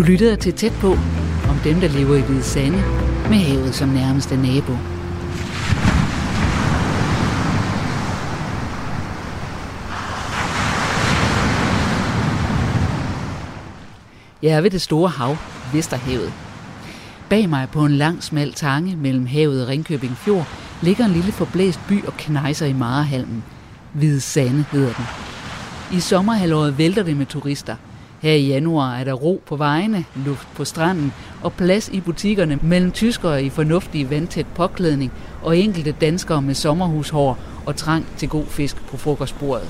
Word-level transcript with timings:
Du 0.00 0.04
lytter 0.04 0.36
til 0.36 0.52
tæt 0.52 0.72
på 0.72 0.92
om 1.50 1.56
dem, 1.64 1.80
der 1.80 1.88
lever 1.88 2.16
i 2.16 2.20
Hvide 2.20 2.42
Sande 2.42 2.76
med 3.28 3.36
havet 3.36 3.74
som 3.74 3.88
nærmeste 3.88 4.36
nabo. 4.36 4.72
Jeg 14.42 14.50
er 14.50 14.60
ved 14.60 14.70
det 14.70 14.80
store 14.80 15.08
hav, 15.08 15.36
Vesterhavet. 15.72 16.32
Bag 17.28 17.48
mig 17.48 17.68
på 17.72 17.84
en 17.84 17.92
lang, 17.92 18.22
smal 18.22 18.52
tange 18.52 18.96
mellem 18.96 19.26
havet 19.26 19.62
og 19.62 19.68
Ringkøbing 19.68 20.16
Fjord 20.16 20.46
ligger 20.82 21.04
en 21.04 21.12
lille 21.12 21.32
forblæst 21.32 21.80
by 21.88 22.04
og 22.04 22.16
knejser 22.16 22.66
i 22.66 22.72
Marehalmen. 22.72 23.44
Hvide 23.92 24.20
Sande 24.20 24.64
hedder 24.72 24.92
den. 24.92 25.04
I 25.92 26.00
sommerhalvåret 26.00 26.78
vælter 26.78 27.02
det 27.02 27.16
med 27.16 27.26
turister. 27.26 27.76
Her 28.20 28.32
i 28.32 28.46
januar 28.46 28.94
er 28.94 29.04
der 29.04 29.12
ro 29.12 29.42
på 29.46 29.56
vejene, 29.56 30.04
luft 30.26 30.48
på 30.54 30.64
stranden 30.64 31.12
og 31.42 31.52
plads 31.52 31.88
i 31.88 32.00
butikkerne 32.00 32.58
mellem 32.62 32.92
tyskere 32.92 33.44
i 33.44 33.50
fornuftig 33.50 34.10
vandtæt 34.10 34.46
påklædning 34.54 35.12
og 35.42 35.58
enkelte 35.58 35.92
danskere 35.92 36.42
med 36.42 36.54
sommerhushår 36.54 37.38
og 37.66 37.76
trang 37.76 38.06
til 38.16 38.28
god 38.28 38.46
fisk 38.46 38.76
på 38.86 38.96
frokostbordet. 38.96 39.68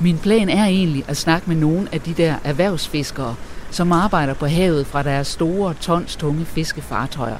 Min 0.00 0.18
plan 0.18 0.48
er 0.48 0.64
egentlig 0.64 1.04
at 1.08 1.16
snakke 1.16 1.48
med 1.50 1.56
nogle 1.56 1.88
af 1.92 2.00
de 2.00 2.14
der 2.14 2.34
erhvervsfiskere, 2.44 3.34
som 3.70 3.92
arbejder 3.92 4.34
på 4.34 4.46
havet 4.46 4.86
fra 4.86 5.02
deres 5.02 5.26
store, 5.26 5.74
tons 5.74 6.16
tunge 6.16 6.44
fiskefartøjer. 6.44 7.38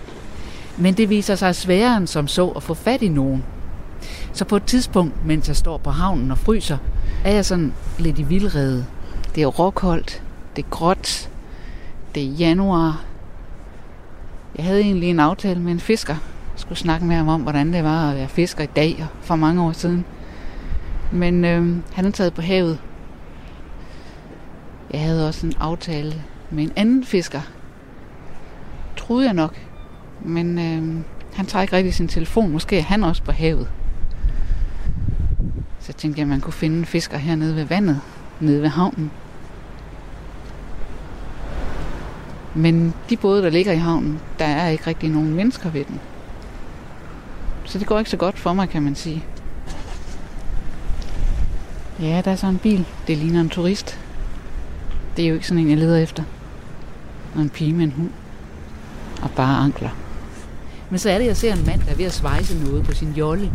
Men 0.77 0.95
det 0.95 1.11
viser 1.11 1.35
sig 1.35 1.55
sværere 1.55 1.97
end 1.97 2.07
som 2.07 2.29
så 2.29 2.49
at 2.49 2.63
få 2.63 2.75
fat 2.75 3.03
i 3.03 3.09
nogen. 3.09 3.45
Så 4.33 4.45
på 4.45 4.57
et 4.57 4.65
tidspunkt, 4.65 5.27
mens 5.27 5.49
jeg 5.49 5.57
står 5.57 5.79
på 5.79 5.91
havnen 5.91 6.31
og 6.31 6.39
fryser, 6.39 6.79
er 7.25 7.33
jeg 7.33 7.45
sådan 7.45 7.73
lidt 7.99 8.19
i 8.19 8.23
vildrede. 8.23 8.87
Det 9.35 9.43
er 9.43 9.47
råkoldt, 9.47 10.23
det 10.57 10.65
er 10.65 10.69
gråt, 10.71 11.31
det 12.15 12.23
er 12.23 12.27
januar. 12.27 13.05
Jeg 14.57 14.65
havde 14.65 14.81
egentlig 14.81 15.11
en 15.11 15.21
aftale 15.21 15.61
med 15.61 15.73
en 15.73 15.81
fisker. 15.81 16.15
Jeg 16.53 16.61
skulle 16.61 16.79
snakke 16.79 17.07
med 17.07 17.17
ham 17.17 17.29
om, 17.29 17.41
hvordan 17.41 17.73
det 17.73 17.85
var 17.85 18.11
at 18.11 18.17
være 18.17 18.29
fisker 18.29 18.65
i 18.65 18.69
dag 18.77 18.97
og 19.01 19.07
for 19.21 19.37
mange 19.37 19.63
år 19.63 19.73
siden. 19.73 20.05
Men 21.13 21.45
øh, 21.45 21.77
han 21.93 22.05
er 22.05 22.11
taget 22.11 22.35
på 22.35 22.43
havet. 22.43 22.79
Jeg 24.93 25.01
havde 25.01 25.29
også 25.29 25.47
en 25.47 25.53
aftale 25.61 26.23
med 26.51 26.65
en 26.65 26.73
anden 26.77 27.05
fisker. 27.05 27.41
Troede 28.97 29.25
jeg 29.25 29.35
nok. 29.35 29.57
Men 30.21 30.59
øh, 30.59 31.05
han 31.35 31.47
tager 31.47 31.63
ikke 31.63 31.77
rigtig 31.77 31.95
sin 31.95 32.09
telefon. 32.09 32.53
Måske 32.53 32.79
er 32.79 32.83
han 32.83 33.05
også 33.05 33.23
på 33.23 33.33
havet. 33.33 33.69
Så 35.81 35.87
jeg 35.89 35.97
tænkte 35.97 36.19
jeg, 36.19 36.25
at 36.25 36.29
man 36.29 36.41
kunne 36.41 36.53
finde 36.53 36.79
en 36.79 36.85
fisker 36.85 37.19
hernede 37.19 37.57
ved 37.57 37.65
vandet. 37.65 38.01
Nede 38.41 38.63
ved 38.63 38.69
havnen. 38.69 39.11
Men 42.55 42.95
de 43.11 43.17
både, 43.17 43.43
der 43.43 43.51
ligger 43.51 43.73
i 43.73 43.77
havnen, 43.77 44.21
der 44.39 44.45
er 44.45 44.69
ikke 44.69 44.87
rigtig 44.87 45.11
nogen 45.11 45.35
mennesker 45.35 45.71
ved 45.71 45.85
den. 45.85 46.01
Så 47.65 47.79
det 47.79 47.87
går 47.87 47.99
ikke 47.99 48.11
så 48.11 48.17
godt 48.17 48.39
for 48.39 48.53
mig, 48.53 48.69
kan 48.69 48.83
man 48.83 48.95
sige. 48.95 49.25
Ja, 52.01 52.23
der 52.25 52.31
er 52.31 52.37
så 52.37 52.47
en 52.47 52.59
bil. 52.59 52.87
Det 53.07 53.19
ligner 53.19 53.41
en 53.41 53.49
turist. 53.49 53.99
Det 55.17 55.25
er 55.25 55.29
jo 55.29 55.35
ikke 55.35 55.47
sådan 55.47 55.63
en, 55.63 55.71
jeg 55.71 55.79
leder 55.79 55.99
efter. 55.99 56.23
Og 57.35 57.43
en 57.43 57.51
pige 57.51 57.73
med 57.73 57.85
en 57.85 57.93
hund. 57.93 58.11
Og 59.23 59.31
bare 59.31 59.57
ankler. 59.57 59.91
Men 60.91 60.99
så 60.99 61.11
er 61.11 61.19
det, 61.19 61.27
jeg 61.27 61.37
ser 61.37 61.53
en 61.53 61.67
mand, 61.67 61.81
der 61.83 61.93
er 61.93 61.97
ved 61.97 62.05
at 62.05 62.13
svejse 62.13 62.65
noget 62.65 62.85
på 62.85 62.93
sin 62.93 63.13
jolle. 63.13 63.53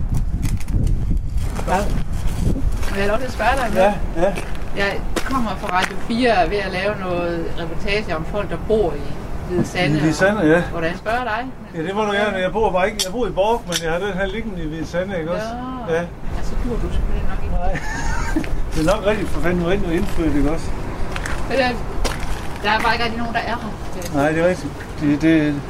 Ja. 1.68 1.78
Må 2.90 2.96
jeg 2.98 3.08
lov 3.08 3.18
til 3.18 3.26
at 3.26 3.32
spørge 3.32 3.56
dig? 3.56 3.72
Ja, 3.76 3.94
ja. 4.22 4.34
Jeg 4.78 5.02
kommer 5.34 5.52
fra 5.62 5.68
Radio 5.80 5.96
4 6.08 6.32
og 6.32 6.38
er 6.46 6.50
ved 6.50 6.58
at 6.58 6.72
lave 6.72 6.94
noget 7.06 7.46
reportage 7.62 8.16
om 8.16 8.26
folk, 8.26 8.50
der 8.50 8.58
bor 8.68 8.94
i 8.94 9.02
Hvide 9.48 9.66
Sande. 9.68 9.98
I 9.98 10.00
Hvide 10.00 10.14
Sande, 10.14 10.42
ja. 10.54 10.62
Hvordan 10.62 10.98
spørger 10.98 11.24
dig? 11.24 11.42
Ja, 11.76 11.82
det 11.88 11.96
må 11.96 12.02
du 12.06 12.12
gerne. 12.12 12.38
Jeg 12.38 12.52
bor 12.52 12.72
bare 12.72 12.86
ikke. 12.90 13.02
Jeg 13.06 13.12
bor 13.14 13.28
i 13.28 13.32
Borg, 13.32 13.62
men 13.68 13.76
jeg 13.84 13.92
har 13.92 14.00
den 14.00 14.14
her 14.20 14.26
liggende 14.26 14.64
i 14.64 14.68
Hvide 14.68 14.88
Sande, 14.88 15.20
ikke 15.20 15.32
også? 15.32 15.48
Ja. 15.90 15.94
Ja. 15.96 16.02
Ja, 16.02 16.42
så 16.44 16.54
bor 16.64 16.76
du 16.84 16.88
selvfølgelig 16.96 17.28
nok 17.32 17.42
ikke. 17.44 17.56
Nej. 17.64 17.74
det 18.74 18.80
er 18.84 18.88
nok 18.96 19.06
rigtigt 19.06 19.30
for 19.30 19.42
fanden, 19.42 19.64
du 19.64 19.70
er 19.70 19.92
indfødt, 20.00 20.36
ikke 20.36 20.52
også? 20.52 20.68
Men 21.50 21.58
der, 22.64 22.70
er 22.72 22.80
bare 22.80 22.94
ikke 22.94 23.04
rigtig 23.06 23.20
nogen, 23.24 23.34
der 23.34 23.40
er 23.40 23.56
her. 23.64 23.72
Det- 23.96 24.16
Nej, 24.16 24.30
det 24.32 24.40
er 24.44 24.48
rigtigt. 24.48 24.74
Det, 25.02 25.22
det, 25.22 25.62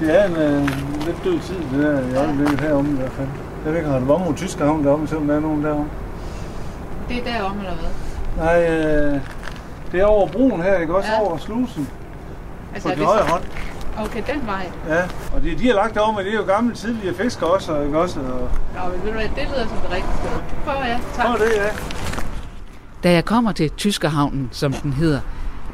det 0.00 0.20
er 0.20 0.24
en 0.26 0.36
øh, 0.36 0.62
lidt 1.06 1.24
død 1.24 1.38
tid, 1.40 1.56
det 1.72 1.78
der 1.84 2.00
i 2.12 2.14
øjeblikket 2.24 2.60
heromme 2.60 2.90
i 2.90 2.96
hvert 2.96 3.12
fald. 3.12 3.28
Jeg 3.64 3.72
ved 3.72 3.78
ikke, 3.80 3.90
har 3.90 3.98
du 3.98 4.04
været 4.04 4.24
mod 4.26 4.34
Tyskerhavn 4.34 4.84
deromme, 4.84 5.08
selvom 5.08 5.26
der 5.28 5.36
er 5.36 5.40
nogen 5.40 5.64
deromme? 5.64 5.86
Det 7.08 7.16
er 7.18 7.24
derom, 7.32 7.58
eller 7.58 7.74
hvad? 7.74 7.90
Nej, 8.36 8.62
øh, 8.68 9.20
det 9.92 10.00
er 10.00 10.04
over 10.04 10.26
broen 10.28 10.62
her, 10.62 10.78
ikke 10.78 10.96
også? 10.96 11.08
Ja. 11.12 11.20
Over 11.20 11.38
slusen. 11.38 11.88
Altså, 12.74 12.88
På 12.88 12.90
er 12.90 12.94
den 12.94 13.00
det 13.00 13.06
højre 13.08 13.26
så- 13.26 13.30
hånd. 13.32 13.42
Okay, 13.98 14.22
den 14.34 14.46
vej. 14.46 14.70
Ja, 14.88 15.02
og 15.34 15.42
det, 15.42 15.58
de 15.58 15.66
har 15.66 15.74
lagt 15.74 15.94
derom, 15.94 16.14
det 16.16 16.28
er 16.28 16.36
jo 16.36 16.42
gamle 16.42 16.74
tidligere 16.74 17.14
fiskere 17.14 17.50
også, 17.50 17.80
ikke 17.80 17.98
også? 17.98 18.20
Og, 18.20 18.26
Nå, 18.26 18.90
men 18.92 19.02
ved 19.04 19.08
du 19.12 19.18
hvad, 19.18 19.28
det 19.36 19.48
lyder 19.54 19.66
som 19.68 19.76
det 19.76 19.90
rigtige 19.90 20.14
sted. 20.18 20.30
Prøv 20.64 20.74
ja, 20.84 20.98
tak. 21.16 21.26
Prøv 21.26 21.38
det, 21.38 21.52
ja. 21.56 21.68
Da 23.02 23.12
jeg 23.12 23.24
kommer 23.24 23.52
til 23.52 23.70
Tyskerhavnen, 23.70 24.48
som 24.52 24.72
den 24.72 24.92
hedder, 24.92 25.20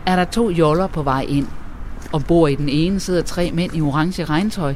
er 0.06 0.16
der 0.16 0.24
to 0.24 0.50
joller 0.50 0.86
på 0.86 1.02
vej 1.02 1.26
ind. 1.28 1.46
Ombord 2.12 2.50
i 2.50 2.54
den 2.54 2.68
ene 2.68 3.00
sidder 3.00 3.22
tre 3.22 3.50
mænd 3.54 3.76
i 3.76 3.80
orange 3.82 4.24
regntøj. 4.24 4.74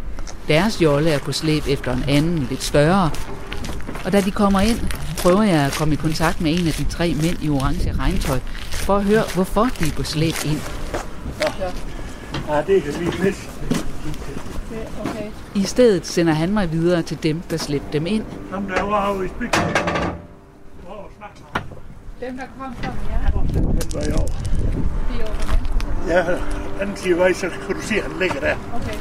Deres 0.48 0.82
jolle 0.82 1.10
er 1.10 1.18
på 1.18 1.32
slæb 1.32 1.62
efter 1.68 1.92
en 1.92 2.04
anden, 2.08 2.46
lidt 2.50 2.62
større. 2.62 3.10
Og 4.04 4.12
da 4.12 4.20
de 4.20 4.30
kommer 4.30 4.60
ind, 4.60 4.78
prøver 5.26 5.42
jeg 5.42 5.66
at 5.66 5.72
komme 5.72 5.94
i 5.94 5.96
kontakt 5.96 6.40
med 6.40 6.60
en 6.60 6.66
af 6.66 6.72
de 6.72 6.84
tre 6.84 7.14
mænd 7.22 7.36
i 7.42 7.48
orange 7.50 7.92
regntøj, 7.98 8.38
for 8.86 8.96
at 8.96 9.04
høre, 9.04 9.22
hvorfor 9.34 9.68
de 9.80 9.86
er 9.88 9.92
på 9.96 10.02
slæb 10.02 10.34
ind. 10.44 10.60
Ja, 12.48 12.62
det 12.66 12.82
kan 12.82 12.92
lige 12.92 13.22
lidt. 13.24 13.50
Okay. 15.00 15.30
I 15.54 15.62
stedet 15.62 16.06
sender 16.06 16.32
han 16.32 16.52
mig 16.52 16.72
videre 16.72 17.02
til 17.02 17.22
dem, 17.22 17.40
der 17.50 17.56
slæbte 17.56 17.86
dem 17.92 18.06
ind. 18.06 18.24
Ham 18.50 18.66
der 18.66 18.82
var 18.82 19.14
jo 19.14 19.22
i 19.22 19.28
spil. 19.28 19.48
Dem, 22.20 22.36
der 22.36 22.44
kom 22.58 22.74
fra 22.82 22.92
jer, 23.10 23.30
Den 23.42 23.92
var 23.94 24.00
jeg 24.00 24.14
over. 24.14 24.26
de 24.26 25.20
er 25.20 25.26
over 25.26 26.28
Ja, 26.28 26.38
anden 26.80 26.96
side 26.96 27.16
vej, 27.16 27.32
så 27.32 27.48
kan 27.66 27.74
du 27.76 27.82
se, 27.82 27.94
at 27.94 28.02
han 28.02 28.12
ligger 28.20 28.40
der. 28.40 28.56
Okay. 28.74 28.94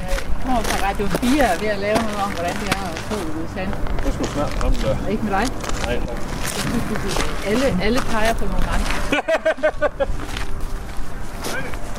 Jeg 0.00 0.42
kommer 0.44 0.62
fra 0.62 0.89
Radio 1.00 1.18
4 1.18 1.44
og 1.44 1.54
er 1.54 1.58
ved 1.60 1.68
at 1.68 1.78
lave 1.78 1.98
noget 2.06 2.20
om, 2.26 2.30
hvordan 2.36 2.54
det 2.62 2.68
er 2.78 2.82
at 2.92 2.98
få 3.10 3.16
i 3.44 3.48
sand. 3.54 3.70
Jeg 4.04 4.12
skulle 4.14 4.32
med 4.36 4.46
ham 4.64 4.72
der. 4.82 5.06
Ikke 5.12 5.22
med 5.26 5.32
dig. 5.38 5.46
Nej, 5.86 5.96
tak. 6.06 6.18
Jeg 6.56 6.96
det 7.04 7.12
Alle, 7.50 7.66
alle 7.86 8.00
peger 8.12 8.34
på 8.40 8.44
nogle 8.52 8.66
andre. 8.74 8.92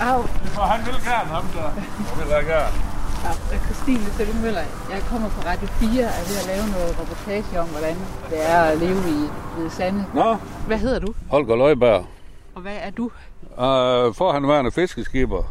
Au. 0.09 0.21
For 0.55 0.61
han 0.73 0.79
vil 0.87 0.97
gerne, 1.09 1.29
ham 1.37 1.45
der. 1.55 1.69
Han 2.07 2.15
vil 2.19 2.27
da 2.33 2.39
gerne. 2.53 2.75
Ja, 3.25 3.31
det 3.49 3.59
Christine 3.65 4.05
Selve 4.17 4.33
Møller. 4.43 4.65
Jeg 4.93 5.01
kommer 5.09 5.29
fra 5.29 5.41
Radio 5.51 5.67
4 5.67 6.03
og 6.03 6.13
er 6.19 6.25
ved 6.29 6.37
at 6.43 6.47
lave 6.53 6.65
noget 6.75 6.91
reportage 7.01 7.59
om, 7.63 7.67
hvordan 7.67 7.95
det 8.29 8.39
er 8.51 8.61
at 8.61 8.77
leve 8.77 9.01
i 9.17 9.19
Hvide 9.55 9.71
Sande. 9.71 10.05
Nå, 10.13 10.37
Hvad 10.67 10.77
hedder 10.77 10.99
du? 10.99 11.13
Holger 11.29 11.55
Løjberg. 11.55 12.05
Og 12.55 12.61
hvad 12.61 12.77
er 12.87 12.91
du? 12.91 13.03
Uh, 13.03 14.15
forhenværende 14.21 14.71
fiskeskipper. 14.71 15.43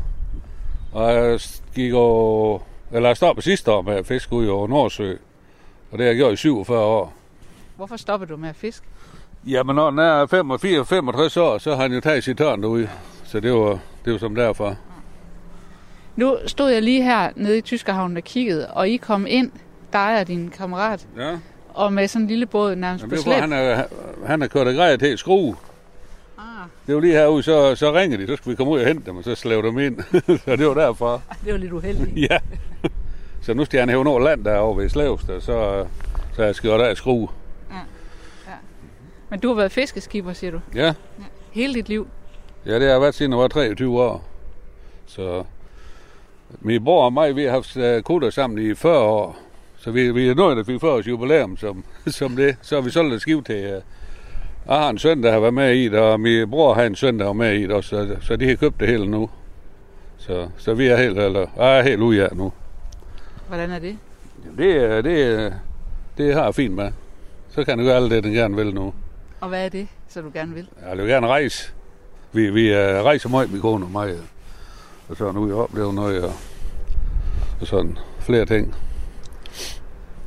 Og 0.93 1.15
jeg 1.15 1.41
gik 1.75 1.93
over, 1.93 2.59
eller 2.93 3.09
jeg 3.09 3.17
stoppede 3.17 3.45
sidste 3.45 3.73
år 3.73 3.83
med 3.83 3.95
at 3.95 4.07
fiske 4.07 4.33
ud 4.33 4.47
over 4.47 4.69
Nordsø. 4.69 5.13
Og 5.91 5.99
det 5.99 6.01
har 6.01 6.07
jeg 6.07 6.17
gjort 6.17 6.33
i 6.33 6.37
47 6.37 6.79
år. 6.79 7.13
Hvorfor 7.77 7.97
stopper 7.97 8.27
du 8.27 8.37
med 8.37 8.49
at 8.49 8.57
fiske? 8.57 8.87
Jamen, 9.47 9.77
når 9.77 9.91
den 9.91 9.99
er 9.99 10.27
85, 10.27 10.89
65 10.89 11.37
år, 11.37 11.59
så 11.59 11.75
har 11.75 11.83
han 11.83 11.93
jo 11.93 12.01
taget 12.01 12.25
sit 12.25 12.39
tørn 12.39 12.63
derude. 12.63 12.89
Så 13.25 13.41
det 13.41 13.53
var, 13.53 13.79
det 14.05 14.13
var 14.13 14.19
som 14.19 14.35
derfor. 14.35 14.77
Nu 16.17 16.37
stod 16.47 16.71
jeg 16.71 16.83
lige 16.83 17.03
her 17.03 17.31
nede 17.37 17.59
i 17.59 17.61
Tyskerhavnen 17.61 18.17
og 18.17 18.23
kiggede, 18.25 18.71
og 18.71 18.89
I 18.89 18.97
kom 18.97 19.27
ind, 19.29 19.51
dig 19.93 20.21
og 20.21 20.29
din 20.29 20.51
kammerat, 20.59 21.07
Ja. 21.19 21.39
og 21.75 21.93
med 21.93 22.09
sådan 22.09 22.23
en 22.23 22.29
lille 22.29 22.47
båd 22.47 22.75
nærmest 22.77 23.03
Jamen, 23.03 23.17
på 23.17 23.23
slæb. 23.23 23.35
han, 23.41 23.53
er, 23.53 23.85
han 24.27 24.41
har 24.41 24.49
kørt 24.49 24.67
af 24.67 24.75
grej 24.75 24.97
til 24.97 25.19
skrue. 25.19 25.57
Ah, 26.41 26.67
Det 26.87 26.95
var 26.95 27.01
lige 27.01 27.13
herude, 27.15 27.43
så, 27.43 27.75
så 27.75 27.93
ringer 27.95 28.19
de, 28.19 28.27
så 28.27 28.37
skal 28.37 28.51
vi 28.51 28.57
komme 28.57 28.73
ud 28.73 28.81
og 28.81 28.87
hente 28.87 29.07
dem, 29.07 29.17
og 29.17 29.25
så 29.25 29.35
slæve 29.35 29.63
dem 29.63 29.79
ind. 29.79 29.99
så 30.45 30.57
det 30.57 30.67
var 30.67 30.75
derfor. 30.75 31.23
det 31.45 31.53
var 31.53 31.59
lidt 31.59 31.73
uheldigt. 31.73 32.31
Ja. 32.31 32.39
Så 33.43 33.55
nu 33.55 33.65
skal 33.65 33.81
han 33.81 33.89
hæve 33.89 34.09
over 34.09 34.21
land 34.21 34.45
derovre 34.45 34.83
ved 34.83 34.89
Slavsted, 34.89 35.41
så, 35.41 35.87
så 36.37 36.43
jeg 36.43 36.55
skal 36.55 36.71
gøre 36.71 36.79
der 36.79 36.95
skrue. 36.95 37.29
Men 39.31 39.41
du 39.41 39.49
har 39.49 39.55
været 39.55 39.73
fiskeskipper, 39.73 40.33
siger 40.33 40.51
du, 40.51 40.61
Ja, 40.75 40.95
hele 41.53 41.75
dit 41.75 41.89
liv. 41.89 42.07
ja 42.67 42.75
det 42.75 42.83
har 42.83 42.89
jeg 42.89 43.01
været 43.01 43.15
siden 43.15 43.33
jeg 43.33 43.39
var 43.39 43.49
23 43.49 44.03
år. 44.03 44.29
Så 45.07 45.45
min 46.61 46.85
bror 46.85 47.05
og 47.05 47.13
mig, 47.13 47.37
vi 47.37 47.45
har 47.45 47.51
haft 47.51 47.77
uh, 47.77 48.01
kutter 48.03 48.31
sammen 48.31 48.71
i 48.71 48.75
40 48.75 48.99
år. 48.99 49.39
Så 49.79 49.91
vi, 49.91 50.11
vi 50.11 50.29
er 50.29 50.35
nået, 50.35 50.57
der 50.57 50.65
fik 50.65 50.81
40 50.81 50.93
års 50.93 51.07
jubilæum 51.07 51.57
som, 51.57 51.85
som 52.07 52.37
det. 52.37 52.57
Så 52.63 52.75
har 52.75 52.83
vi 52.83 52.91
solgt 52.91 53.15
et 53.15 53.21
skiv 53.21 53.45
til... 53.45 53.83
Jeg 54.69 54.77
har 54.77 54.91
en 54.91 54.99
søn, 54.99 55.23
der 55.23 55.33
har 55.33 55.41
været 55.41 55.55
med 55.55 55.75
i 55.75 55.89
det, 55.89 55.99
og 55.99 56.21
min 56.21 56.51
bror 56.51 56.75
har 56.75 56.83
en 56.83 56.95
søn, 56.95 57.19
der 57.19 57.25
var 57.25 57.33
med 57.33 57.55
i 57.55 57.63
det 57.63 57.71
også, 57.71 57.89
så, 57.89 58.17
så 58.21 58.37
de 58.37 58.49
har 58.49 58.55
købt 58.55 58.81
det 58.81 58.89
hele 58.89 59.07
nu. 59.11 59.31
Så, 60.19 60.49
så 60.59 60.75
vi 60.75 60.87
er 60.87 60.97
helt, 60.97 61.19
eller, 61.19 61.47
jeg 61.57 61.79
er 61.79 61.83
helt 61.83 62.01
ude 62.01 62.25
af 62.25 62.37
nu. 62.37 62.53
Hvordan 63.49 63.71
er 63.71 63.79
det? 63.79 63.99
Det, 64.59 65.05
det, 65.05 65.55
det 66.19 66.35
har 66.35 66.45
jeg 66.45 66.55
fint 66.55 66.75
med. 66.75 66.93
Så 67.49 67.65
kan 67.65 67.79
jeg 67.79 67.87
gøre 67.87 67.97
alt 67.97 68.11
det, 68.11 68.25
den 68.25 68.33
gerne 68.33 68.57
vil 68.57 68.75
nu. 68.75 68.95
Og 69.41 69.49
hvad 69.49 69.65
er 69.65 69.69
det, 69.69 69.89
så 70.09 70.21
du 70.21 70.31
gerne 70.35 70.55
vil? 70.55 70.69
Jeg 70.89 70.99
vil 70.99 71.07
gerne 71.07 71.27
rejse. 71.27 71.73
Vi, 72.33 72.51
vi 72.51 72.71
uh, 72.71 72.77
rejser 72.79 73.29
meget, 73.29 73.53
min 73.53 73.61
kone 73.61 73.85
og 73.85 73.91
mig. 73.91 74.09
øh. 74.09 74.19
Og 75.09 75.17
så 75.17 75.33
nu 75.33 75.47
jeg 75.47 75.57
oplevet 75.57 75.95
noget, 75.95 76.25
og, 76.25 76.33
og 77.61 77.67
sådan 77.67 77.99
flere 78.21 78.47
ting. 78.47 78.75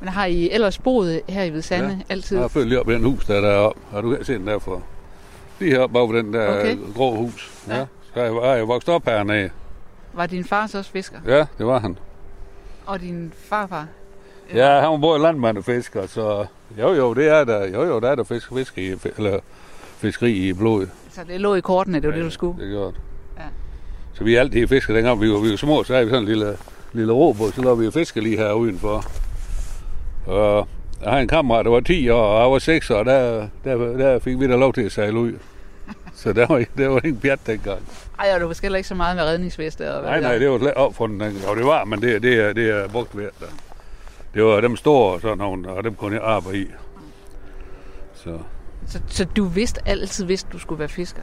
Men 0.03 0.09
har 0.09 0.25
I 0.25 0.49
ellers 0.51 0.77
boet 0.77 1.21
her 1.29 1.43
i 1.43 1.49
Hvidsande 1.49 1.89
ja. 1.89 2.13
altid? 2.13 2.37
Jeg 2.37 2.43
har 2.43 2.47
følt 2.47 2.67
lige 2.67 2.79
op 2.79 2.89
i 2.89 2.93
den 2.93 3.03
hus, 3.03 3.25
der 3.25 3.35
er 3.35 3.41
deroppe. 3.41 3.79
Har 3.91 4.01
du 4.01 4.17
set 4.21 4.39
den 4.39 4.47
derfra? 4.47 4.81
Lige 5.59 5.71
heroppe 5.71 5.93
bag 5.93 6.13
den 6.13 6.33
der 6.33 6.47
Okay. 6.47 6.59
okay. 6.59 6.93
grå 6.95 7.15
hus. 7.15 7.51
Ja. 7.67 7.77
Ja. 7.77 7.85
Så 8.13 8.19
jeg 8.21 8.57
jeg 8.57 8.67
vokset 8.67 8.93
op 8.93 9.05
hernede. 9.05 9.49
Var 10.13 10.25
din 10.25 10.43
far 10.43 10.67
så 10.67 10.77
også 10.77 10.91
fisker? 10.91 11.17
Ja, 11.27 11.45
det 11.57 11.65
var 11.65 11.79
han. 11.79 11.97
Og 12.85 13.01
din 13.01 13.33
farfar? 13.37 13.87
Ja, 14.53 14.79
han 14.79 14.89
var 14.89 14.97
både 14.97 15.21
landmand 15.21 15.57
og 15.57 15.63
fisker, 15.63 16.07
så 16.07 16.45
jo 16.79 16.93
jo, 16.93 17.13
det 17.13 17.27
er 17.27 17.43
der, 17.43 17.67
jo 17.67 17.83
jo, 17.83 17.99
der 17.99 18.09
er 18.09 18.15
der 18.15 18.23
fisk, 18.23 18.53
fisk 18.53 18.77
i, 18.77 18.95
eller 19.17 19.39
fiskeri 19.97 20.31
i 20.31 20.53
blodet. 20.53 20.89
Så 21.11 21.21
det 21.27 21.41
lå 21.41 21.55
i 21.55 21.61
kortene, 21.61 21.99
det 21.99 22.09
var 22.09 22.15
det, 22.15 22.23
du 22.23 22.29
skulle? 22.29 22.63
Det 22.63 22.73
er 22.73 22.79
godt. 22.79 22.95
Ja. 23.37 23.43
Så 24.13 24.23
vi 24.23 24.35
altid 24.35 24.67
fisker, 24.67 24.93
dengang 24.93 25.21
vi 25.21 25.31
var, 25.31 25.39
vi 25.39 25.49
var 25.49 25.55
små, 25.55 25.83
så 25.83 25.93
havde 25.93 26.05
vi 26.05 26.09
sådan 26.09 26.23
en 26.23 26.29
lille, 26.29 26.57
lille 26.93 27.13
robåd, 27.13 27.51
så 27.51 27.61
lå 27.61 27.75
vi 27.75 27.87
og 27.87 27.93
fiske 27.93 28.21
lige 28.21 28.37
her 28.37 28.53
udenfor. 28.53 29.03
Og 30.25 30.67
jeg 31.01 31.11
har 31.11 31.19
en 31.19 31.27
kammerat, 31.27 31.65
der 31.65 31.71
var 31.71 31.79
10 31.79 32.09
år, 32.09 32.21
og 32.21 32.41
jeg 32.41 32.51
var 32.51 32.59
6 32.59 32.89
år, 32.89 33.03
der, 33.03 33.47
der, 33.63 33.75
der 33.97 34.19
fik 34.19 34.39
vi 34.39 34.47
da 34.47 34.55
lov 34.55 34.73
til 34.73 34.81
at 34.81 34.91
sejle 34.91 35.19
ud. 35.19 35.33
Så 36.13 36.33
der 36.33 36.47
var, 36.47 36.63
der 36.77 36.87
var 36.87 37.01
ingen 37.03 37.21
pjat 37.21 37.39
dengang. 37.47 37.79
Ej, 38.19 38.31
og 38.35 38.41
du 38.41 38.47
var 38.47 38.59
heller 38.61 38.77
ikke 38.77 38.89
så 38.89 38.95
meget 38.95 39.15
med 39.15 39.23
redningsveste 39.23 39.93
og 39.95 40.03
Nej, 40.03 40.19
nej, 40.19 40.37
det 40.37 40.49
var 40.49 40.57
slet 40.57 40.73
opfundet 40.73 41.19
dengang. 41.19 41.47
Og 41.47 41.55
det 41.55 41.65
var, 41.65 41.85
men 41.85 42.01
det, 42.01 42.23
det, 42.23 42.33
er, 42.39 42.53
det 42.53 42.69
er 42.69 42.87
brugt 42.87 43.17
ved 43.17 43.29
der. 43.39 43.45
Det 44.33 44.43
var 44.43 44.61
dem 44.61 44.75
store 44.75 45.21
sådan 45.21 45.37
nogle, 45.37 45.69
og 45.69 45.83
dem 45.83 45.95
kunne 45.95 46.15
jeg 46.15 46.23
arbejde 46.23 46.57
i. 46.57 46.67
Så 48.13 48.39
Så, 48.87 48.99
så 49.07 49.25
du 49.25 49.45
vidste 49.45 49.81
altid, 49.85 50.25
vidste, 50.25 50.49
du 50.53 50.59
skulle 50.59 50.79
være 50.79 50.89
fisker? 50.89 51.21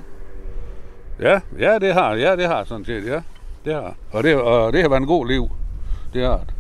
ja, 1.21 1.41
ja, 1.59 1.79
det 1.79 1.95
har, 1.95 2.15
ja, 2.15 2.37
det 2.37 2.47
har 2.47 2.65
sådan 2.65 2.85
set, 2.85 3.07
ja. 3.07 3.21
Det 3.65 3.75
har. 3.75 3.95
Og 4.13 4.23
det, 4.23 4.37
og 4.37 4.73
det 4.73 4.83
har 4.83 4.89
været 4.89 5.01
en 5.01 5.07
god 5.07 5.27
liv. 5.27 5.51
Det 6.15 6.27
har 6.27 6.37
det. 6.37 6.55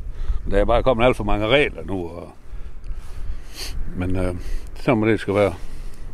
Der 0.50 0.58
er 0.58 0.64
bare 0.64 0.82
kommet 0.82 1.04
alt 1.04 1.16
for 1.16 1.24
mange 1.24 1.46
regler 1.46 1.84
nu. 1.84 2.08
Og, 2.08 2.32
men 3.96 4.16
øh, 4.16 4.34
så 4.74 4.94
må 4.94 5.06
det 5.06 5.20
skal 5.20 5.34
være. 5.34 5.54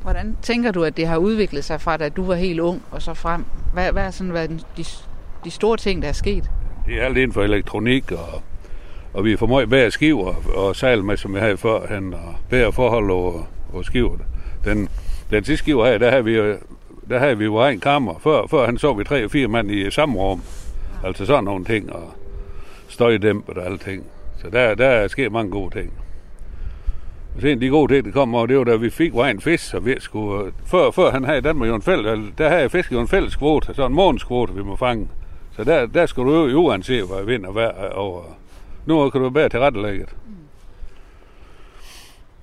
Hvordan 0.03 0.37
tænker 0.43 0.73
du, 0.73 0.85
at 0.85 0.97
det 0.97 1.07
har 1.07 1.17
udviklet 1.17 1.65
sig 1.65 1.81
fra, 1.81 1.97
da 1.97 2.09
du 2.09 2.25
var 2.25 2.35
helt 2.35 2.61
ung 2.61 2.83
og 2.91 3.03
så 3.03 3.15
frem? 3.15 3.45
Hvad, 3.73 3.93
hvad 3.93 4.03
er 4.03 4.11
sådan 4.11 4.33
været 4.33 4.67
de, 4.77 4.85
de 5.45 5.51
store 5.51 5.77
ting, 5.77 6.03
der 6.03 6.09
er 6.09 6.13
sket? 6.13 6.51
Det 6.87 7.01
er 7.01 7.05
alt 7.05 7.17
inden 7.17 7.33
for 7.33 7.43
elektronik, 7.43 8.13
og, 8.13 8.43
og 9.13 9.25
vi 9.25 9.37
får 9.37 9.47
meget 9.47 9.69
bedre 9.69 9.91
skiver 9.91 10.35
og 10.57 10.77
sejl 10.77 11.05
med, 11.05 11.17
som 11.17 11.35
vi 11.35 11.39
havde 11.39 11.57
førhen, 11.57 12.15
og 12.15 12.35
bedre 12.51 12.73
forhold 12.73 13.11
og, 13.11 13.47
og 13.73 13.85
skiver. 13.85 14.17
Den, 14.65 14.89
den 15.31 15.45
sidste 15.45 15.57
skiver 15.57 15.87
her, 15.87 15.99
der 15.99 16.11
havde 16.11 16.25
vi, 16.25 16.37
der 17.09 17.19
havde 17.19 17.39
vi 17.39 17.45
jo 17.45 17.67
en 17.67 17.81
kammer. 17.81 18.15
Før, 18.19 18.47
før 18.47 18.67
han 18.67 18.79
så 18.79 18.95
vi 18.95 19.05
tre 19.05 19.25
og 19.25 19.31
fire 19.31 19.49
mand 19.49 19.71
i 19.71 19.91
samme 19.91 20.19
rum. 20.19 20.43
Altså 21.05 21.27
sådan 21.27 21.45
nogle 21.45 21.65
ting, 21.65 21.93
og 21.93 22.15
støjdæmpet 22.89 23.59
og 23.59 23.67
alting. 23.67 24.05
Så 24.39 24.51
der, 24.51 24.75
der 24.75 24.87
er 24.87 25.09
sket 25.09 25.33
mange 25.33 25.51
gode 25.51 25.81
ting. 25.81 25.93
Og 27.35 27.41
så 27.41 27.47
en 27.47 27.53
af 27.53 27.61
de 27.61 27.69
gode 27.69 27.95
ting, 27.95 28.05
der 28.05 28.13
kom 28.13 28.35
over, 28.35 28.47
det 28.47 28.59
var 28.59 28.65
da 28.65 28.77
vi 28.77 28.91
fik 28.91 29.15
vejen 29.15 29.41
fisk, 29.41 29.65
så 29.65 29.81
vi 29.81 29.95
skulle... 29.99 30.47
Øh, 30.47 30.53
før, 30.67 30.91
før 30.91 31.11
han 31.11 31.25
havde 31.25 31.39
i 31.39 31.43
Danmark 31.43 31.69
jo 31.69 31.75
en 31.75 31.83
fælles, 31.83 32.33
der 32.39 32.49
havde 32.49 32.71
fisk 32.71 32.93
jo 32.93 33.01
en 33.01 33.09
fælles 33.09 33.37
kvote, 33.37 33.75
så 33.75 33.87
en 33.87 33.95
månedskvote, 33.95 34.55
vi 34.55 34.63
må 34.63 34.77
fange. 34.77 35.09
Så 35.57 35.65
der, 35.65 35.87
der 35.87 36.07
skal 36.07 36.23
du 36.23 36.47
jo 36.47 36.59
uanset, 36.59 37.05
hvad 37.07 37.25
vind 37.25 37.47
og 37.47 37.55
vejr 37.55 37.91
over. 37.93 38.23
Nu 38.87 39.11
kan 39.11 39.21
du 39.21 39.29
være 39.29 39.49
til 39.49 39.61
rettelægget. 39.61 40.09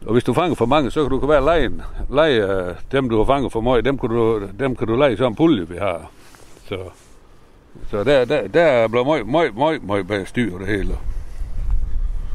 Og 0.06 0.14
hvis 0.14 0.24
du 0.24 0.34
fanger 0.34 0.56
for 0.56 0.66
mange, 0.66 0.92
så 0.92 1.02
kan 1.02 1.20
du 1.20 1.28
være 1.28 1.44
lejen. 1.44 1.82
Leje 2.10 2.68
øh, 2.70 2.76
dem, 2.92 3.10
du 3.10 3.18
har 3.18 3.26
fanget 3.26 3.52
for 3.52 3.62
meget, 3.62 3.86
dem 3.86 3.98
kan 3.98 4.10
du, 4.10 4.48
dem 4.60 4.76
kan 4.76 4.88
du 4.88 4.96
lege 4.96 5.18
som 5.18 5.36
pulje, 5.36 5.70
vi 5.70 5.78
har. 5.78 6.12
Så, 6.68 6.78
så 7.90 8.04
der, 8.04 8.26
der, 8.26 8.48
der 8.48 8.62
er 8.62 8.88
blevet 8.88 9.08
meget, 9.08 9.56
meget, 9.56 9.84
meget, 9.84 10.10
meget 10.10 10.28
styr 10.28 10.58
det 10.58 10.68
hele. 10.68 10.98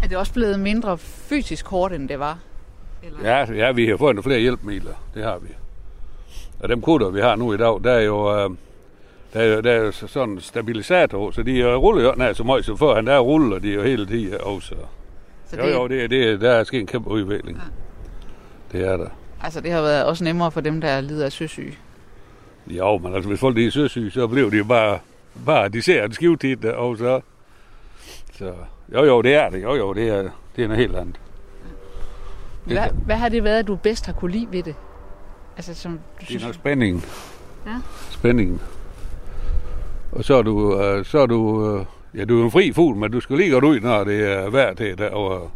Er 0.03 0.09
det 0.09 0.19
også 0.19 0.33
blevet 0.33 0.61
mindre 0.61 0.99
fysisk 0.99 1.67
hårdt, 1.67 1.95
end 1.95 2.09
det 2.09 2.19
var? 2.19 2.39
Eller? 3.03 3.19
Ja, 3.23 3.53
ja, 3.53 3.73
vi 3.73 3.89
har 3.89 3.97
fået 3.97 4.15
nogle 4.15 4.23
flere 4.23 4.41
hjælpemidler. 4.41 4.95
Det 5.15 5.25
har 5.25 5.39
vi. 5.39 5.49
Og 6.61 6.69
dem 6.69 6.81
kutter, 6.81 7.11
vi 7.11 7.21
har 7.21 7.37
nu 7.37 7.53
i 7.53 7.57
dag, 7.57 7.81
der 7.85 7.93
er 7.93 8.01
jo, 8.01 8.37
øh, 8.37 8.51
der 9.33 9.41
er 9.41 9.45
jo, 9.45 9.61
der 9.61 9.73
er 9.73 9.77
jo 9.77 9.93
sådan 9.93 10.29
en 10.29 10.41
stabilisator, 10.41 11.31
så 11.31 11.43
de 11.43 11.59
øh, 11.59 11.77
ruller 11.77 12.03
jo 12.03 12.13
ikke 12.13 12.35
så 12.35 12.45
meget, 12.45 12.65
så 12.65 12.77
før 12.77 12.95
han 12.95 13.07
der 13.07 13.19
ruller 13.19 13.59
de 13.59 13.69
jo 13.69 13.83
hele 13.83 14.07
tiden 14.07 14.41
også. 14.41 14.75
Så 15.47 15.57
Jo, 15.57 15.67
det, 15.67 15.75
jo, 15.75 15.89
det, 15.89 16.11
det, 16.11 16.41
der 16.41 16.51
er 16.51 16.65
sket 16.65 16.81
en 16.81 16.87
kæmpe 16.87 17.11
udvikling. 17.11 17.63
Det 18.73 18.87
er 18.87 18.97
der. 18.97 19.09
Altså, 19.43 19.61
det 19.61 19.73
har 19.73 19.83
været 19.83 20.05
også 20.05 20.25
nemmere 20.25 20.51
for 20.51 20.61
dem, 20.61 20.81
der 20.81 21.01
lider 21.01 21.25
af 21.25 21.33
søsyge. 21.33 21.79
Jo, 22.67 22.99
men 22.99 23.15
altså, 23.15 23.29
hvis 23.29 23.41
folk 23.41 23.59
er 23.59 23.71
søsyge, 23.71 24.11
så 24.11 24.27
bliver 24.27 24.51
de 24.51 24.65
bare, 24.65 24.99
bare 25.47 25.69
de 25.69 25.83
ser 25.83 26.05
en 26.05 26.13
skivtit, 26.13 26.65
og 26.65 26.97
så... 26.97 27.21
Så, 28.33 28.53
jo, 28.93 29.05
jo, 29.05 29.23
det 29.23 29.35
er 29.35 29.51
det. 29.51 29.63
Jo, 29.63 29.75
jo, 29.75 29.93
det 29.93 30.09
er, 30.09 30.23
det 30.57 30.65
er 30.65 30.69
noget 30.69 30.79
helt 30.81 30.97
andet. 30.97 31.21
Det, 32.69 32.79
Hvad, 32.79 32.89
hvad 33.07 33.17
har 33.17 33.29
det 33.29 33.45
været, 33.45 33.67
du 33.67 33.77
bedst 33.77 34.07
har 34.07 34.13
kunne 34.13 34.31
lide 34.31 34.47
ved 34.51 34.63
det? 34.63 34.75
Altså, 35.57 35.75
som 35.75 35.93
du 35.93 35.99
det 36.19 36.23
er 36.23 36.27
synes... 36.27 36.45
nok 36.45 36.55
spændingen. 36.55 37.05
Ja. 37.67 37.77
Spændingen. 38.11 38.61
Og 40.13 40.25
så 40.25 40.35
er 40.35 40.43
du, 40.43 40.81
øh, 40.83 41.05
så 41.05 41.19
er 41.19 41.27
du, 41.27 41.71
øh, 41.77 41.85
ja, 42.21 42.25
du 42.25 42.41
er 42.41 42.45
en 42.45 42.51
fri 42.51 42.73
fugl, 42.73 42.97
men 42.97 43.13
du 43.13 43.21
skal 43.21 43.37
lige 43.37 43.51
godt 43.51 43.65
ud, 43.65 43.81
når 43.81 44.05
det 44.05 44.33
er 44.33 44.51
værd 44.51 44.77
til 44.77 44.99
derovre. 44.99 45.51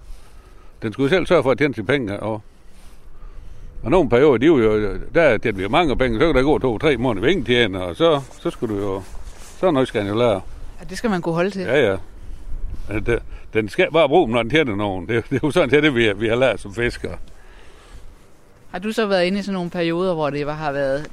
Den 0.83 0.93
skulle 0.93 1.11
selv 1.11 1.27
sørge 1.27 1.43
for 1.43 1.51
at 1.51 1.59
tjene 1.59 1.75
sine 1.75 1.87
penge 1.87 2.21
og 2.21 2.43
og 3.83 3.91
nogle 3.91 4.11
perioder, 4.11 4.39
de 4.39 4.47
er 4.47 4.49
jo, 4.51 4.99
der 5.15 5.39
tjener 5.39 5.59
vi 5.59 5.69
mange 5.69 5.97
penge, 5.97 6.19
så 6.21 6.27
kan 6.27 6.35
der 6.35 6.43
gå 6.43 6.59
to-tre 6.59 6.97
måneder, 6.97 7.27
vi 7.27 7.31
ingen 7.33 7.47
tjener, 7.47 7.81
og 7.81 7.97
så, 7.97 8.21
så 8.41 8.51
skulle 8.51 8.75
du 8.77 8.81
jo, 8.81 9.03
så 9.61 9.71
noget 9.71 9.89
skal 9.89 10.01
han 10.03 10.11
jo 10.11 10.19
lære. 10.19 10.41
Ja, 10.81 10.85
det 10.91 10.99
skal 10.99 11.11
man 11.11 11.23
kunne 11.23 11.35
holde 11.35 11.51
til. 11.51 11.63
Ja, 11.63 11.91
ja. 11.91 11.97
Det- 12.89 13.23
Den 13.55 13.69
skal 13.69 13.93
bare 13.93 14.09
bruge 14.09 14.27
dem, 14.27 14.35
når 14.35 14.43
den 14.43 14.51
tjener 14.51 14.77
nogen. 14.77 15.09
Det, 15.09 15.25
det 15.31 15.37
er 15.37 15.41
jo 15.45 15.51
sådan, 15.51 15.75
er 15.75 15.81
det 15.81 15.95
vi, 15.95 16.13
vi 16.13 16.29
har 16.29 16.37
lært 16.37 16.61
som 16.61 16.75
fiskere. 16.75 17.17
Har 18.71 18.79
du 18.79 18.93
så 18.93 19.07
været 19.07 19.25
inde 19.25 19.39
i 19.39 19.43
sådan 19.43 19.55
nogle 19.55 19.71
perioder, 19.71 20.15
hvor 20.15 20.31
det 20.31 20.55
har 20.55 20.73
været... 20.73 21.11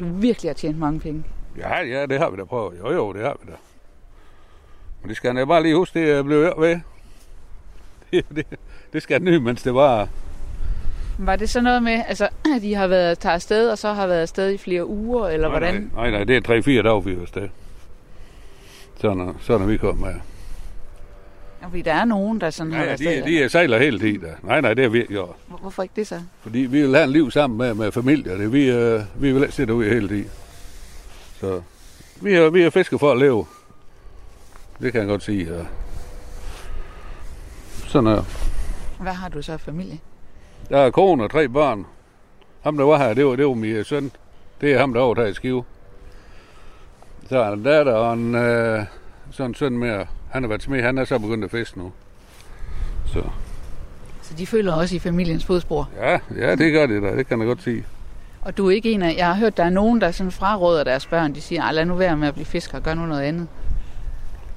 Du 0.00 0.04
virkelig 0.08 0.48
har 0.50 0.54
tjent 0.54 0.78
mange 0.78 1.00
penge? 1.00 1.24
Ja, 1.58 1.80
ja, 1.80 2.06
det 2.06 2.18
har 2.18 2.30
vi 2.30 2.36
da 2.36 2.44
prøvet. 2.44 2.78
Jo, 2.78 2.92
jo, 2.92 3.12
det 3.12 3.22
har 3.22 3.36
vi 3.44 3.50
da. 3.50 3.56
Men 5.02 5.08
det 5.08 5.16
skal 5.16 5.36
da 5.36 5.44
bare 5.44 5.62
lige 5.62 5.76
huske, 5.76 6.16
det 6.16 6.24
blev 6.24 6.38
jeg 6.42 6.52
ved. 6.58 6.80
Det, 8.12 8.24
det, 8.36 8.46
det 8.92 9.02
skal 9.02 9.20
den 9.20 9.24
nye, 9.24 9.40
mens 9.40 9.62
det 9.62 9.74
var. 9.74 10.08
Var 11.18 11.36
det 11.36 11.50
så 11.50 11.60
noget 11.60 11.82
med, 11.82 12.02
altså, 12.08 12.24
at 12.24 12.62
de 12.62 12.74
har 12.74 12.86
været 12.86 13.18
taget 13.18 13.34
afsted, 13.34 13.70
og 13.70 13.78
så 13.78 13.92
har 13.92 14.06
været 14.06 14.20
afsted 14.22 14.50
i 14.52 14.58
flere 14.58 14.86
uger, 14.86 15.28
eller 15.28 15.48
nej, 15.48 15.58
hvordan? 15.58 15.90
Nej, 15.94 16.10
nej, 16.10 16.24
det 16.24 16.36
er 16.36 16.40
tre-fire 16.40 16.82
dage, 16.82 17.04
vi 17.04 17.12
er 17.14 17.20
afsted. 17.20 17.48
Sådan, 19.00 19.34
sådan 19.40 19.62
er 19.62 19.66
vi 19.70 19.76
kommet 19.76 20.06
med. 20.06 20.14
Fordi 21.68 21.82
der 21.82 21.92
er 21.92 22.04
nogen, 22.04 22.40
der 22.40 22.50
sådan 22.50 22.72
har 22.72 22.80
Ja, 22.80 22.86
været 22.86 22.98
de, 22.98 23.30
de 23.30 23.42
er 23.42 23.48
sejler 23.48 23.78
hele 23.78 23.98
tiden. 23.98 24.24
Nej, 24.42 24.60
nej, 24.60 24.74
det 24.74 24.84
er 24.84 24.88
vi 24.88 24.98
ikke 25.00 25.12
gjort. 25.12 25.36
Hvor- 25.46 25.56
Hvorfor 25.58 25.82
ikke 25.82 25.92
det 25.96 26.06
så? 26.06 26.20
Fordi 26.40 26.58
vi 26.58 26.80
vil 26.82 26.94
have 26.94 27.04
en 27.04 27.10
liv 27.10 27.30
sammen 27.30 27.58
med, 27.58 27.74
med 27.74 27.92
familie. 27.92 28.38
Det, 28.38 28.52
vi, 28.52 28.70
øh, 28.70 29.00
vi 29.14 29.32
vil 29.32 29.42
ikke 29.42 29.54
sidde 29.54 29.74
ude 29.74 29.88
hele 29.88 30.08
tiden. 30.08 30.30
Så 31.40 31.60
vi 32.20 32.34
er, 32.34 32.50
vi 32.50 32.62
er 32.62 32.70
fisker 32.70 32.98
for 32.98 33.12
at 33.12 33.18
leve. 33.18 33.46
Det 34.80 34.92
kan 34.92 35.00
jeg 35.00 35.08
godt 35.08 35.22
sige. 35.22 35.54
Ja. 35.54 35.62
Sådan 37.86 38.06
er 38.06 38.22
Hvad 39.00 39.12
har 39.12 39.28
du 39.28 39.42
så 39.42 39.52
af 39.52 39.60
familie? 39.60 39.98
Der 40.68 40.78
er 40.78 40.90
kone 40.90 41.24
og 41.24 41.30
tre 41.30 41.48
børn. 41.48 41.86
Ham, 42.62 42.76
der 42.76 42.84
var 42.84 42.98
her, 42.98 43.14
det 43.14 43.26
var, 43.26 43.36
det 43.36 43.46
var 43.46 43.54
min 43.54 43.84
søn. 43.84 44.10
Det 44.60 44.72
er 44.72 44.78
ham, 44.78 44.92
der 44.94 45.00
overtager 45.00 45.32
skive. 45.32 45.64
Så 47.28 47.38
er 47.38 47.44
der 47.46 47.52
en 47.52 47.62
datter 47.62 47.92
og 47.92 48.12
en, 48.14 48.34
øh, 48.34 48.84
sådan 49.30 49.50
en 49.50 49.54
søn 49.54 49.78
mere. 49.78 50.06
Han 50.30 50.42
har 50.42 50.48
været 50.48 50.62
smed. 50.62 50.82
Han 50.82 50.98
er 50.98 51.04
så 51.04 51.18
begyndt 51.18 51.44
at 51.44 51.50
fiske 51.50 51.78
nu. 51.78 51.92
Så 53.06 53.22
Så 54.22 54.34
de 54.38 54.46
følger 54.46 54.72
også 54.72 54.96
i 54.96 54.98
familiens 54.98 55.44
fodspor. 55.44 55.88
ja, 56.00 56.18
ja, 56.36 56.54
det 56.54 56.72
gør 56.72 56.86
det 56.86 57.02
da. 57.02 57.16
Det 57.16 57.26
kan 57.28 57.38
jeg 57.38 57.46
godt 57.46 57.62
sige. 57.62 57.84
Og 58.42 58.56
du 58.56 58.66
er 58.66 58.70
ikke 58.70 58.92
en 58.92 59.02
af... 59.02 59.14
Jeg 59.16 59.26
har 59.26 59.34
hørt, 59.34 59.56
der 59.56 59.64
er 59.64 59.70
nogen, 59.70 60.00
der 60.00 60.10
sådan 60.10 60.32
fraråder 60.32 60.84
deres 60.84 61.06
børn. 61.06 61.34
De 61.34 61.40
siger, 61.40 61.62
"Ej, 61.62 61.72
lad 61.72 61.84
nu 61.84 61.94
være 61.94 62.16
med 62.16 62.28
at 62.28 62.34
blive 62.34 62.46
fisker, 62.46 62.80
gør 62.80 62.94
nu 62.94 63.06
noget 63.06 63.22
andet. 63.22 63.48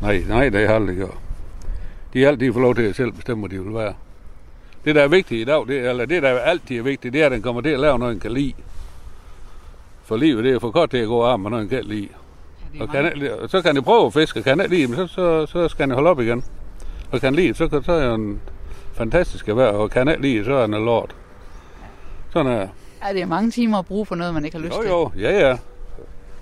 Nej, 0.02 0.24
nej, 0.28 0.44
det 0.50 0.54
har 0.54 0.60
jeg 0.60 0.76
aldrig 0.76 0.96
gjort. 0.98 1.18
De 2.14 2.22
har 2.22 2.28
altid 2.30 2.54
fået 2.54 2.62
lov 2.64 2.76
til 2.76 2.82
at 2.82 2.96
selv 2.96 3.12
bestemme, 3.12 3.48
hvad 3.48 3.58
de 3.60 3.64
vil 3.64 3.74
være. 3.74 3.94
Det, 4.86 4.96
der 4.96 5.04
er 5.04 5.08
vigtigt 5.08 5.42
i 5.42 5.44
dag, 5.44 5.68
det, 5.68 5.80
er- 5.80 5.90
eller 5.90 6.06
det, 6.06 6.24
der 6.24 6.30
altid 6.40 6.78
er 6.78 6.82
vigtigt, 6.84 7.14
det 7.14 7.22
er, 7.22 7.26
at 7.26 7.32
den 7.32 7.42
kommer 7.42 7.62
til 7.62 7.70
at 7.70 7.80
lave 7.80 8.00
noget, 8.00 8.14
den 8.14 8.20
kan 8.20 8.32
lide. 8.32 8.54
For 10.04 10.18
livet, 10.18 10.44
det 10.44 10.54
er 10.54 10.60
for 10.60 10.72
godt 10.72 10.92
til 10.92 10.98
at 10.98 11.08
gå 11.08 11.38
med 11.38 11.50
noget, 11.52 11.62
den 11.62 11.78
kan 11.78 11.84
lide. 11.90 12.08
Og 12.80 12.90
kan 12.90 13.06
ikke, 13.06 13.32
så 13.48 13.62
kan 13.62 13.76
de 13.76 13.82
prøve 13.82 14.06
at 14.06 14.14
fiske, 14.14 14.40
og 14.40 14.44
kan 14.44 14.62
ikke 14.62 14.76
lide 14.76 14.96
så, 14.96 15.08
så, 15.08 15.46
så 15.46 15.68
skal 15.68 15.84
han 15.88 15.92
holde 15.92 16.10
op 16.10 16.20
igen. 16.20 16.44
Og 17.12 17.22
kan 17.22 17.36
lide 17.36 17.48
det, 17.48 17.58
så, 17.58 17.82
så 17.86 17.92
er 17.92 18.06
det 18.08 18.16
en 18.16 18.42
fantastisk 18.94 19.48
erhverv, 19.50 19.76
og 19.76 19.90
kan 19.92 20.08
ikke 20.08 20.22
lide 20.22 20.38
det, 20.38 20.46
så 20.46 20.54
er 20.54 20.62
han 20.62 20.74
en 20.74 20.86
lort. 20.86 21.16
Sådan 22.34 22.52
er 22.52 22.68
ja, 23.08 23.14
det 23.14 23.22
er 23.22 23.26
mange 23.26 23.52
timer 23.52 23.78
at 23.80 23.86
bruge 23.86 24.06
på 24.06 24.16
noget, 24.16 24.34
man 24.34 24.46
ikke 24.46 24.58
har 24.58 24.66
lyst 24.66 24.76
Jo, 24.78 24.82
til. 24.82 24.90
jo, 24.90 25.12
ja, 25.30 25.50
ja. 25.50 25.58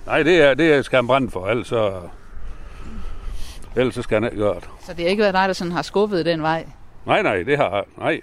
Nej, 0.06 0.22
det 0.22 0.42
er, 0.42 0.54
det 0.54 0.72
er 0.74 0.82
skal 0.82 0.96
han 0.96 1.06
brænde 1.06 1.30
for, 1.30 1.46
ellers 1.46 1.66
så, 1.66 1.92
ellers 3.76 3.94
så 3.94 4.02
skal 4.02 4.14
han 4.22 4.24
ikke 4.24 4.36
gøre 4.44 4.54
det. 4.54 4.68
Så 4.86 4.92
det 4.92 5.04
har 5.04 5.10
ikke 5.10 5.22
været 5.22 5.34
dig, 5.34 5.44
der 5.48 5.52
sådan 5.52 5.72
har 5.72 5.82
skubbet 5.82 6.26
den 6.26 6.42
vej. 6.42 6.66
Nej, 7.06 7.22
nej, 7.22 7.42
det 7.42 7.56
har 7.56 7.84
nej. 7.98 8.20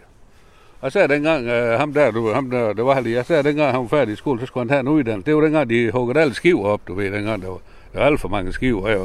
Og 0.82 0.92
så 0.92 1.08
dengang, 1.08 1.48
øh, 1.48 1.80
ham 1.80 1.94
der, 1.94 2.12
du, 2.12 2.34
ham 2.34 2.50
der, 2.52 2.74
der 2.74 2.84
var 2.84 2.94
halvdig, 2.94 3.14
jeg 3.14 3.26
sagde 3.26 3.44
dengang, 3.44 3.72
han 3.72 3.82
var 3.82 3.88
færdig 3.88 4.14
i 4.14 4.16
skole, 4.16 4.40
så 4.40 4.46
skulle 4.46 4.62
han 4.62 4.70
tage 4.70 4.80
en 4.80 4.88
uddannelse. 4.88 5.26
Det 5.26 5.36
var 5.36 5.42
dengang, 5.42 5.70
de 5.70 5.92
huggede 5.92 6.20
alle 6.20 6.34
skiver 6.34 6.66
op, 6.66 6.82
du 6.88 6.94
ved, 6.94 7.12
dengang, 7.12 7.42
der 7.42 7.48
var, 7.50 7.58
der 7.96 8.02
var 8.02 8.08
alt 8.08 8.20
for 8.20 8.30
mange 8.30 8.54
skiver, 8.54 8.88
her, 8.88 8.98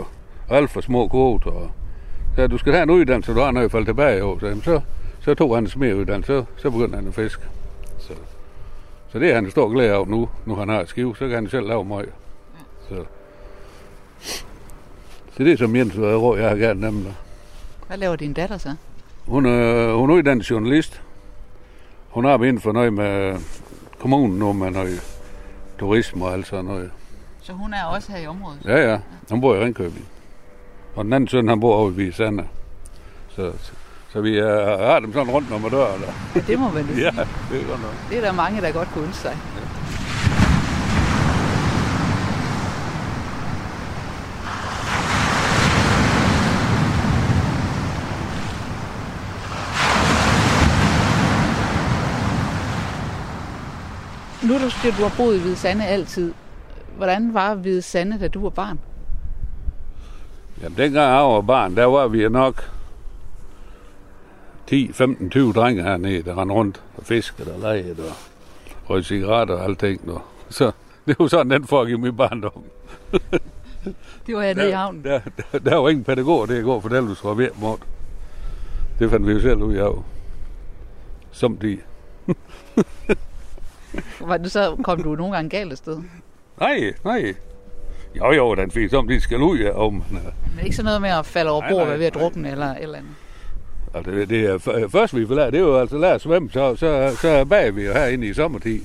og 0.49 0.57
alt 0.57 0.71
for 0.71 0.81
små 0.81 1.09
kvoter. 1.09 1.51
Og, 1.51 1.71
så 2.37 2.47
du 2.47 2.59
skal 2.59 2.73
have 2.73 2.83
en 2.83 2.91
uddannelse, 2.91 3.35
du 3.35 3.41
har 3.41 3.51
noget 3.51 3.65
at 3.65 3.73
falde 3.73 3.87
tilbage 3.87 4.17
i. 4.17 4.41
Så, 4.41 4.47
jamen, 4.47 4.63
så, 4.63 4.81
så 5.21 5.35
tog 5.35 5.55
han 5.55 5.65
en 5.65 5.71
smeruddannelse, 5.71 6.33
så, 6.33 6.45
så 6.57 6.71
begyndte 6.71 6.97
han 6.97 7.09
at 7.09 7.15
fiske. 7.15 7.43
Så, 7.99 8.13
så 9.13 9.19
det 9.19 9.31
er 9.31 9.35
han 9.35 9.51
stor 9.51 9.69
glæde 9.69 9.93
af 9.93 10.07
nu, 10.07 10.29
nu 10.47 10.55
han 10.55 10.69
har 10.69 10.81
et 10.81 10.89
skiv, 10.89 11.17
så 11.17 11.27
kan 11.27 11.35
han 11.35 11.49
selv 11.49 11.67
lave 11.67 11.85
møg. 11.85 12.09
Så, 12.89 13.05
så 15.33 15.45
det 15.45 15.53
er 15.53 15.57
som 15.57 15.77
Jens 15.77 15.99
råd, 15.99 16.39
jeg 16.39 16.49
har 16.49 16.57
gerne 16.57 16.81
nemlig. 16.81 17.15
Hvad 17.87 17.99
laver 17.99 18.17
din 18.17 18.33
datter 18.33 18.59
så? 18.59 18.75
Hun 19.27 19.47
er, 19.47 19.93
hun 19.95 20.11
er 20.11 20.15
uddannet 20.15 20.51
journalist. 20.51 21.03
Hun 22.09 22.27
arbejder 22.27 22.49
inden 22.49 22.63
for 22.63 22.73
noget 22.73 22.93
med 22.93 23.41
kommunen 23.99 24.39
nu, 24.39 24.53
med 24.53 24.71
noget 24.71 25.19
turisme 25.79 26.25
og 26.25 26.33
alt 26.33 26.47
sådan 26.47 26.65
noget. 26.65 26.91
Så 27.43 27.53
hun 27.53 27.75
er 27.75 27.85
også 27.85 28.13
her 28.13 28.19
i 28.19 28.27
området? 28.27 28.61
Ja, 28.65 28.91
ja. 28.91 28.99
Hun 29.31 29.41
bor 29.41 29.55
i 29.55 29.59
Ringkøbing. 29.65 30.07
Og 30.97 31.05
den 31.05 31.13
anden 31.13 31.29
søn, 31.29 31.49
han 31.49 31.61
bor 31.61 31.75
over 31.77 31.91
i 31.91 31.93
Hvide 31.93 32.13
Så, 32.13 32.43
så, 33.37 33.53
så 34.13 34.21
vi 34.21 34.39
er, 34.39 34.87
har 34.87 35.01
dem 35.01 35.13
sådan 35.13 35.31
rundt 35.31 35.53
om 35.53 35.71
døren. 35.71 36.01
Der. 36.01 36.13
Ja, 36.35 36.41
det 36.47 36.59
må 36.59 36.71
man 36.71 36.85
jo 36.87 36.93
Ja, 37.05 37.11
sige. 37.11 37.27
det 37.53 37.63
er 37.63 37.67
godt 37.69 37.83
nok. 37.83 37.95
Det 38.11 38.19
er 38.19 38.23
der 38.23 38.33
mange, 38.33 38.61
der 38.61 38.73
godt 38.73 38.89
kunne 38.89 39.05
ønske 39.05 39.21
sig. 39.23 39.37
Nu 54.43 54.55
du 54.59 54.71
siger, 54.71 54.97
du 54.97 55.03
har 55.03 55.13
boet 55.17 55.37
i 55.37 55.41
Hvide 55.41 55.57
Sande 55.57 55.85
altid. 55.85 56.33
Hvordan 57.01 57.35
var 57.35 57.55
Hvide 57.55 57.83
Sande, 57.83 58.19
da 58.19 58.29
du 58.29 58.41
var 58.41 58.51
barn? 58.51 58.79
Jamen, 60.63 60.79
dengang 60.79 61.15
jeg 61.15 61.23
var 61.23 61.41
barn, 61.41 61.77
der 61.77 61.85
var 61.85 62.09
vi 62.09 62.29
nok 62.29 62.71
10, 64.67 64.93
15, 64.93 65.31
20 65.31 65.53
drenge 65.53 65.83
hernede, 65.83 66.23
der 66.23 66.41
rendte 66.41 66.55
rundt 66.55 66.83
og 66.97 67.05
fiskede 67.05 67.55
og 67.55 67.61
legede 67.61 68.03
og 68.09 68.15
røg 68.91 69.05
cigaretter 69.05 69.55
og 69.55 69.65
alting. 69.65 70.11
Og 70.11 70.23
så 70.49 70.73
det 71.07 71.17
var 71.19 71.27
sådan, 71.27 71.51
den 71.51 71.67
foregik 71.67 71.95
i 71.95 71.97
min 71.97 72.17
barndom. 72.17 72.65
Det 74.27 74.35
var 74.35 74.43
jeg 74.43 74.55
nede 74.55 74.69
i 74.69 74.73
havnen. 74.73 75.05
Der, 75.05 75.21
der, 75.53 75.59
der 75.59 75.77
var 75.77 75.89
ingen 75.89 76.05
pædagoger, 76.05 76.47
det 76.47 76.65
går 76.65 76.75
og 76.75 76.83
fortælle, 76.83 77.09
du 77.09 77.15
skulle 77.15 77.39
være 77.39 77.51
mod. 77.57 77.79
Det 78.99 79.11
fandt 79.11 79.27
vi 79.27 79.33
jo 79.33 79.41
selv 79.41 79.63
ud 79.63 79.75
af. 79.75 80.03
Som 81.31 81.57
de. 81.57 81.79
Var 84.21 84.37
det 84.37 84.53
så 84.53 84.77
kom 84.83 85.03
du 85.03 85.15
nogle 85.15 85.35
gange 85.35 85.51
galt 85.51 85.73
afsted? 85.73 86.03
Nej, 86.61 86.93
nej. 87.05 87.35
Jo, 88.17 88.33
jo, 88.33 88.55
den 88.55 88.71
fik 88.71 88.91
som 88.91 89.09
de 89.09 89.21
skal 89.21 89.43
ud 89.43 89.59
af. 89.59 89.71
Oh, 89.75 89.93
men, 89.93 90.05
Men 90.11 90.65
ikke 90.65 90.77
sådan 90.77 90.85
noget 90.85 91.01
med 91.03 91.11
at 91.11 91.27
falde 91.27 91.51
over 91.51 91.63
bord 91.71 91.81
og 91.83 91.89
være 91.89 91.99
ved 91.99 92.07
at 92.07 92.15
drukne 92.15 92.51
eller 92.51 92.67
et 92.67 92.83
eller 92.83 92.99
andet. 92.99 93.11
altså, 93.95 94.11
det, 94.13 94.29
det 94.29 94.45
er 94.45 94.89
først 94.89 95.17
vi 95.17 95.27
får 95.27 95.35
lære, 95.35 95.47
det 95.51 95.55
er 95.57 95.61
jo 95.61 95.79
altså 95.79 95.99
lære 95.99 96.15
at 96.15 96.21
svømme, 96.21 96.51
så, 96.53 96.77
så, 96.77 97.17
så 97.21 97.45
bag 97.45 97.77
vi 97.77 97.87
jo 97.87 97.93
herinde 97.93 98.27
i 98.27 98.35
sommertid. 98.35 98.81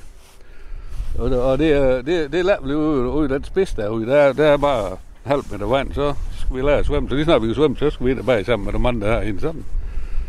Og, 1.19 1.29
det- 1.29 1.39
og 1.41 1.57
det, 1.59 1.71
er- 1.71 2.01
det, 2.01 2.31
det 2.31 2.45
lader 2.45 2.61
vi 2.67 2.73
ude, 2.73 3.09
ude 3.09 3.29
den 3.29 3.43
spids 3.43 3.73
derude. 3.73 4.05
Der, 4.07 4.33
der 4.33 4.45
er 4.45 4.57
bare 4.57 4.97
halv 5.25 5.41
meter 5.51 5.65
vand, 5.65 5.93
så 5.93 6.13
skal 6.39 6.55
vi 6.55 6.61
lære 6.61 6.77
at 6.77 6.85
svømme. 6.85 7.09
Så 7.09 7.15
lige 7.15 7.25
snart 7.25 7.41
vi 7.41 7.47
kan 7.47 7.55
svømme, 7.55 7.77
så 7.77 7.89
skal 7.89 8.05
vi 8.05 8.11
ind 8.11 8.19
og 8.19 8.25
bag 8.25 8.45
sammen 8.45 8.65
med 8.65 8.81
de 8.81 8.87
andre 8.87 9.07
herinde 9.07 9.41
sådan. 9.41 9.65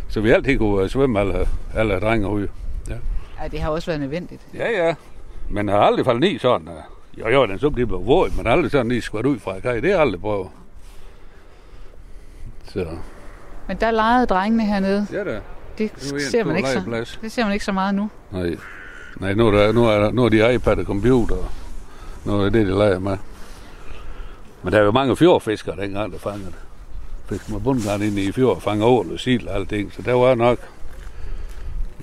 Så 0.08 0.20
vi 0.20 0.30
altid 0.30 0.58
kunne 0.58 0.82
øh, 0.82 0.88
svømme 0.88 1.20
alle, 1.20 1.48
alle 1.74 2.00
drenge 2.00 2.28
ude. 2.28 2.48
Ja, 3.42 3.48
det 3.48 3.60
har 3.60 3.70
også 3.70 3.86
været 3.86 4.00
nødvendigt. 4.00 4.40
Ja, 4.54 4.86
ja. 4.86 4.94
Men 5.50 5.68
har 5.68 5.78
aldrig 5.78 6.04
faldet 6.04 6.28
i 6.28 6.38
sådan. 6.38 6.68
øh, 6.68 6.74
Jo, 7.20 7.28
jo, 7.28 7.46
den 7.46 7.58
det 7.58 7.72
blev 7.72 8.06
våd, 8.06 8.30
men 8.36 8.46
aldrig 8.46 8.70
sådan 8.70 8.88
lige 8.88 9.02
skvadt 9.02 9.26
ud 9.26 9.38
fra 9.38 9.60
kaj. 9.60 9.80
Det 9.80 9.88
jeg 9.88 10.00
aldrig 10.00 10.20
prøvet. 10.20 10.48
Så, 12.64 12.86
Men 13.68 13.76
der 13.76 13.90
legede 13.90 14.26
drengene 14.26 14.64
hernede. 14.64 15.06
ja 15.12 15.24
da. 15.24 15.40
Det 15.78 15.92
Det 15.94 16.22
ser 16.22 16.44
man 16.44 16.56
ikke 16.56 16.68
så, 16.68 17.16
det 17.22 17.32
ser 17.32 17.44
man 17.44 17.52
ikke 17.52 17.64
så 17.64 17.72
meget 17.72 17.94
nu. 17.94 18.10
Nej, 18.32 18.56
Nej 19.20 19.34
nu, 19.34 19.46
er 19.46 19.50
der, 19.50 19.72
nu, 19.72 19.84
er 19.84 19.98
der, 19.98 20.10
nu 20.10 20.24
er 20.24 20.28
de 20.28 20.54
iPad 20.54 20.78
og 20.78 20.84
computer. 20.84 21.36
Nu 22.24 22.40
er 22.40 22.44
det, 22.44 22.66
de 22.66 22.78
leger 22.78 22.98
med. 22.98 23.16
Men 24.62 24.72
der 24.72 24.78
er 24.78 24.84
jo 24.84 24.90
mange 24.90 25.16
fjordfiskere 25.16 25.76
dengang, 25.76 26.12
der 26.12 26.18
fangede 26.18 26.46
det. 26.46 26.54
Fisk 27.28 27.50
med 27.50 27.60
bundgarn 27.60 28.02
inde 28.02 28.22
i 28.22 28.32
fjord 28.32 28.56
og 28.56 28.62
fanger 28.62 28.86
ål 28.86 29.12
og 29.12 29.20
sild 29.20 29.46
og 29.46 29.54
alting. 29.54 29.92
Så 29.92 30.02
der 30.02 30.12
var 30.12 30.34
nok, 30.34 30.58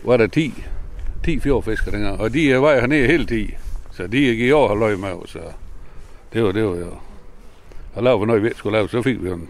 var 0.03 0.17
der 0.17 0.27
10, 0.27 0.63
10 1.25 1.39
fjordfiskere 1.39 1.95
dengang. 1.95 2.19
Og 2.19 2.33
de 2.33 2.61
var 2.61 2.79
hernede 2.79 3.07
hele 3.07 3.25
tiden. 3.25 3.51
Så 3.93 4.07
de 4.07 4.19
gik 4.19 4.39
i 4.39 4.51
år 4.51 4.69
og 4.69 4.77
løg 4.77 4.99
med 4.99 5.11
os. 5.11 5.29
Så 5.29 5.39
det 6.33 6.43
var, 6.43 6.51
det 6.51 6.65
var 6.65 6.75
jo... 6.75 6.91
Og 7.95 8.03
lavede 8.03 8.19
vi 8.19 8.25
noget, 8.25 8.41
vi 8.41 8.47
ikke 8.47 8.57
skulle 8.57 8.77
lave, 8.77 8.89
så 8.89 9.01
fik 9.01 9.23
vi 9.23 9.29
en 9.29 9.49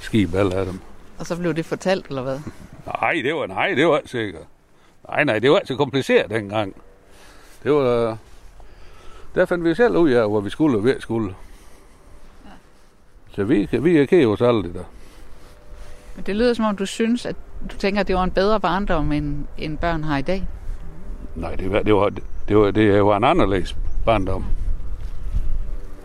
skib 0.00 0.34
alle 0.34 0.54
af 0.54 0.66
dem. 0.66 0.80
Og 1.18 1.26
så 1.26 1.36
blev 1.36 1.54
det 1.54 1.64
fortalt, 1.64 2.06
eller 2.08 2.22
hvad? 2.22 2.38
Nej, 2.86 3.20
det 3.24 3.34
var, 3.34 3.46
nej, 3.46 3.74
det 3.74 3.86
var 3.86 3.98
ikke 3.98 4.10
sikkert. 4.10 4.42
Nej, 5.08 5.24
nej, 5.24 5.38
det 5.38 5.50
var 5.50 5.58
ikke 5.58 5.68
så 5.68 5.76
kompliceret 5.76 6.30
dengang. 6.30 6.74
Det 7.62 7.72
var... 7.72 8.18
Der 9.34 9.46
fandt 9.46 9.64
vi 9.64 9.74
selv 9.74 9.96
ud 9.96 10.10
af, 10.10 10.28
hvor 10.28 10.40
vi 10.40 10.50
skulle 10.50 10.76
og 10.76 10.82
hvad 10.82 11.00
skulle. 11.00 11.34
Så 13.34 13.44
vi, 13.44 13.68
vi 13.72 13.98
er 13.98 14.06
kæde 14.06 14.26
os 14.26 14.40
aldrig 14.40 14.74
der. 14.74 14.84
Men 16.16 16.24
det 16.26 16.36
lyder 16.36 16.54
som 16.54 16.64
om, 16.64 16.76
du 16.76 16.86
synes, 16.86 17.26
at 17.26 17.36
du 17.72 17.76
tænker, 17.76 18.00
at 18.00 18.08
det 18.08 18.16
var 18.16 18.24
en 18.24 18.30
bedre 18.30 18.60
barndom, 18.60 19.12
end, 19.12 19.44
end 19.58 19.78
børn 19.78 20.04
har 20.04 20.18
i 20.18 20.22
dag. 20.22 20.46
Nej, 21.34 21.54
det 21.54 21.72
var, 21.72 21.82
det 21.82 21.94
var, 21.94 22.12
det 22.52 22.60
var, 22.60 22.70
det 22.70 23.04
var 23.04 23.16
en 23.16 23.24
anderledes 23.24 23.76
barndom. 24.04 24.44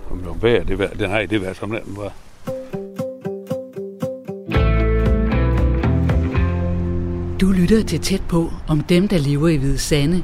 Om 0.09 0.17
det 0.17 0.27
var 0.27 0.33
bedre, 0.33 0.63
det 0.63 0.79
var, 0.79 0.87
det, 0.99 1.09
nej, 1.09 1.25
det 1.25 1.41
var 1.45 1.53
som 1.53 1.71
den 1.71 1.81
var. 1.97 2.11
Du 7.41 7.51
lytter 7.51 7.83
til 7.83 7.99
tæt 7.99 8.21
på 8.29 8.51
om 8.67 8.81
dem, 8.81 9.07
der 9.07 9.17
lever 9.17 9.47
i 9.47 9.57
Hvide 9.57 9.77
Sande, 9.77 10.23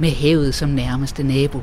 med 0.00 0.10
havet 0.10 0.54
som 0.54 0.68
nærmeste 0.68 1.22
nabo. 1.22 1.60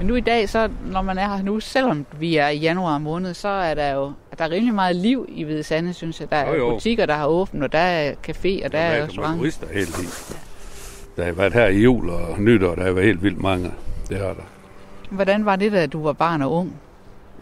Men 0.00 0.06
nu 0.06 0.14
i 0.14 0.20
dag, 0.20 0.48
så 0.48 0.68
når 0.86 1.02
man 1.02 1.18
er 1.18 1.36
her 1.36 1.42
nu, 1.42 1.60
selvom 1.60 2.06
vi 2.18 2.36
er 2.36 2.48
i 2.48 2.56
januar 2.58 2.98
måned, 2.98 3.34
så 3.34 3.48
er 3.48 3.74
der 3.74 3.92
jo 3.94 4.12
der 4.38 4.44
er 4.44 4.50
rimelig 4.50 4.74
meget 4.74 4.96
liv 4.96 5.26
i 5.28 5.42
Hvide 5.42 5.62
Sande, 5.62 5.92
synes 5.94 6.20
jeg. 6.20 6.30
Der 6.30 6.36
er 6.36 6.48
Jo, 6.54 6.54
jo. 6.56 6.70
butikker, 6.70 7.06
der 7.06 7.14
har 7.14 7.26
åbent, 7.26 7.62
og 7.64 7.72
der 7.72 7.78
er 7.78 8.12
café, 8.28 8.64
og 8.64 8.72
der 8.72 8.78
er 8.78 8.90
Der 8.94 9.02
er 9.02 9.06
restaurant. 9.06 9.38
turister 9.38 9.66
hele 9.72 9.86
tiden. 9.86 10.08
Der 11.16 11.24
har 11.24 11.32
været 11.32 11.52
her 11.52 11.66
i 11.66 11.78
jul 11.82 12.10
og 12.10 12.40
nytår, 12.40 12.74
der 12.74 12.82
har 12.82 12.92
været 12.92 13.06
helt 13.06 13.22
vildt 13.22 13.42
mange. 13.42 13.72
Det 14.08 14.18
har 14.18 14.26
der. 14.26 14.42
Hvordan 15.10 15.44
var 15.44 15.56
det, 15.56 15.72
da 15.72 15.86
du 15.86 16.02
var 16.02 16.12
barn 16.12 16.42
og 16.42 16.52
ung? 16.52 16.80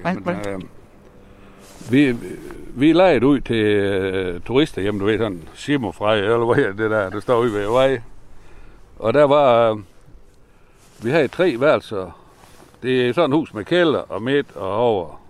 Hvordan- 0.00 0.22
Jamen, 0.46 0.62
øh, 0.62 1.92
vi, 1.92 2.16
vi 2.74 2.92
lejede 2.92 3.26
ud 3.26 3.40
til 3.40 3.56
øh, 3.56 4.40
turister 4.40 4.82
hjemme, 4.82 5.00
du 5.00 5.04
ved, 5.06 5.18
sådan 5.18 5.42
Simmerfrej, 5.54 6.14
eller 6.18 6.54
hvad 6.54 6.64
her 6.64 6.72
det 6.72 6.90
der, 6.90 7.10
der 7.10 7.20
står 7.20 7.38
ude 7.40 7.52
ved 7.52 7.66
vej. 7.66 8.00
Og 8.98 9.14
der 9.14 9.24
var, 9.24 9.70
øh, 9.72 9.78
vi 11.02 11.10
havde 11.10 11.28
tre 11.28 11.56
værelser. 11.58 12.18
Det 12.82 13.08
er 13.08 13.12
sådan 13.12 13.30
et 13.32 13.36
hus 13.38 13.54
med 13.54 13.64
kælder 13.64 13.98
og 13.98 14.22
midt 14.22 14.56
og 14.56 14.74
over. 14.76 15.20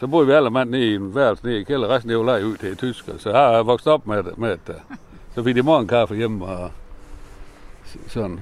Så 0.00 0.06
boede 0.06 0.26
vi 0.26 0.32
alle 0.32 0.50
mand 0.50 0.70
nede 0.70 0.90
i 0.90 0.94
en 0.94 1.14
værelse 1.14 1.44
nede 1.46 1.60
i 1.60 1.62
kælder, 1.64 1.88
resten 1.88 2.10
af 2.10 2.18
var 2.18 2.24
lejet 2.24 2.42
ud 2.44 2.56
til 2.56 2.76
tysker. 2.76 3.12
Så 3.18 3.32
har 3.32 3.50
jeg 3.52 3.66
vokset 3.66 3.92
op 3.92 4.06
med, 4.06 4.22
det- 4.22 4.38
med 4.38 4.56
det. 4.66 4.76
Så 5.34 5.44
fik 5.44 5.54
de 5.56 5.62
morgenkaffe 5.62 6.14
hjemme 6.14 6.44
og 6.44 6.70
sådan. 8.08 8.40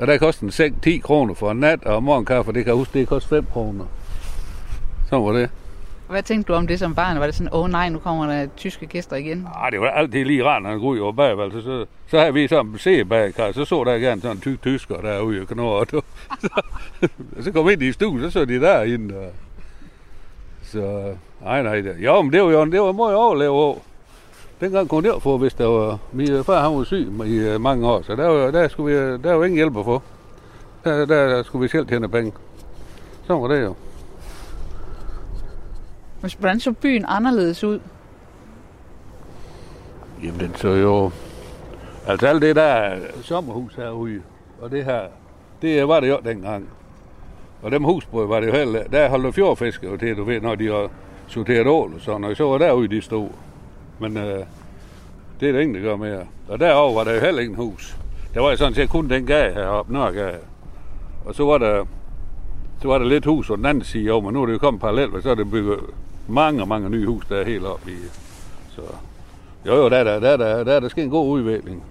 Og 0.00 0.06
der 0.06 0.18
koster 0.18 0.42
en 0.44 0.50
seng 0.50 0.82
10 0.82 0.98
kroner 0.98 1.34
for 1.34 1.50
en 1.50 1.56
nat, 1.60 1.84
og 1.84 2.02
morgenkaffe, 2.02 2.52
det 2.52 2.64
kan 2.64 2.66
jeg 2.70 2.76
huske, 2.78 2.98
det 2.98 3.08
koster 3.08 3.28
5 3.28 3.46
kroner. 3.52 3.84
Sådan 5.10 5.24
var 5.24 5.32
det. 5.32 5.50
Hvad 6.10 6.22
tænkte 6.22 6.52
du 6.52 6.56
om 6.56 6.66
det 6.66 6.78
som 6.78 6.94
barn? 6.94 7.20
Var 7.20 7.26
det 7.26 7.34
sådan, 7.34 7.52
åh 7.52 7.64
oh, 7.64 7.70
nej, 7.70 7.88
nu 7.88 7.98
kommer 7.98 8.26
der 8.26 8.46
tyske 8.56 8.86
gæster 8.86 9.16
igen? 9.16 9.48
Ah, 9.56 9.72
det 9.72 9.80
var 9.80 9.90
altid 9.90 10.24
lige 10.24 10.44
rart, 10.44 10.62
når 10.62 10.70
han 10.70 10.80
går 10.80 10.86
ud 10.86 10.98
over 10.98 11.12
bagværelset. 11.12 11.62
Så, 11.64 11.86
så 12.06 12.18
havde 12.18 12.34
vi 12.34 12.48
sådan 12.48 12.78
se 12.78 13.04
bagkar, 13.04 13.52
så 13.52 13.64
så 13.64 13.84
der 13.84 13.98
gerne 13.98 14.20
sådan 14.20 14.36
en 14.36 14.40
tyk 14.40 14.62
tysker 14.62 14.96
derude 14.96 15.40
og 15.40 15.48
knurre. 15.48 15.86
Så, 16.40 17.42
så 17.42 17.52
kom 17.52 17.66
vi 17.66 17.72
ind 17.72 17.82
i 17.82 17.92
stuen, 17.92 18.20
så 18.20 18.30
så 18.30 18.44
de 18.44 18.60
derinde. 18.60 19.18
Og, 19.18 19.32
så, 20.62 21.14
nej, 21.42 21.62
nej. 21.62 21.80
Det, 21.80 21.96
jo, 21.98 22.22
men 22.22 22.32
det 22.32 22.42
var 22.42 22.50
jo 22.50 22.64
det 22.64 22.80
var 22.80 22.92
meget 22.92 23.14
overleve 23.14 23.50
år. 23.50 23.82
Dengang 24.60 24.88
kunne 24.88 25.08
jeg 25.08 25.22
få, 25.22 25.38
hvis 25.38 25.54
der 25.54 25.66
var... 25.66 25.98
Min 26.12 26.44
far 26.44 26.68
han 26.68 26.78
var 26.78 26.84
syg 26.84 27.08
i 27.26 27.36
øh, 27.36 27.60
mange 27.60 27.88
år, 27.88 28.02
så 28.02 28.16
der, 28.16 28.28
var, 28.28 28.50
der, 28.50 28.68
skulle 28.68 28.96
vi, 28.96 29.18
der 29.22 29.32
var 29.32 29.44
ingen 29.44 29.56
hjælp 29.56 29.76
at 29.76 29.84
få. 29.84 30.02
Der, 30.84 31.06
der 31.06 31.42
skulle 31.42 31.62
vi 31.62 31.68
selv 31.68 31.86
tjene 31.86 32.08
penge. 32.08 32.32
Så 33.26 33.38
var 33.38 33.48
det 33.48 33.62
jo. 33.64 33.74
Men 36.22 36.30
Hvordan 36.38 36.60
så 36.60 36.72
byen 36.72 37.04
anderledes 37.08 37.64
ud? 37.64 37.80
Jamen, 40.22 40.40
den 40.40 40.54
så 40.54 40.68
jo... 40.68 41.10
Altså 42.06 42.26
alt 42.26 42.42
det 42.42 42.56
der 42.56 42.96
sommerhus 43.22 43.74
herude, 43.74 44.22
og 44.60 44.70
det 44.70 44.84
her, 44.84 45.00
det 45.62 45.88
var 45.88 46.00
det 46.00 46.08
jo 46.08 46.18
dengang. 46.24 46.68
Og 47.62 47.70
dem 47.70 47.84
husbrød 47.84 48.26
var 48.26 48.40
det 48.40 48.46
jo 48.46 48.52
heller... 48.52 48.84
Der 48.84 49.08
holdt 49.08 49.24
der 49.24 49.30
fjordfiske 49.30 49.86
jo 49.86 49.96
til, 49.96 50.16
du 50.16 50.24
ved, 50.24 50.40
når 50.40 50.54
de 50.54 50.66
har 50.66 50.88
sorteret 51.26 51.66
ål 51.66 51.94
og 51.94 52.00
sådan, 52.00 52.24
og 52.24 52.36
så 52.36 52.44
var 52.44 52.58
derude, 52.58 52.88
de 52.88 53.02
stod. 53.02 53.28
Men 53.98 54.16
øh, 54.16 54.44
Det 55.40 55.48
er 55.48 55.52
der 55.52 55.60
ingen, 55.60 55.74
der 55.74 55.82
gør 55.82 55.96
mere. 55.96 56.26
Og 56.48 56.60
derovre 56.60 56.94
var 56.94 57.04
der 57.04 57.14
jo 57.14 57.20
heller 57.20 57.42
ingen 57.42 57.56
hus. 57.56 57.96
Der 58.34 58.40
var 58.40 58.50
jo 58.50 58.56
sådan 58.56 58.74
set 58.74 58.90
kun 58.90 59.10
den 59.10 59.26
gade 59.26 59.54
heroppe, 59.54 59.92
Nørregade. 59.92 60.38
Og 61.24 61.34
så 61.34 61.44
var 61.44 61.58
der, 61.58 61.84
så 62.82 62.88
var 62.88 62.98
der 62.98 63.06
lidt 63.06 63.24
hus 63.24 63.46
på 63.46 63.56
den 63.56 63.66
anden 63.66 63.84
side 63.84 64.10
over, 64.10 64.22
men 64.22 64.32
nu 64.32 64.42
er 64.42 64.46
det 64.46 64.52
jo 64.52 64.58
kommet 64.58 64.80
parallelt, 64.80 65.14
og 65.14 65.22
så 65.22 65.30
er 65.30 65.34
det 65.34 65.50
bygget 65.50 65.78
mange, 66.28 66.66
mange 66.66 66.90
nye 66.90 67.06
hus, 67.06 67.26
der 67.28 67.36
er 67.36 67.44
helt 67.44 67.64
oppe 67.64 67.90
i. 67.90 67.94
Så 68.68 68.82
jo, 69.66 69.74
jo, 69.74 69.88
der, 69.88 69.96
er 69.96 70.04
der, 70.04 70.20
der, 70.20 70.28
er 70.28 70.36
der, 70.36 70.64
der 70.64 70.72
er 70.72 70.80
der 70.80 70.88
sket 70.88 71.04
en 71.04 71.10
god 71.10 71.28
udvikling. 71.28 71.82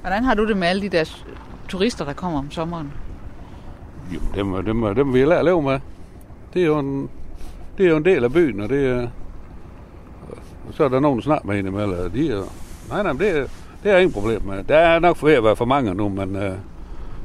Hvordan 0.00 0.24
har 0.24 0.34
du 0.34 0.48
det 0.48 0.56
med 0.56 0.68
alle 0.68 0.82
de 0.82 0.88
der 0.88 1.16
turister, 1.68 2.04
der 2.04 2.12
kommer 2.12 2.38
om 2.38 2.50
sommeren? 2.50 2.92
Jo, 4.14 4.20
dem, 4.34 4.64
dem, 4.64 4.94
dem 4.94 5.12
vil 5.12 5.18
jeg 5.18 5.28
lære 5.28 5.38
at 5.38 5.44
leve 5.44 5.62
med. 5.62 5.80
Det 6.54 6.62
er 6.62 6.66
jo 6.66 6.78
en, 6.78 7.10
det 7.78 7.86
er 7.86 7.90
jo 7.90 7.96
en 7.96 8.04
del 8.04 8.24
af 8.24 8.32
byen, 8.32 8.60
og 8.60 8.68
det 8.68 8.86
er... 8.86 9.08
Og 10.68 10.74
så 10.74 10.84
er 10.84 10.88
der 10.88 11.00
nogen, 11.00 11.18
der 11.18 11.22
snakker 11.22 11.46
med 11.46 11.58
indimellem, 11.58 11.98
og 12.04 12.12
de 12.12 12.32
er... 12.32 12.42
Nej, 12.88 13.02
nej, 13.02 13.12
det 13.12 13.38
er, 13.38 13.46
det 13.82 13.92
er 13.92 13.98
ingen 13.98 14.12
problem 14.12 14.42
med. 14.42 14.64
Der 14.64 14.76
er 14.76 14.98
nok 14.98 15.24
ved 15.24 15.32
at 15.32 15.44
være 15.44 15.56
for 15.56 15.64
mange 15.64 15.94
nu, 15.94 16.08
men 16.08 16.36
uh, 16.36 16.42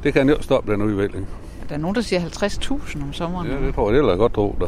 det 0.03 0.13
kan 0.13 0.29
jo 0.29 0.41
stoppe 0.41 0.71
den 0.71 0.81
udvikling. 0.81 1.27
Der 1.69 1.75
er 1.75 1.79
nogen, 1.79 1.95
der 1.95 2.01
siger 2.01 2.19
50.000 2.19 3.03
om 3.03 3.13
sommeren. 3.13 3.47
Ja, 3.47 3.65
det 3.65 3.75
tror 3.75 3.91
jeg, 3.91 4.03
det 4.03 4.11
er 4.11 4.17
godt 4.17 4.33
tro 4.33 4.55
der. 4.59 4.67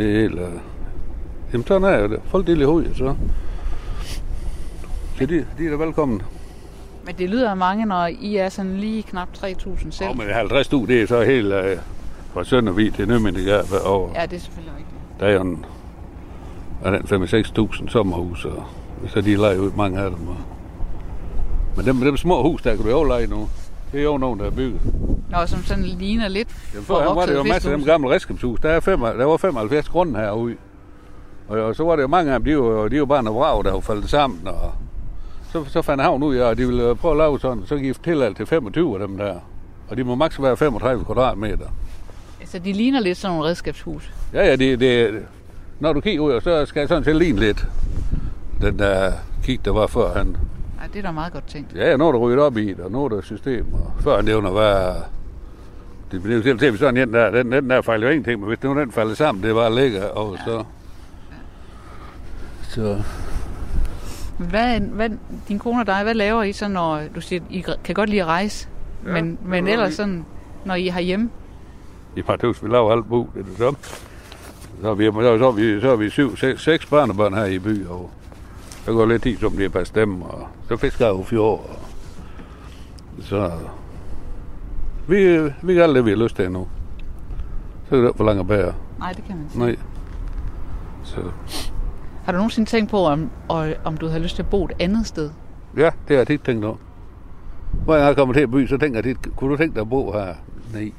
Det 0.00 0.16
er 0.16 0.20
helt... 0.20 0.34
Uh... 0.34 0.48
Jamen, 1.52 1.66
sådan 1.66 1.88
er 1.88 2.06
det. 2.06 2.20
Folk 2.24 2.46
de 2.46 2.62
er 2.62 2.66
hovedet, 2.66 2.96
så... 2.96 3.14
Så 5.18 5.26
de, 5.26 5.46
de 5.58 5.66
er 5.66 5.70
da 5.70 5.76
velkommen. 5.76 6.22
Men 7.06 7.14
det 7.18 7.30
lyder 7.30 7.54
mange, 7.54 7.86
når 7.86 8.06
I 8.06 8.36
er 8.36 8.48
sådan 8.48 8.76
lige 8.76 9.02
knap 9.02 9.28
3.000 9.36 9.90
selv. 9.90 10.10
Og 10.10 10.16
med 10.16 10.32
50 10.32 10.68
du, 10.68 10.84
det 10.84 11.02
er 11.02 11.06
så 11.06 11.22
helt 11.22 11.46
uh, 11.46 11.82
fra 12.32 12.44
Søndervig 12.44 12.94
til 12.94 13.08
Nødmyndighed 13.08 13.84
over. 13.84 14.10
Ja, 14.14 14.26
det 14.26 14.36
er 14.36 14.40
selvfølgelig 14.40 14.74
rigtigt. 14.78 15.20
Der 15.20 15.26
er 15.26 15.32
jo 15.32 15.40
en, 15.40 15.64
er 16.84 16.90
den 16.90 17.24
5-6.000 17.24 17.88
sommerhus, 17.88 18.44
og 18.44 18.64
så 19.08 19.20
de 19.20 19.36
leger 19.36 19.58
ud 19.58 19.70
mange 19.76 20.00
af 20.00 20.10
dem. 20.10 20.28
Og... 20.28 20.36
Men 21.76 21.86
dem, 21.86 22.00
dem 22.00 22.16
små 22.16 22.42
hus, 22.42 22.62
der 22.62 22.76
kan 22.76 22.84
du 22.84 22.90
jo 22.90 23.04
leje 23.04 23.26
nu. 23.26 23.48
Det 23.92 24.00
er 24.00 24.04
jo 24.04 24.18
nogen, 24.18 24.40
der 24.40 24.46
er 24.46 24.50
bygget. 24.50 24.80
Nå, 25.30 25.46
som 25.46 25.62
sådan 25.62 25.84
ligner 25.84 26.28
lidt 26.28 26.48
Jamen, 26.74 26.84
før 26.84 27.14
var 27.14 27.26
det 27.26 27.34
jo 27.34 27.42
masser 27.42 27.70
af 27.70 27.76
dem 27.76 27.86
gamle 27.86 28.10
redskabshus. 28.10 28.60
Der, 28.60 28.68
er 28.68 28.80
fem, 28.80 29.00
der 29.00 29.24
var 29.24 29.36
75 29.36 29.88
grunde 29.88 30.20
herude. 30.20 30.56
Og, 31.48 31.58
og, 31.58 31.76
så 31.76 31.84
var 31.84 31.96
det 31.96 32.02
jo 32.02 32.08
mange 32.08 32.32
af 32.32 32.40
dem, 32.40 32.44
de 32.44 32.58
var, 32.58 32.88
de 32.88 33.00
var 33.00 33.06
bare 33.06 33.22
noget 33.22 33.38
vrag, 33.38 33.64
der 33.64 33.72
var 33.72 33.80
faldet 33.80 34.10
sammen. 34.10 34.48
Og 34.48 34.72
så, 35.52 35.64
så 35.64 35.82
fandt 35.82 36.02
havn 36.02 36.22
ud 36.22 36.36
af, 36.36 36.50
at 36.50 36.58
de 36.58 36.66
ville 36.66 36.94
prøve 36.94 37.12
at 37.12 37.18
lave 37.18 37.40
sådan, 37.40 37.62
så 37.66 37.76
givet 37.76 38.00
tilladelse 38.04 38.38
til 38.38 38.46
25 38.46 38.94
af 39.00 39.08
dem 39.08 39.16
der. 39.16 39.34
Og 39.88 39.96
de 39.96 40.04
må 40.04 40.14
maks 40.14 40.42
være 40.42 40.56
35 40.56 41.04
kvadratmeter. 41.04 41.66
Altså, 42.40 42.58
de 42.58 42.72
ligner 42.72 43.00
lidt 43.00 43.18
sådan 43.18 43.36
nogle 43.36 43.48
redskabshus. 43.48 44.12
Ja, 44.32 44.46
ja, 44.46 44.56
det, 44.56 44.80
det, 44.80 45.22
når 45.80 45.92
du 45.92 46.00
kigger 46.00 46.22
ud, 46.22 46.40
så 46.40 46.66
skal 46.66 46.80
jeg 46.80 46.88
sådan 46.88 47.04
til 47.04 47.16
ligne 47.16 47.40
lidt 47.40 47.66
den 48.60 48.78
der 48.78 49.12
kig, 49.42 49.64
der 49.64 49.70
var 49.70 49.86
før 49.86 50.14
han. 50.14 50.36
Nej, 50.80 50.88
det 50.92 50.98
er 50.98 51.02
da 51.02 51.10
meget 51.10 51.32
godt 51.32 51.46
tænkt. 51.46 51.74
Ja, 51.74 51.90
ja, 51.90 51.96
nu 51.96 52.08
er 52.08 52.12
der 52.12 52.18
ryddet 52.18 52.40
op 52.40 52.56
i 52.56 52.68
det, 52.68 52.80
og 52.80 52.90
nu 52.90 53.04
er 53.04 53.08
der 53.08 53.20
system, 53.20 53.66
og 53.72 53.92
før 54.00 54.16
han 54.16 54.24
nævner, 54.24 54.50
hvad... 54.50 54.94
Det 56.12 56.22
blev 56.22 56.42
til 56.42 56.58
til 56.58 56.78
sådan 56.78 56.96
en 56.96 57.14
der, 57.14 57.30
den, 57.30 57.52
den 57.52 57.70
der 57.70 57.82
fejler 57.82 58.06
jo 58.06 58.12
ingenting, 58.12 58.40
men 58.40 58.48
hvis 58.48 58.62
nu 58.62 58.80
den 58.80 58.92
falder 58.92 59.14
sammen, 59.14 59.42
det 59.44 59.50
er 59.50 59.54
bare 59.54 59.74
ligger, 59.74 60.08
og 60.08 60.36
ja. 60.36 60.44
så... 60.44 60.64
Så... 62.68 63.02
Men 64.38 64.48
Hvad, 64.48 64.80
hvad, 64.80 65.10
din 65.48 65.58
kone 65.58 65.80
og 65.80 65.86
dig, 65.86 66.02
hvad 66.02 66.14
laver 66.14 66.42
I 66.42 66.52
så, 66.52 66.68
når 66.68 67.00
du 67.14 67.20
siger, 67.20 67.42
I 67.50 67.64
kan 67.84 67.94
godt 67.94 68.08
lide 68.08 68.22
at 68.22 68.26
rejse? 68.26 68.68
Ja, 69.06 69.12
men, 69.12 69.38
men 69.44 69.66
vi 69.66 69.70
ellers 69.70 69.94
sådan, 69.94 70.24
når 70.64 70.74
I 70.74 70.88
er 70.88 71.00
hjemme? 71.00 71.30
I 72.16 72.22
parthus, 72.22 72.64
vi 72.64 72.68
laver 72.68 72.92
alt 72.92 73.08
bu, 73.08 73.28
det 73.34 73.40
er 73.40 73.44
det 73.44 73.58
samme. 73.58 73.78
Så 74.82 74.90
er 74.90 74.94
vi, 74.94 75.04
så 75.04 75.46
er 75.46 75.52
vi, 75.52 75.80
så 75.80 75.90
er 75.90 75.96
vi 75.96 76.10
syv, 76.10 76.36
seks, 76.36 76.62
seks 76.62 76.86
børnebørn 76.86 77.34
her 77.34 77.44
i 77.44 77.58
by, 77.58 77.86
og 77.86 78.10
der 78.86 78.92
går 78.92 79.06
lidt 79.06 79.22
tid, 79.22 79.38
som 79.38 79.52
det 79.52 79.64
er 79.64 79.68
på 79.68 79.84
stemme, 79.84 80.26
og 80.26 80.48
så 80.70 80.76
fisker 80.76 81.06
jeg 81.06 81.14
jo 81.14 81.22
fjord, 81.22 81.70
så... 83.20 83.50
Vi, 85.08 85.38
vi 85.62 85.74
gør 85.74 85.82
alt 85.84 85.94
det, 85.96 86.04
vi 86.04 86.10
har 86.10 86.16
lyst 86.16 86.36
til 86.36 86.50
nu. 86.52 86.68
Så 87.88 87.94
er 87.96 88.00
det 88.00 88.06
ikke 88.08 88.16
for 88.16 88.24
langt 88.24 88.48
bære. 88.48 88.74
Nej, 88.98 89.12
det 89.12 89.24
kan 89.24 89.36
man 89.36 89.46
sige. 89.50 89.64
Nej. 89.64 89.76
Så, 91.04 91.20
Har 92.24 92.32
du 92.32 92.36
nogensinde 92.38 92.70
tænkt 92.70 92.90
på, 92.90 92.96
om, 93.06 93.30
om 93.84 93.96
du 93.96 94.06
havde 94.08 94.22
lyst 94.22 94.34
til 94.36 94.42
at 94.42 94.48
bo 94.50 94.64
et 94.64 94.72
andet 94.78 95.06
sted? 95.06 95.30
ja, 95.76 95.82
det 95.84 95.92
har 96.08 96.16
jeg 96.16 96.26
tit 96.26 96.40
tænkt 96.42 96.64
over. 96.64 96.76
Hvor 97.84 97.94
jeg 97.96 98.16
kommer 98.16 98.34
til 98.34 98.48
by, 98.48 98.66
så 98.66 98.78
tænker 98.78 98.96
jeg 98.96 99.04
tit, 99.04 99.36
kunne 99.36 99.50
du 99.52 99.56
tænke 99.56 99.74
dig 99.74 99.80
at 99.80 99.88
bo 99.90 100.12
her? 100.12 100.34
Nej. 100.74 100.92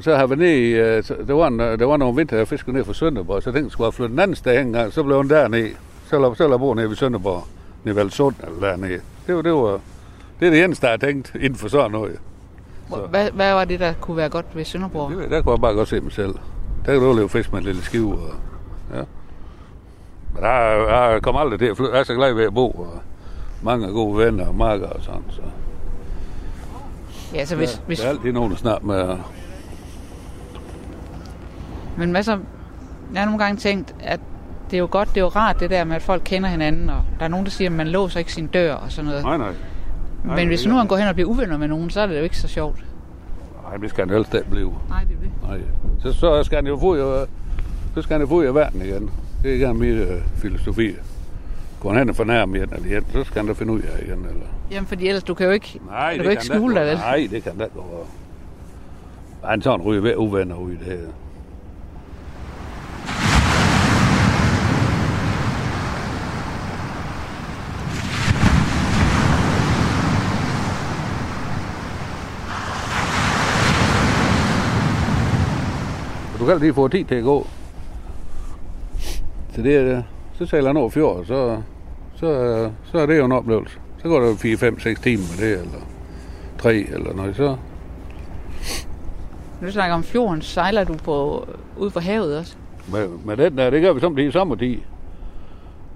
Så 0.00 0.16
har 0.16 0.26
vi 0.26 0.36
ned 0.36 0.48
i, 0.50 0.70
øh, 0.70 1.04
så- 1.04 1.16
der 1.26 1.34
var, 1.34 1.46
en, 1.46 1.60
øh, 1.60 1.78
der 1.78 1.86
var 1.86 1.96
nogle 1.96 2.16
vinter, 2.16 2.36
jeg 2.36 2.48
fiskede 2.48 2.76
ned 2.76 2.84
fra 2.84 2.92
Sønderborg, 2.92 3.42
så 3.42 3.50
jeg 3.50 3.54
tænkte, 3.54 3.66
jeg 3.66 3.72
skulle 3.72 3.86
have 3.86 3.92
flyttet 3.92 4.12
en 4.14 4.20
anden 4.20 4.36
sted 4.36 4.60
engang, 4.60 4.92
så 4.92 5.02
blev 5.02 5.16
hun 5.16 5.28
dernede. 5.30 5.70
Så 6.06 6.18
lå, 6.18 6.34
så 6.34 6.44
lå 6.44 6.50
jeg 6.50 6.58
bo 6.60 6.74
nede 6.74 6.88
ved 6.88 6.96
Sønderborg, 6.96 7.44
nede 7.84 7.96
ved 7.96 8.02
Alsund 8.02 8.34
eller 8.44 8.68
dernede. 8.68 9.00
Det 9.26 9.34
var, 9.36 9.42
det 9.42 9.52
var, 9.52 9.80
det 10.40 10.46
er 10.46 10.50
det 10.50 10.64
eneste, 10.64 10.86
jeg 10.86 10.92
har 10.92 11.06
tænkt 11.06 11.34
inden 11.34 11.54
for 11.54 11.68
sådan 11.68 11.90
noget. 11.90 12.18
Så. 12.90 12.96
Hvad, 12.96 13.30
hvad 13.30 13.52
var 13.52 13.64
det, 13.64 13.80
der 13.80 13.92
kunne 14.00 14.16
være 14.16 14.28
godt 14.28 14.46
ved 14.54 14.64
Sønderborg? 14.64 15.08
Det, 15.10 15.16
ved 15.16 15.24
jeg, 15.24 15.30
der 15.30 15.42
kunne 15.42 15.52
jeg 15.52 15.60
bare 15.60 15.74
godt 15.74 15.88
se 15.88 16.00
mig 16.00 16.12
selv. 16.12 16.34
Der 16.86 16.92
kan 16.92 17.00
du 17.02 17.12
leve 17.12 17.28
fisk 17.28 17.52
med 17.52 17.58
en 17.60 17.64
lille 17.66 17.82
skive. 17.82 18.12
Og, 18.12 18.34
ja. 18.94 19.02
Men 20.34 20.42
der, 20.42 20.50
jeg 21.10 21.22
kommer 21.22 21.40
aldrig 21.40 21.58
til 21.58 21.66
at 21.66 21.76
flytte. 21.76 21.92
Jeg 21.92 22.00
er 22.00 22.04
så 22.04 22.14
glad 22.14 22.32
ved 22.34 22.44
at 22.44 22.54
bo, 22.54 22.70
og 22.70 23.02
mange 23.62 23.88
gode 23.92 24.18
venner 24.18 24.46
og 24.46 24.54
marker 24.54 24.86
og 24.86 25.02
sådan. 25.02 25.22
Så. 25.30 25.40
Ja, 27.34 27.44
så 27.44 27.56
hvis, 27.56 27.82
hvis, 27.86 28.00
Der 28.00 28.06
er 28.06 28.10
altid 28.10 28.32
nogen, 28.32 28.50
der 28.50 28.56
snakker 28.56 28.86
med. 28.86 29.16
men 31.96 32.10
hvad 32.10 32.22
så? 32.22 32.38
Jeg 33.12 33.20
har 33.20 33.26
nogle 33.26 33.44
gange 33.44 33.56
tænkt, 33.56 33.94
at 34.00 34.20
det 34.72 34.78
er 34.78 34.80
jo 34.80 34.88
godt, 34.90 35.08
det 35.08 35.16
er 35.16 35.20
jo 35.20 35.28
rart 35.28 35.60
det 35.60 35.70
der 35.70 35.84
med, 35.84 35.96
at 35.96 36.02
folk 36.02 36.22
kender 36.24 36.48
hinanden, 36.48 36.90
og 36.90 37.02
der 37.18 37.24
er 37.24 37.28
nogen, 37.28 37.46
der 37.46 37.50
siger, 37.50 37.68
at 37.68 37.76
man 37.76 37.88
låser 37.88 38.18
ikke 38.18 38.32
sin 38.32 38.46
dør 38.46 38.74
og 38.74 38.92
sådan 38.92 39.04
noget. 39.08 39.24
Nej, 39.24 39.36
nej. 39.36 39.52
nej, 40.24 40.36
Men 40.36 40.48
hvis 40.48 40.66
nu 40.66 40.74
han 40.74 40.86
går 40.86 40.96
hen 40.96 41.08
og 41.08 41.14
bliver 41.14 41.28
uvenner 41.28 41.58
med 41.58 41.68
nogen, 41.68 41.90
så 41.90 42.00
er 42.00 42.06
det 42.06 42.18
jo 42.18 42.22
ikke 42.22 42.38
så 42.38 42.48
sjovt. 42.48 42.84
Nej, 43.68 43.76
det 43.76 43.90
skal 43.90 44.06
han 44.08 44.14
helst 44.14 44.34
ikke 44.34 44.50
blive. 44.50 44.74
Nej, 44.88 45.04
det 45.04 45.16
er 45.16 45.20
det. 45.20 45.30
Nej. 45.48 45.60
Så, 46.02 46.12
så 46.12 46.44
skal 46.44 46.56
han 46.56 46.66
jo 46.66 46.78
få 46.78 46.96
jo, 46.96 47.26
så 47.94 48.02
skal 48.02 48.14
han 48.14 48.20
jo 48.20 48.26
få 48.26 48.42
i 48.42 48.54
verden 48.54 48.82
igen. 48.82 49.10
Det 49.42 49.50
er 49.50 49.54
ikke 49.54 49.74
min 49.74 49.98
øh, 49.98 50.22
filosofi. 50.36 50.90
Går 51.80 51.88
han 51.90 51.98
hen 51.98 52.08
og 52.08 52.16
fornærmer 52.16 52.56
igen, 52.56 52.68
eller 52.72 52.86
igen, 52.86 53.06
så 53.12 53.24
skal 53.24 53.38
han 53.38 53.46
da 53.46 53.52
finde 53.52 53.72
ud 53.72 53.80
af 53.80 54.02
igen. 54.02 54.18
Eller? 54.18 54.46
Jamen, 54.70 54.86
fordi 54.86 55.08
ellers, 55.08 55.24
du 55.24 55.34
kan 55.34 55.46
jo 55.46 55.52
ikke, 55.52 55.80
Nej, 55.86 56.10
du 56.10 56.16
det 56.16 56.22
kan 56.22 56.30
ikke 56.30 56.44
skjule 56.44 56.74
dig, 56.74 56.86
vel? 56.86 56.96
Nej, 56.96 57.28
det 57.30 57.42
kan 57.42 57.58
da 57.58 57.64
ikke. 57.64 57.76
Han 59.44 59.62
sådan 59.62 59.86
ryger 59.86 60.02
ved 60.02 60.16
uvenner 60.16 60.56
ud 60.56 60.72
i 60.72 60.76
det 60.76 60.86
her. 60.86 60.98
Du 76.42 76.46
kan 76.46 76.58
lige 76.58 76.74
få 76.74 76.88
tid 76.88 77.04
til 77.04 77.14
at 77.14 77.24
gå. 77.24 77.46
Så 79.54 79.62
det 79.62 79.76
er, 79.76 80.02
så 80.38 80.46
sejler 80.46 80.68
han 80.68 80.76
over 80.76 80.90
fjord, 80.90 81.24
så, 81.24 81.62
så, 82.14 82.70
så 82.84 82.98
er 82.98 83.06
det 83.06 83.18
jo 83.18 83.24
en 83.24 83.32
oplevelse. 83.32 83.78
Så 84.02 84.08
går 84.08 84.20
der 84.20 84.36
4, 84.36 84.56
5, 84.56 84.80
6 84.80 85.00
timer 85.00 85.22
med 85.30 85.48
det, 85.48 85.60
eller 85.60 85.78
3 86.58 86.74
eller 86.74 87.14
noget, 87.14 87.36
så 87.36 87.56
Nu 89.60 89.70
snakker 89.70 89.94
om 89.94 90.02
fjorden, 90.02 90.42
sejler 90.42 90.84
du 90.84 90.94
på, 90.94 91.48
ud 91.76 91.90
på 91.90 92.00
havet 92.00 92.38
også? 92.38 92.56
med, 92.92 93.08
med 93.24 93.36
den 93.36 93.58
der, 93.58 93.70
det 93.70 93.82
gør 93.82 93.92
vi 93.92 94.00
som 94.00 94.16
det 94.16 94.28
i 94.28 94.30
sommertid. 94.30 94.78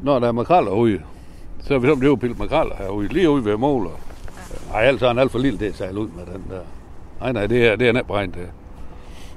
Når 0.03 0.19
der 0.19 0.29
er 0.29 0.33
makraller 0.33 0.71
ude, 0.71 1.01
så 1.61 1.75
er 1.75 1.79
vi 1.79 1.91
det 1.91 2.03
jo 2.03 2.15
pillet 2.15 2.39
makraller 2.39 2.75
herude, 2.79 3.09
lige 3.09 3.31
ude 3.31 3.45
ved 3.45 3.57
måler. 3.57 3.91
Nej, 4.73 4.83
altså 4.83 5.07
er 5.07 5.11
han 5.11 5.19
alt 5.19 5.33
for 5.33 5.39
lille 5.39 5.59
til 5.59 5.67
at 5.67 5.77
sejle 5.77 6.01
ud 6.01 6.09
med 6.09 6.27
den 6.27 6.45
der. 6.51 6.61
Nej, 7.21 7.33
nej, 7.33 7.47
det 7.47 7.67
er, 7.67 7.77
det 7.77 7.89
er 7.89 7.93
net 7.93 8.07
beregnet 8.07 8.35
det. 8.35 8.49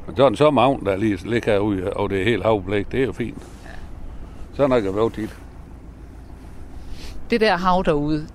Men 0.09 0.15
så 0.15 0.23
er 0.23 0.27
en 0.27 0.35
sommerhavn, 0.35 0.85
der 0.85 0.95
lige 0.95 1.29
ligger 1.29 1.51
herude, 1.51 1.93
og 1.93 2.09
det 2.09 2.19
er 2.19 2.23
helt 2.23 2.43
havblæk, 2.43 2.91
det 2.91 3.01
er 3.01 3.05
jo 3.05 3.11
fint. 3.11 3.43
Så 4.53 4.63
er 4.63 4.67
nok 4.67 4.85
at 4.85 4.95
være 4.95 5.09
tit. 5.09 5.35
Det 7.29 7.41
der 7.41 7.57
hav 7.57 7.83
derude, 7.85 8.27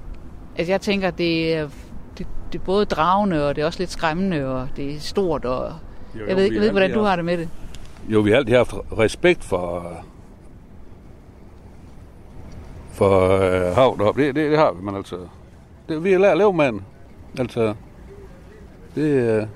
altså 0.56 0.72
jeg 0.72 0.80
tænker, 0.80 1.10
det 1.10 1.54
er, 1.54 1.68
det, 2.18 2.26
det 2.52 2.58
er 2.60 2.64
både 2.64 2.84
dragende, 2.84 3.48
og 3.48 3.56
det 3.56 3.62
er 3.62 3.66
også 3.66 3.78
lidt 3.78 3.90
skræmmende, 3.90 4.46
og 4.46 4.68
det 4.76 4.94
er 4.94 5.00
stort, 5.00 5.44
og 5.44 5.72
Jo, 6.14 6.26
jeg 6.28 6.37
ved 6.37 6.44
ikke, 6.44 6.54
jeg 6.54 6.60
ved 6.60 6.68
ikke 6.68 6.72
hvordan 6.72 6.92
du 6.92 7.02
har 7.02 7.16
det 7.16 7.24
med 7.24 7.38
det. 7.38 7.48
Jo, 8.08 8.20
vi 8.20 8.30
har 8.30 8.37
altid 8.37 8.56
haft 8.56 8.74
respekt 8.98 9.44
for, 9.44 9.92
for 12.90 13.30
øh, 13.30 13.74
hav 13.74 13.96
deroppe. 13.98 14.26
Det, 14.26 14.34
det, 14.34 14.50
det, 14.50 14.58
har 14.58 14.72
vi, 14.72 14.84
men 14.84 14.96
altså... 14.96 15.16
Det, 15.88 16.04
vi 16.04 16.12
har 16.12 16.18
lært 16.18 16.32
at 16.32 16.38
leve 16.38 16.52
med 16.52 16.66
den. 16.66 16.82
Altså... 17.38 17.74
Det... 18.94 19.40
Øh, 19.40 19.46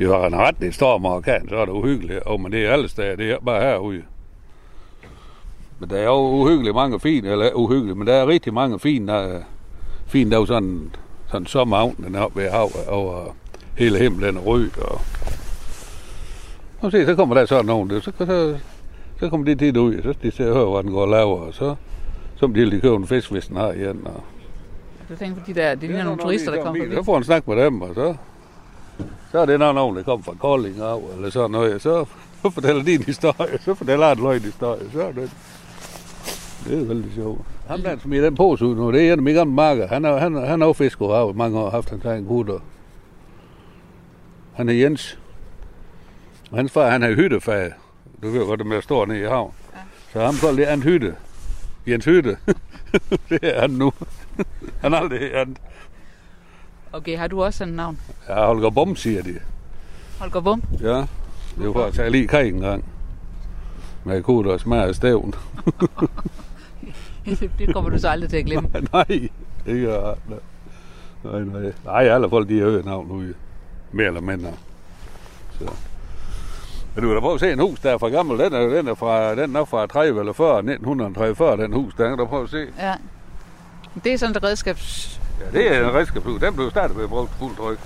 vi 0.00 0.04
har 0.04 0.26
en 0.26 0.36
ret, 0.36 0.54
det 0.60 0.74
storm 0.74 1.04
og 1.04 1.14
orkan, 1.16 1.48
så 1.48 1.56
er 1.56 1.64
det 1.64 1.72
uhyggeligt. 1.72 2.20
Og, 2.20 2.40
men 2.40 2.52
det 2.52 2.66
er 2.66 2.72
alle 2.72 2.88
steder, 2.88 3.16
det 3.16 3.30
er 3.30 3.38
bare 3.46 3.60
herude. 3.62 4.02
Men 5.78 5.90
der 5.90 5.96
er 5.96 6.04
jo 6.04 6.18
uhyggeligt 6.18 6.74
mange 6.74 7.00
fine, 7.00 7.28
eller 7.30 7.50
uhyggeligt, 7.54 7.98
men 7.98 8.06
der 8.06 8.14
er 8.14 8.26
rigtig 8.26 8.54
mange 8.54 8.78
fine, 8.78 9.12
der, 9.12 9.40
fine, 10.06 10.30
der 10.30 10.36
er 10.36 10.40
jo 10.40 10.46
sådan, 10.46 10.90
sådan 11.30 11.46
sommerhavn, 11.46 11.96
den 12.06 12.14
er 12.14 12.20
oppe 12.20 12.42
ved 12.42 12.50
havet, 12.50 12.88
over 12.88 13.34
hele 13.78 13.98
himlen 13.98 14.36
og 14.36 14.46
rød, 14.46 14.70
og 14.78 15.00
og 16.80 16.90
se, 16.92 17.06
så 17.06 17.14
kommer 17.14 17.34
der 17.34 17.46
sådan 17.46 17.64
nogen, 17.64 17.90
der, 17.90 18.00
så, 18.00 18.12
så, 18.18 18.56
Så 19.20 19.30
kommer 19.30 19.46
de 19.46 19.54
tit 19.54 19.76
ud, 19.76 20.02
så 20.02 20.14
de 20.22 20.30
ser 20.30 20.52
hører, 20.52 20.70
hvad 20.70 20.82
den 20.82 20.90
går 20.92 21.02
og 21.02 21.08
laver, 21.08 21.40
og 21.40 21.54
så, 21.54 21.74
så 22.36 22.46
må 22.46 22.54
de 22.54 22.64
lige 22.64 22.80
købe 22.80 22.94
en 22.96 23.06
fisk, 23.06 23.30
hvis 23.30 23.46
den 23.46 23.56
har 23.56 23.72
igen. 23.72 24.00
Og, 24.04 24.22
Du 25.08 25.16
tænker 25.16 25.36
på 25.36 25.42
de 25.46 25.54
der, 25.54 25.74
de 25.74 25.86
ligner 25.86 26.04
nogle 26.04 26.20
turister, 26.20 26.50
der 26.54 26.62
kommer 26.62 26.84
Så 26.84 26.90
forbi. 26.94 27.04
får 27.04 27.14
han 27.14 27.24
snak 27.24 27.48
med 27.48 27.64
dem, 27.64 27.82
og 27.82 27.94
så, 27.94 28.14
så 29.32 29.38
er 29.38 29.46
det 29.46 29.58
nok 29.58 29.74
nogen, 29.74 29.96
der 29.96 30.02
kommer 30.02 30.24
fra 30.24 30.34
Kolding 30.34 30.80
af, 30.80 31.00
eller 31.16 31.30
sådan 31.30 31.50
noget. 31.50 31.82
Så, 31.82 32.04
så 32.42 32.50
fortæller 32.50 32.82
de 32.82 32.94
en 32.94 33.02
historie, 33.02 33.58
så 33.64 33.74
fortæller 33.74 34.08
han 34.08 34.18
en 34.18 34.22
løgn 34.24 34.40
historie. 34.40 34.90
Så 34.92 35.02
er 35.02 35.12
det, 35.12 35.30
det 36.64 36.80
er 36.80 36.84
vældig 36.84 37.12
sjovt. 37.14 37.40
Ham 37.68 37.80
der, 37.80 37.98
som 37.98 38.12
i 38.12 38.20
den 38.20 38.34
pose 38.34 38.64
ud 38.64 38.76
nu, 38.76 38.92
det 38.92 39.00
er 39.00 39.12
en 39.12 39.18
af 39.18 39.22
mine 39.22 39.38
gamle 39.38 39.54
marker. 39.54 39.86
Han 39.88 40.04
har 40.04 40.18
han, 40.18 40.34
han 40.34 40.60
har 40.60 40.66
jo 40.66 41.32
mange 41.32 41.58
år, 41.58 41.70
haft 41.70 41.90
hans 41.90 42.04
egen 42.04 42.24
gutter. 42.24 42.58
Han 44.52 44.68
er 44.68 44.72
Jens. 44.72 45.18
Og 46.50 46.56
hans 46.56 46.72
far, 46.72 46.90
han 46.90 47.02
har 47.02 47.12
hyttefag. 47.12 47.72
Du 48.22 48.30
ved 48.30 48.46
godt, 48.46 48.58
det 48.58 48.66
med 48.66 48.76
at 48.76 49.08
nede 49.08 49.20
i 49.20 49.24
havn. 49.24 49.52
Ja. 49.72 49.78
Så 50.12 50.24
ham 50.24 50.34
kalder 50.34 50.56
det 50.56 50.72
en 50.72 50.82
hytte. 50.82 51.14
Jens 51.86 52.04
Hytte. 52.04 52.36
det 53.30 53.38
er 53.42 53.60
han 53.60 53.70
nu. 53.70 53.92
han 54.80 54.92
har 54.92 55.00
aldrig 55.00 55.36
andet. 55.36 55.58
Okay, 56.92 57.18
har 57.18 57.26
du 57.26 57.42
også 57.42 57.58
sådan 57.58 57.72
et 57.72 57.76
navn? 57.76 58.00
Ja, 58.28 58.46
Holger 58.46 58.70
Bum, 58.70 58.96
siger 58.96 59.22
de. 59.22 59.38
Holger 60.18 60.40
Bum? 60.40 60.62
Ja, 60.80 60.88
det 60.88 61.60
er 61.60 61.64
jo 61.64 61.72
for 61.72 61.84
at 61.84 61.94
tage 61.94 62.10
lige 62.10 62.28
krig 62.28 62.48
en 62.48 62.60
gang. 62.60 62.84
Med 64.04 64.22
kutter 64.22 64.52
og 64.52 64.60
smag 64.60 64.88
af 64.88 64.94
stævn. 64.94 65.34
det 67.58 67.72
kommer 67.72 67.90
du 67.90 67.98
så 67.98 68.08
aldrig 68.08 68.30
til 68.30 68.36
at 68.36 68.44
glemme. 68.44 68.68
nej, 68.92 69.28
jeg 69.66 69.94
aldrig. 69.94 70.40
Nej, 71.24 71.40
nej. 71.40 71.72
Nej, 71.84 72.08
alle 72.08 72.30
folk, 72.30 72.48
de 72.48 72.58
har 72.58 72.66
hørt 72.66 72.84
navn 72.84 73.10
ude. 73.10 73.34
Mere 73.92 74.06
eller 74.06 74.20
mindre. 74.20 74.52
Så. 75.58 75.64
Men 76.94 77.02
du 77.04 77.08
kan 77.08 77.14
da 77.14 77.20
prøve 77.20 77.34
at 77.34 77.40
se 77.40 77.52
en 77.52 77.58
hus, 77.58 77.80
der 77.80 77.90
er 77.90 77.98
fra 77.98 78.08
gammel. 78.08 78.38
Den 78.38 78.52
er, 78.52 78.68
den 78.68 78.88
er 78.88 78.94
fra, 78.94 79.34
den 79.34 79.56
er 79.56 79.64
fra 79.64 79.86
30 79.86 80.20
eller 80.20 80.32
40, 80.32 80.58
1940, 80.58 81.56
den 81.56 81.72
hus. 81.72 81.94
Der 81.94 82.08
kan 82.08 82.18
du 82.18 82.26
prøve 82.26 82.44
at 82.44 82.50
se. 82.50 82.66
Ja. 82.78 82.94
Det 84.04 84.12
er 84.12 84.16
sådan 84.16 84.36
et 84.36 84.42
redskabs... 84.42 85.20
Ja, 85.40 85.58
det 85.58 85.76
er 85.76 85.88
en 85.88 85.94
redskabshus. 85.94 86.40
Den 86.40 86.54
blev 86.54 86.70
startet 86.70 86.96
ved 86.96 87.04
at 87.04 87.10
bruge 87.10 87.28
fuld 87.38 87.56
tryk. 87.56 87.78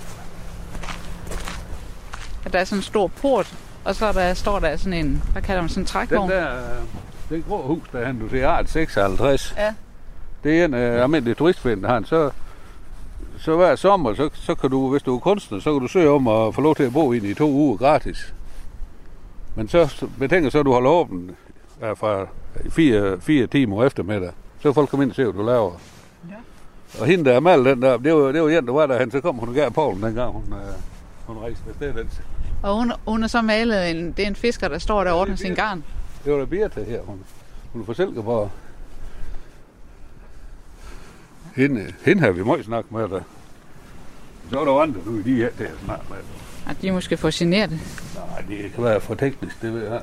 At 2.45 2.53
der 2.53 2.59
er 2.59 2.63
sådan 2.63 2.79
en 2.79 2.83
stor 2.83 3.07
port, 3.07 3.55
og 3.85 3.95
så 3.95 4.11
der, 4.11 4.33
står 4.33 4.59
der 4.59 4.77
sådan 4.77 5.05
en, 5.05 5.23
hvad 5.31 5.41
kalder 5.41 5.61
man 5.61 5.69
sådan 5.69 5.81
en 5.81 5.85
Den 5.85 5.91
trækvogn? 5.91 6.29
der, 6.29 6.57
den 7.29 7.43
grå 7.47 7.61
hus, 7.61 7.87
der 7.91 8.05
han, 8.05 8.19
du 8.19 8.29
ser, 8.29 8.47
Art 8.47 8.69
56. 8.69 9.53
Ja. 9.57 9.73
Det 10.43 10.61
er 10.61 10.65
en 10.65 10.73
uh, 10.73 10.79
almindelig 10.79 11.37
turistven, 11.37 11.81
der 11.81 11.87
har 11.87 11.93
han. 11.93 12.05
Så, 12.05 12.31
så 13.37 13.55
hver 13.55 13.75
sommer, 13.75 14.13
så, 14.13 14.29
så 14.33 14.55
kan 14.55 14.69
du, 14.69 14.91
hvis 14.91 15.03
du 15.03 15.15
er 15.15 15.19
kunstner, 15.19 15.59
så 15.59 15.73
kan 15.73 15.81
du 15.81 15.87
søge 15.87 16.09
om 16.09 16.27
at 16.27 16.55
få 16.55 16.61
lov 16.61 16.75
til 16.75 16.83
at 16.83 16.93
bo 16.93 17.11
ind 17.11 17.25
i 17.25 17.33
to 17.33 17.49
uger 17.49 17.77
gratis. 17.77 18.33
Men 19.55 19.67
så 19.67 20.07
betænker 20.19 20.49
så, 20.49 20.59
at 20.59 20.65
du 20.65 20.71
holder 20.71 20.89
åben 20.89 21.31
ja, 21.81 21.93
fra 21.93 22.27
fire, 22.69 23.21
fire 23.21 23.47
timer 23.47 23.85
eftermiddag. 23.85 24.31
Så 24.59 24.73
folk 24.73 24.89
komme 24.89 25.03
ind 25.03 25.11
og 25.11 25.15
se, 25.15 25.23
hvad 25.23 25.33
du 25.33 25.45
laver. 25.45 25.71
Og 26.99 27.05
hende, 27.05 27.25
der 27.25 27.35
er 27.35 27.39
mal, 27.39 27.65
den 27.65 27.81
der, 27.81 27.97
det 27.97 28.13
var, 28.13 28.31
det 28.31 28.41
var 28.41 28.49
en, 28.49 28.65
der 28.65 28.73
var 28.73 28.85
der, 28.85 29.09
så 29.11 29.21
kom 29.21 29.35
hun 29.35 29.49
og 29.49 29.55
gav 29.55 29.71
Polen 29.71 30.03
dengang, 30.03 30.31
hun, 30.31 30.43
uh, 30.53 30.59
hun 31.25 31.37
rejste 31.37 31.63
afsted. 31.69 31.93
Den. 31.93 32.09
Og 32.63 32.75
hun, 32.75 32.91
hun 33.07 33.21
har 33.21 33.27
så 33.27 33.41
malet 33.41 33.89
en, 33.89 34.11
det 34.11 34.23
er 34.23 34.27
en 34.27 34.35
fisker, 34.35 34.67
der 34.67 34.79
står 34.79 35.03
der 35.03 35.11
og 35.11 35.19
ordner 35.19 35.35
sin 35.35 35.55
garn. 35.55 35.83
Det 36.23 36.33
var 36.33 36.39
der 36.39 36.45
Birte 36.45 36.83
her, 36.83 37.01
hun, 37.01 37.19
hun 37.73 37.81
er 37.81 37.85
fra 37.85 37.93
Silkeborg. 37.93 38.51
Hende, 41.55 41.93
hende 42.05 42.21
har 42.21 42.31
vi 42.31 42.43
meget 42.43 42.65
snakket 42.65 42.91
med 42.91 43.01
der. 43.01 43.21
Så 44.49 44.59
er 44.59 44.65
der 44.65 44.81
andre 44.81 44.99
nu 45.05 45.19
i 45.19 45.21
de 45.21 45.35
her 45.35 45.47
at 45.47 45.71
snakke 45.85 46.05
med. 46.09 46.17
At 46.69 46.81
de 46.81 46.87
er 46.87 46.93
måske 46.93 47.17
for 47.17 47.29
generte. 47.33 47.79
Nej, 48.15 48.41
det 48.47 48.73
kan 48.73 48.83
være 48.83 49.01
for 49.01 49.15
teknisk, 49.15 49.61
det 49.61 49.73
ved 49.73 49.91
jeg. 49.91 50.01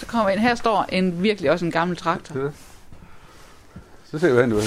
Så 0.00 0.06
kommer 0.06 0.30
ind, 0.30 0.40
her 0.40 0.54
står 0.54 0.86
en 0.88 1.22
virkelig 1.22 1.50
også 1.50 1.64
en 1.64 1.70
gammel 1.70 1.96
traktor. 1.96 2.34
Det. 2.34 2.52
Så 4.10 4.18
ser 4.18 4.34
vi 4.34 4.40
hen, 4.40 4.50
du 4.50 4.60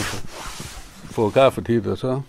få 1.12 1.30
kaffe 1.30 1.62
tit, 1.62 1.88
og 1.88 1.97
så... 1.97 2.21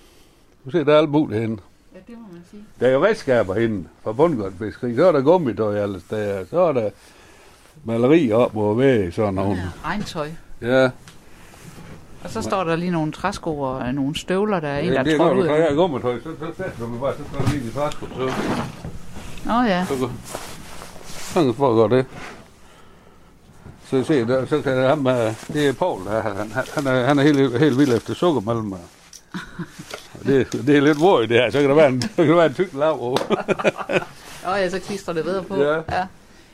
Du 0.65 0.71
ser, 0.71 0.85
der 0.85 0.95
er 0.95 0.99
alt 0.99 1.11
muligt 1.11 1.41
henne. 1.41 1.57
Ja, 1.95 1.99
det 2.07 2.15
må 2.19 2.27
man 2.33 2.43
sige. 2.51 2.63
Der 2.81 2.87
er 2.87 2.93
jo 2.93 3.05
redskaber 3.05 3.55
henne 3.55 3.85
fra 4.05 4.13
bundgårdsfiskeri. 4.13 4.97
Så 4.97 5.07
er 5.07 5.13
der 5.13 5.21
gummitøj 5.21 5.77
alle 5.79 6.01
steder. 6.01 6.45
Så 6.51 6.61
er 6.61 6.73
der 6.73 6.91
maleri 7.85 8.33
op 8.33 8.57
og 8.57 8.79
væg, 8.79 9.15
sådan 9.15 9.35
nogle. 9.35 9.57
Ja, 9.85 9.89
regntøj. 9.89 10.29
Ja, 10.63 10.91
Og 12.25 12.31
så 12.31 12.43
står 12.43 12.65
der 12.65 12.77
lige 12.77 12.91
nogle 12.91 13.13
træsko 13.13 13.61
og 13.61 13.95
nogle 13.95 14.17
støvler, 14.19 14.61
der 14.61 14.69
er 14.69 14.79
en, 14.79 14.93
der 14.93 15.03
det 15.03 15.13
er 15.13 15.19
godt, 15.19 15.39
ud. 15.39 15.47
tager 15.47 15.75
gummitøj, 15.75 16.19
så, 16.23 16.29
så 16.39 16.47
sætter 16.57 16.73
du 16.81 16.87
mig 16.87 17.01
bare, 17.01 17.13
så 17.17 17.23
står 17.33 17.41
der 17.45 17.53
lige 17.53 17.69
i 17.69 17.71
træsko, 17.71 18.07
så... 18.07 18.33
Nå 19.45 19.53
ja, 19.63 19.85
Så, 19.89 20.09
så 21.35 21.43
kan 21.45 21.55
folk 21.55 21.75
gøre 21.91 21.99
det. 21.99 22.07
Så 23.93 24.05
se, 24.05 24.27
der, 24.27 24.47
så 24.47 24.63
kan 24.63 24.77
ham, 24.77 25.05
det 25.53 25.69
er 25.69 25.73
Paul, 25.73 26.05
der, 26.05 26.23
han, 26.23 26.51
han, 26.75 26.87
er, 26.87 27.05
han 27.05 27.19
er 27.19 27.23
helt, 27.23 27.59
helt 27.59 27.79
vild 27.79 27.93
efter 27.97 28.15
sukkermalm. 28.15 28.75
Det, 30.27 30.53
det 30.53 30.77
er 30.77 30.81
lidt 30.81 31.01
våd 31.01 31.27
det 31.27 31.37
her, 31.37 31.51
så 31.51 31.61
kan 31.61 31.69
der 31.69 31.75
være 31.75 31.89
en, 31.89 32.03
så 32.03 32.09
kan 32.17 32.29
der 32.29 32.35
være 32.35 32.47
en 32.47 32.55
tyk 32.55 32.75
lav 32.75 33.03
over. 33.03 33.19
Åh 34.49 34.61
ja, 34.61 34.69
så 34.69 34.81
klistrer 34.81 35.15
det 35.15 35.25
videre 35.25 35.45
på. 35.45 35.57
Ja. 35.57 35.75
ja. 35.75 36.07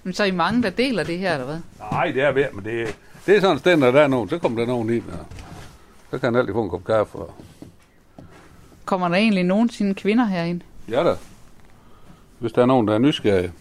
Men 0.03 0.13
så 0.13 0.23
er 0.23 0.27
I 0.27 0.31
mange, 0.31 0.63
der 0.63 0.71
deler 0.71 1.05
det 1.05 1.19
her, 1.19 1.33
eller 1.33 1.47
hvad? 1.47 1.59
Nej, 1.93 2.11
det 2.11 2.23
er 2.23 2.33
ved, 2.33 2.45
men 2.53 2.65
det, 2.65 2.97
det 3.27 3.37
er 3.37 3.41
sådan 3.41 3.55
et 3.57 3.61
sted, 3.61 3.77
når 3.77 3.91
der 3.91 4.01
er 4.01 4.09
nogen, 4.09 4.29
så 4.29 4.39
kommer 4.39 4.59
der 4.61 4.67
nogen 4.67 4.91
ind, 4.91 5.05
og 5.13 5.27
så 6.11 6.19
kan 6.19 6.35
han 6.35 6.37
altid 6.37 6.55
få 6.55 6.63
en 6.63 6.71
kop 6.71 6.85
kaffe. 6.85 7.19
Og, 7.19 7.35
Kommer 8.85 9.09
der 9.09 9.17
egentlig 9.17 9.45
nogensinde 9.45 9.95
kvinder 9.95 10.25
herind? 10.25 10.61
ja 10.91 11.05
da. 11.05 11.15
Hvis 12.39 12.53
der 12.53 12.63
er 12.63 12.67
nogen, 12.67 12.89
der 12.89 12.95
er 12.95 12.99
nysgerrige. 12.99 13.53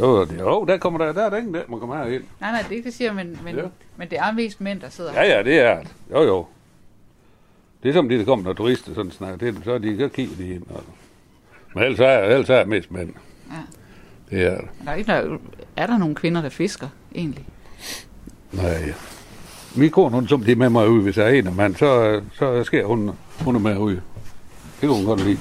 Jo, 0.00 0.24
det, 0.24 0.40
jo, 0.40 0.64
der 0.64 0.78
kommer 0.78 0.98
der, 1.04 1.12
der 1.12 1.22
er 1.24 1.30
der 1.30 1.36
ingen 1.36 1.54
der, 1.54 1.62
man 1.68 1.80
kommer 1.80 1.96
herind. 2.04 2.24
Nej, 2.40 2.50
nej, 2.50 2.60
det 2.62 2.66
er 2.72 2.76
ikke 2.76 2.78
det, 2.84 2.84
jeg 2.84 2.92
siger, 2.92 3.12
men, 3.12 3.38
men, 3.44 3.56
Ja. 3.56 3.62
men 3.96 4.10
det 4.10 4.18
er 4.18 4.32
mest 4.32 4.60
mænd, 4.60 4.80
der 4.80 4.88
sidder 4.88 5.12
Ja, 5.12 5.36
ja, 5.36 5.42
det 5.42 5.58
er 5.60 5.78
det. 5.80 5.88
Jo, 6.10 6.22
jo. 6.22 6.46
Det 7.82 7.88
er 7.88 7.92
som 7.92 8.08
de, 8.08 8.18
der 8.18 8.24
kommer, 8.24 8.44
når 8.44 8.52
turister 8.52 8.94
sådan 8.94 9.10
snakker 9.10 9.38
til 9.38 9.54
dem, 9.54 9.64
så 9.64 9.78
de 9.78 9.98
så 9.98 10.08
kigger 10.08 10.36
de 10.36 10.48
ind. 10.54 10.62
Og... 10.70 10.82
Men 11.74 11.84
ellers 11.84 12.00
er, 12.00 12.18
ellers 12.18 12.50
er 12.50 12.58
det 12.58 12.68
mest 12.68 12.90
mænd. 12.90 13.12
Ja. 13.50 13.56
Det 14.36 14.46
er 14.46 14.56
det. 14.56 14.68
Der 14.84 14.90
er, 14.90 14.94
ikke, 14.94 15.12
der, 15.12 15.38
er 15.76 15.86
der 15.86 15.98
nogle 15.98 16.14
kvinder, 16.14 16.42
der 16.42 16.48
fisker, 16.48 16.88
egentlig? 17.14 17.46
Nej. 18.52 18.94
Min 19.76 19.90
kone, 19.90 20.14
hun 20.14 20.28
som 20.28 20.44
de 20.44 20.52
er 20.52 20.56
med 20.56 20.68
mig 20.70 20.88
ud, 20.88 21.02
hvis 21.02 21.16
jeg 21.16 21.26
er 21.26 21.30
en 21.38 21.46
af 21.46 21.52
mand, 21.52 21.76
så, 21.76 22.20
så 22.32 22.64
sker 22.64 22.84
hun, 22.86 23.10
hun 23.40 23.54
er 23.56 23.60
med 23.60 23.76
ud. 23.78 23.92
Det 23.94 24.00
kan 24.80 24.88
hun 24.88 25.04
godt 25.04 25.24
lide. 25.24 25.38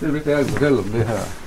Det 0.00 0.08
er 0.08 0.12
lidt, 0.12 0.26
jeg 0.26 0.36
kan 0.44 0.46
fortælle 0.46 0.78
om 0.78 0.84
det 0.84 1.06
her. 1.06 1.43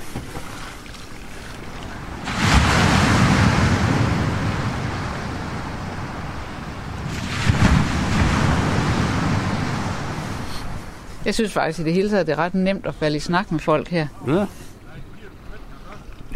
Jeg 11.27 11.35
synes 11.35 11.53
faktisk 11.53 11.79
i 11.79 11.83
det 11.83 11.93
hele 11.93 12.09
taget, 12.09 12.27
det 12.27 12.33
er 12.33 12.39
ret 12.39 12.53
nemt 12.53 12.85
at 12.85 12.95
falde 12.95 13.17
i 13.17 13.19
snak 13.19 13.51
med 13.51 13.59
folk 13.59 13.87
her. 13.87 14.07
Ja. 14.27 14.45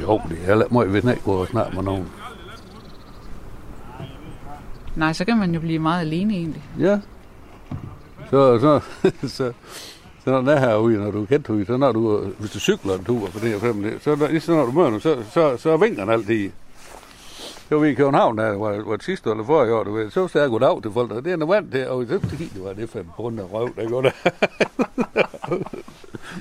Jo, 0.02 0.22
det 0.30 0.38
er 0.42 0.46
heller 0.46 0.66
ikke 0.66 0.74
meget, 0.74 0.90
hvis 0.90 1.04
ikke 1.04 1.24
går 1.24 1.38
og 1.38 1.48
snakker 1.48 1.74
med 1.74 1.84
nogen. 1.84 2.08
Nej, 4.96 5.14
så 5.14 5.26
kan 5.26 5.38
man 5.38 5.54
jo 5.54 5.60
blive 5.60 5.80
meget 5.80 6.02
alene 6.02 6.34
egentlig. 6.34 6.64
Ja. 6.80 7.00
Så, 8.30 8.60
så, 8.60 8.80
så, 9.28 9.54
så 10.24 10.30
når 10.30 10.38
den 10.38 10.48
er 10.48 10.60
herude, 10.60 10.98
når 10.98 11.12
du 11.12 11.22
er 11.22 11.26
kendt 11.26 11.50
ude, 11.50 11.66
så 11.66 11.78
når 11.78 11.92
du, 11.92 12.20
hvis 12.40 12.52
du 12.52 12.60
cykler 12.60 12.94
en 12.94 13.04
tur 13.04 13.28
på 13.28 13.40
det 13.40 13.50
her 13.50 13.60
fem, 13.60 14.00
så 14.02 14.16
når, 14.16 14.40
så 14.40 14.52
når 14.52 14.66
du 14.66 14.72
møder 14.72 14.90
nogen, 14.90 15.02
så, 15.02 15.18
så, 15.34 15.58
så 15.58 15.78
vinker 15.78 16.02
den 16.06 16.14
altid. 16.14 16.52
Det 17.72 17.78
var 17.78 17.86
vi 17.86 17.90
i 17.90 17.94
København, 17.94 18.38
der 18.38 18.58
var, 18.58 18.84
var 18.86 18.98
sidste 19.02 19.30
eller 19.30 19.44
forrige 19.44 19.74
år, 19.74 19.84
du 19.84 19.94
ved, 19.94 20.10
så 20.10 20.28
sagde 20.28 20.44
jeg 20.44 20.52
goddag 20.52 20.82
til 20.82 20.92
folk, 20.92 21.12
og 21.12 21.26
det 21.26 21.32
er 21.32 21.38
noget 21.38 21.56
vant 21.56 21.72
til, 21.72 21.88
og 21.88 22.06
så 22.08 22.20
det 22.40 22.64
var 22.64 22.74
det 22.74 22.90
fem 22.90 23.06
runde 23.20 23.44
røv, 23.44 23.76
der 23.76 23.90
går 23.90 24.02
der. 24.02 24.12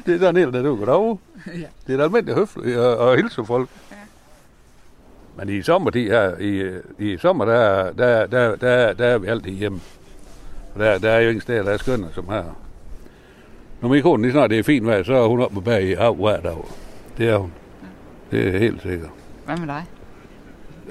det 0.06 0.14
er 0.14 0.18
sådan 0.18 0.36
helt, 0.36 0.54
der 0.54 0.62
du 0.62 0.76
goddag. 0.76 1.18
Ja. 1.46 1.66
Det 1.86 1.92
er 1.92 1.96
da 1.96 2.02
almindeligt 2.02 2.38
høfligt 2.38 2.76
at, 2.76 3.08
at 3.08 3.16
hilse 3.16 3.44
folk. 3.44 3.68
Men 5.36 5.48
i 5.48 5.62
sommertid 5.62 6.10
her, 6.10 6.38
i, 6.38 6.80
i 6.98 7.18
sommer, 7.18 7.44
der, 7.44 7.92
der, 7.92 8.26
der, 8.26 8.56
der, 8.56 8.92
der 8.92 9.06
er 9.06 9.18
vi 9.18 9.26
altid 9.26 9.52
hjemme. 9.52 9.80
Der, 10.76 10.98
der 10.98 11.10
er 11.10 11.20
jo 11.20 11.28
ingen 11.28 11.42
steder, 11.42 11.62
der 11.62 11.70
er 11.70 11.76
skønne 11.76 12.08
som 12.14 12.28
her. 12.28 12.44
Når 13.80 13.88
min 13.88 14.02
kone, 14.02 14.22
lige 14.22 14.32
snart 14.32 14.50
det 14.50 14.58
er 14.58 14.62
fint 14.62 14.86
vejr, 14.86 15.02
så 15.02 15.14
er 15.14 15.28
hun 15.28 15.40
oppe 15.40 15.62
bag 15.62 15.82
i 15.82 15.94
hav 15.94 16.14
hver 16.14 16.40
dag. 16.40 16.64
Det 17.18 17.28
er 17.28 17.36
hun. 17.36 17.52
Det 18.30 18.54
er 18.54 18.58
helt 18.58 18.82
sikkert. 18.82 19.10
Hvad 19.46 19.56
med 19.56 19.66
dig? 19.66 19.84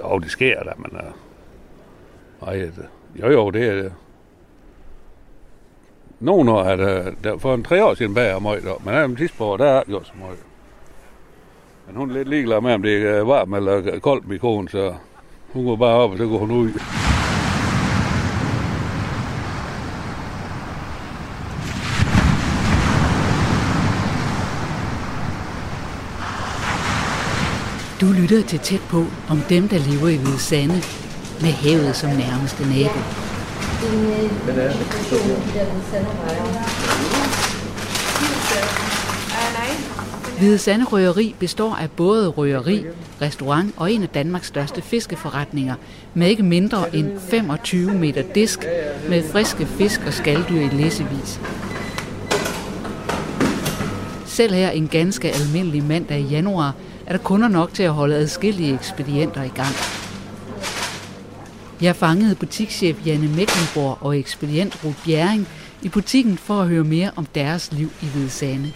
Jo, 0.03 0.19
det 0.19 0.31
sker 0.31 0.63
da, 0.63 0.71
men... 0.77 0.91
Øh, 0.93 2.47
ej, 2.47 2.61
øh, 2.61 2.69
jo, 3.15 3.31
jo, 3.31 3.49
det 3.49 3.67
er 3.67 3.75
øh, 3.75 3.83
det. 3.83 3.93
Nogle 6.19 6.51
år 6.51 6.63
er 6.63 6.75
der, 6.75 7.11
der 7.23 7.37
for 7.37 7.53
en 7.53 7.63
tre 7.63 7.85
år 7.85 7.93
siden 7.93 8.13
bag 8.13 8.31
er 8.31 8.39
meget, 8.39 8.63
men 8.85 8.93
af 8.93 9.07
dem 9.07 9.17
sidste 9.17 9.43
år, 9.43 9.57
der 9.57 9.65
er 9.65 9.83
jo 9.87 10.03
så 10.03 10.11
møg. 10.19 10.37
Men 11.87 11.95
hun 11.95 12.09
er 12.09 12.13
lidt 12.13 12.27
ligeglad 12.27 12.61
med, 12.61 12.73
om 12.73 12.81
det 12.81 13.07
er 13.07 13.23
varmt 13.23 13.55
eller 13.55 13.99
koldt 13.99 14.27
med 14.27 14.39
konen, 14.39 14.67
så 14.67 14.93
hun 15.53 15.65
går 15.65 15.75
bare 15.75 15.95
op, 15.95 16.11
og 16.11 16.17
så 16.17 16.27
går 16.27 16.37
hun 16.37 16.51
ud. 16.51 16.71
Du 28.01 28.11
lytter 28.11 28.43
til 28.43 28.59
tæt 28.59 28.81
på 28.89 29.05
om 29.29 29.41
dem, 29.49 29.67
der 29.67 29.77
lever 29.77 30.07
i 30.07 30.15
Hvide 30.15 30.39
Sande, 30.39 30.73
med 31.41 31.49
havet 31.49 31.95
som 31.95 32.09
nærmeste 32.09 32.63
nabo. 32.63 32.99
Hvide 40.37 40.57
Sande 40.57 40.85
Røgeri 40.85 41.35
består 41.39 41.75
af 41.75 41.91
både 41.91 42.27
røgeri, 42.27 42.85
restaurant 43.21 43.73
og 43.77 43.91
en 43.91 44.03
af 44.03 44.09
Danmarks 44.09 44.47
største 44.47 44.81
fiskeforretninger, 44.81 45.75
med 46.13 46.27
ikke 46.27 46.43
mindre 46.43 46.95
end 46.95 47.19
25 47.19 47.93
meter 47.93 48.23
disk 48.35 48.59
med 49.09 49.23
friske 49.31 49.65
fisk 49.65 50.01
og 50.07 50.13
skalddyr 50.13 50.61
i 50.61 50.69
læsevis. 50.69 51.39
Selv 54.25 54.53
her 54.53 54.69
en 54.69 54.87
ganske 54.87 55.31
almindelig 55.31 55.83
mandag 55.83 56.19
i 56.19 56.23
januar 56.23 56.73
er 57.09 57.17
der 57.17 57.23
kunder 57.23 57.47
nok 57.47 57.73
til 57.73 57.83
at 57.83 57.93
holde 57.93 58.15
adskillige 58.15 58.73
ekspedienter 58.73 59.43
i 59.43 59.47
gang. 59.47 59.75
Jeg 61.81 61.95
fangede 61.95 62.35
butikschef 62.35 63.05
Janne 63.05 63.27
Mecklenborg 63.27 63.97
og 64.01 64.17
ekspedient 64.17 64.83
Ruth 64.85 65.05
Bjerring 65.05 65.47
i 65.81 65.89
butikken 65.89 66.37
for 66.37 66.61
at 66.61 66.67
høre 66.67 66.83
mere 66.83 67.11
om 67.15 67.25
deres 67.25 67.71
liv 67.71 67.91
i 68.01 68.05
Hvide 68.05 68.29
Sande. 68.29 68.71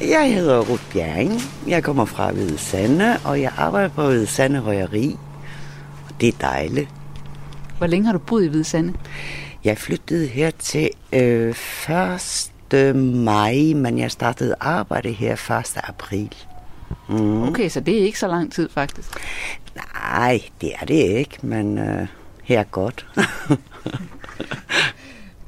Jeg 0.00 0.34
hedder 0.34 0.60
Ruth 0.60 0.90
Bjerring. 0.92 1.32
Jeg 1.68 1.82
kommer 1.82 2.04
fra 2.04 2.32
Hvide 2.32 2.58
Sande, 2.58 3.16
og 3.24 3.40
jeg 3.40 3.52
arbejder 3.56 3.88
på 3.88 4.06
Hvide 4.06 4.26
Sande 4.26 4.60
Røgeri. 4.60 5.16
Og 6.08 6.20
det 6.20 6.28
er 6.28 6.38
dejligt. 6.40 6.88
Hvor 7.78 7.86
længe 7.86 8.06
har 8.06 8.12
du 8.12 8.18
boet 8.18 8.44
i 8.44 8.48
Hvide 8.48 8.64
Sande? 8.64 8.92
Jeg 9.64 9.78
flyttede 9.78 10.26
her 10.26 10.50
til 10.50 10.90
øh, 11.12 11.54
1. 12.72 12.96
maj, 13.04 13.54
men 13.76 13.98
jeg 13.98 14.10
startede 14.10 14.54
arbejde 14.60 15.12
her 15.12 15.32
1. 15.60 15.80
april. 15.88 16.34
Mm. 17.08 17.42
Okay, 17.42 17.68
så 17.68 17.80
det 17.80 17.98
er 17.98 18.04
ikke 18.04 18.18
så 18.18 18.28
lang 18.28 18.52
tid 18.52 18.68
faktisk. 18.68 19.08
Nej, 19.74 20.42
det 20.60 20.72
er 20.80 20.86
det 20.86 20.94
ikke, 20.94 21.38
men 21.42 21.78
øh, 21.78 22.06
her 22.42 22.60
er 22.60 22.64
godt. 22.64 23.06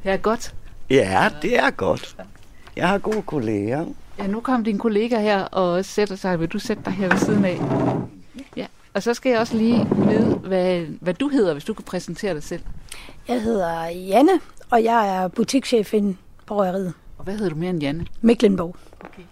her 0.05 0.13
er 0.13 0.17
godt? 0.17 0.55
Ja, 0.91 1.29
det 1.43 1.59
er 1.59 1.71
godt. 1.71 2.17
Jeg 2.77 2.89
har 2.89 2.99
gode 2.99 3.23
kolleger. 3.23 3.87
Ja, 4.19 4.27
nu 4.27 4.41
kom 4.41 4.65
din 4.65 4.79
kollega 4.79 5.21
her 5.21 5.43
og 5.43 5.85
sætter 5.85 6.17
sig. 6.17 6.41
Vil 6.41 6.49
du 6.49 6.59
sætte 6.59 6.83
dig 6.85 6.93
her 6.93 7.09
ved 7.09 7.19
siden 7.19 7.45
af? 7.45 7.61
Ja, 8.57 8.67
og 8.95 9.03
så 9.03 9.15
skal 9.15 9.31
jeg 9.31 9.41
også 9.41 9.57
lige 9.57 9.87
vide, 9.97 10.35
hvad, 10.35 10.81
hvad 11.01 11.15
du 11.15 11.29
hedder, 11.29 11.53
hvis 11.53 11.65
du 11.65 11.75
kan 11.75 11.85
præsentere 11.85 12.35
dig 12.35 12.43
selv. 12.43 12.63
Jeg 13.29 13.43
hedder 13.43 13.87
Janne, 13.87 14.33
og 14.71 14.85
jeg 14.85 15.17
er 15.17 15.29
butikschef 15.29 15.95
på 16.47 16.57
røgeriet. 16.57 16.93
Og 17.19 17.25
hvad 17.25 17.35
hedder 17.35 17.51
du 17.51 17.57
mere 17.57 17.71
end 17.71 17.83
Janne? 17.83 18.07
Mecklenborg. 18.21 18.77
Okay. 19.01 19.23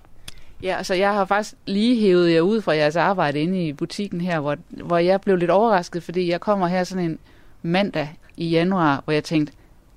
Ja, 0.62 0.76
altså 0.76 0.94
jeg 0.94 1.14
har 1.14 1.24
faktisk 1.24 1.54
lige 1.66 2.00
hævet 2.00 2.32
jer 2.32 2.40
ud 2.40 2.60
fra 2.60 2.72
jeres 2.72 2.96
arbejde 2.96 3.40
inde 3.40 3.66
i 3.66 3.72
butikken 3.72 4.20
her, 4.20 4.40
hvor, 4.40 4.56
hvor 4.70 4.98
jeg 4.98 5.20
blev 5.20 5.36
lidt 5.36 5.50
overrasket, 5.50 6.02
fordi 6.02 6.30
jeg 6.30 6.40
kommer 6.40 6.66
her 6.66 6.84
sådan 6.84 7.04
en 7.04 7.18
mandag 7.62 8.08
i 8.36 8.48
januar, 8.48 9.00
hvor 9.04 9.12
jeg 9.12 9.24
tænkte, 9.24 9.52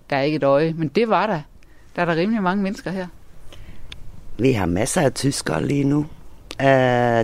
der 0.09 0.15
er 0.15 0.21
ikke 0.21 0.35
et 0.35 0.43
øje, 0.43 0.73
men 0.77 0.87
det 0.87 1.09
var 1.09 1.27
der. 1.27 1.41
Der 1.95 2.01
er 2.01 2.05
der 2.05 2.15
rimelig 2.15 2.43
mange 2.43 2.63
mennesker 2.63 2.91
her. 2.91 3.07
Vi 4.37 4.51
har 4.51 4.65
masser 4.65 5.01
af 5.01 5.13
tyskere 5.13 5.65
lige 5.65 5.83
nu. 5.83 5.97
Uh, 6.59 6.65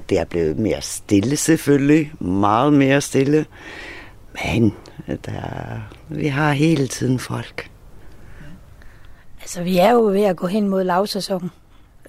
det 0.10 0.20
er 0.20 0.26
blevet 0.30 0.58
mere 0.58 0.82
stille 0.82 1.36
selvfølgelig, 1.36 2.14
meget 2.20 2.74
mere 2.74 3.02
stille. 3.02 3.46
Men 4.44 4.76
der, 5.26 5.42
vi 6.10 6.28
har 6.28 6.52
hele 6.52 6.88
tiden 6.88 7.20
folk. 7.20 7.70
Altså, 9.42 9.64
vi 9.64 9.78
er 9.78 9.92
jo 9.92 10.04
ved 10.04 10.24
at 10.24 10.38
gå 10.38 10.48
hen 10.48 10.70
mod 10.70 10.84
lavsæson. 10.84 11.52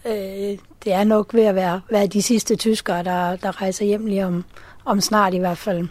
Øh, 0.06 0.58
det 0.84 0.92
er 0.92 1.04
nok 1.04 1.34
ved 1.34 1.44
at 1.44 1.54
være, 1.54 1.80
være 1.90 2.06
de 2.06 2.22
sidste 2.22 2.56
tyskere, 2.56 3.04
der, 3.04 3.36
der 3.36 3.62
rejser 3.62 3.84
hjem 3.84 4.06
lige 4.06 4.26
om, 4.26 4.44
om 4.84 5.00
snart 5.00 5.34
i 5.34 5.38
hvert 5.38 5.58
fald. 5.58 5.88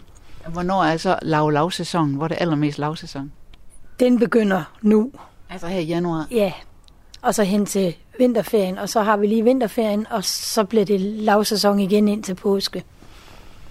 Hvornår 0.48 0.84
er 0.84 0.96
så 0.96 1.18
lav 1.22 1.50
lavsæson? 1.50 2.14
Hvor 2.14 2.24
er 2.24 2.28
det 2.28 2.38
allermest 2.40 2.78
lavsæson? 2.78 3.32
Den 4.00 4.18
begynder 4.18 4.64
nu. 4.82 5.12
Altså 5.50 5.66
her 5.66 5.78
i 5.80 5.84
januar? 5.84 6.26
Ja, 6.30 6.52
og 7.22 7.34
så 7.34 7.42
hen 7.42 7.66
til 7.66 7.96
vinterferien, 8.18 8.78
og 8.78 8.88
så 8.88 9.02
har 9.02 9.16
vi 9.16 9.26
lige 9.26 9.44
vinterferien, 9.44 10.06
og 10.10 10.24
så 10.24 10.64
bliver 10.64 10.84
det 10.84 11.00
lavsæson 11.00 11.80
igen 11.80 12.08
ind 12.08 12.22
til 12.22 12.34
påske. 12.34 12.84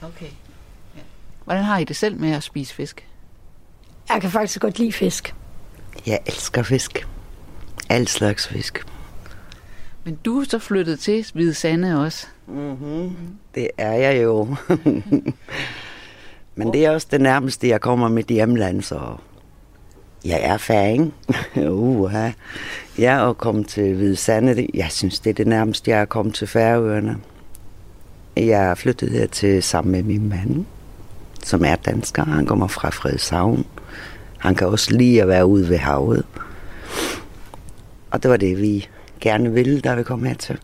Okay. 0.01 0.25
Ja. 0.95 1.01
Hvordan 1.43 1.63
har 1.63 1.77
I 1.77 1.83
det 1.83 1.95
selv 1.95 2.19
med 2.19 2.31
at 2.31 2.43
spise 2.43 2.73
fisk? 2.73 3.07
Jeg 4.09 4.21
kan 4.21 4.31
faktisk 4.31 4.61
godt 4.61 4.79
lide 4.79 4.93
fisk. 4.93 5.35
Jeg 6.07 6.19
elsker 6.25 6.63
fisk. 6.63 7.07
Al 7.89 8.07
slags 8.07 8.47
fisk. 8.47 8.85
Men 10.03 10.17
du 10.25 10.39
er 10.39 10.45
så 10.49 10.59
flyttet 10.59 10.99
til 10.99 11.25
Hvide 11.33 11.53
Sande 11.53 12.03
også. 12.03 12.27
Mm-hmm. 12.47 13.15
Det 13.55 13.67
er 13.77 13.93
jeg 13.93 14.23
jo. 14.23 14.55
Men 16.55 16.73
det 16.73 16.85
er 16.85 16.91
også 16.91 17.07
det 17.11 17.21
nærmeste, 17.21 17.67
jeg 17.67 17.81
kommer 17.81 18.09
med 18.09 18.23
hjemland, 18.23 18.81
så 18.81 18.99
jeg 20.25 20.39
er 20.41 20.57
færing. 20.57 21.13
uh, 21.69 22.13
ja, 22.99 23.19
og 23.19 23.37
komme 23.37 23.63
til 23.63 23.95
Hvide 23.95 24.15
Sande, 24.15 24.67
jeg 24.73 24.87
synes, 24.91 25.19
det 25.19 25.29
er 25.29 25.33
det 25.33 25.47
nærmeste, 25.47 25.91
jeg 25.91 26.01
er 26.01 26.05
kommet 26.05 26.35
til 26.35 26.47
Færøerne. 26.47 27.17
Jeg 28.37 28.69
er 28.69 28.75
flyttet 28.75 29.11
her 29.11 29.27
til 29.27 29.63
sammen 29.63 29.91
med 29.91 30.03
min 30.03 30.29
mand, 30.29 30.65
som 31.43 31.65
er 31.65 31.75
dansker. 31.75 32.23
Han 32.23 32.45
kommer 32.45 32.67
fra 32.67 32.89
Frederikshavn. 32.89 33.65
Han 34.37 34.55
kan 34.55 34.67
også 34.67 34.93
lide 34.93 35.21
at 35.21 35.27
være 35.27 35.45
ude 35.45 35.69
ved 35.69 35.77
havet. 35.77 36.25
Og 38.11 38.23
det 38.23 38.31
var 38.31 38.37
det, 38.37 38.61
vi 38.61 38.89
gerne 39.21 39.53
ville, 39.53 39.81
da 39.81 39.95
vi 39.95 40.03
kom 40.03 40.23
hertil. 40.23 40.59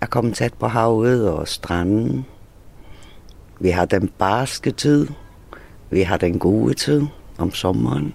At 0.00 0.10
komme 0.10 0.32
tæt 0.32 0.54
på 0.54 0.66
havet 0.66 1.30
og 1.30 1.48
stranden. 1.48 2.26
Vi 3.60 3.70
har 3.70 3.84
den 3.84 4.08
barske 4.08 4.70
tid. 4.70 5.08
Vi 5.90 6.02
har 6.02 6.16
den 6.16 6.38
gode 6.38 6.74
tid 6.74 7.02
om 7.38 7.50
sommeren. 7.50 8.14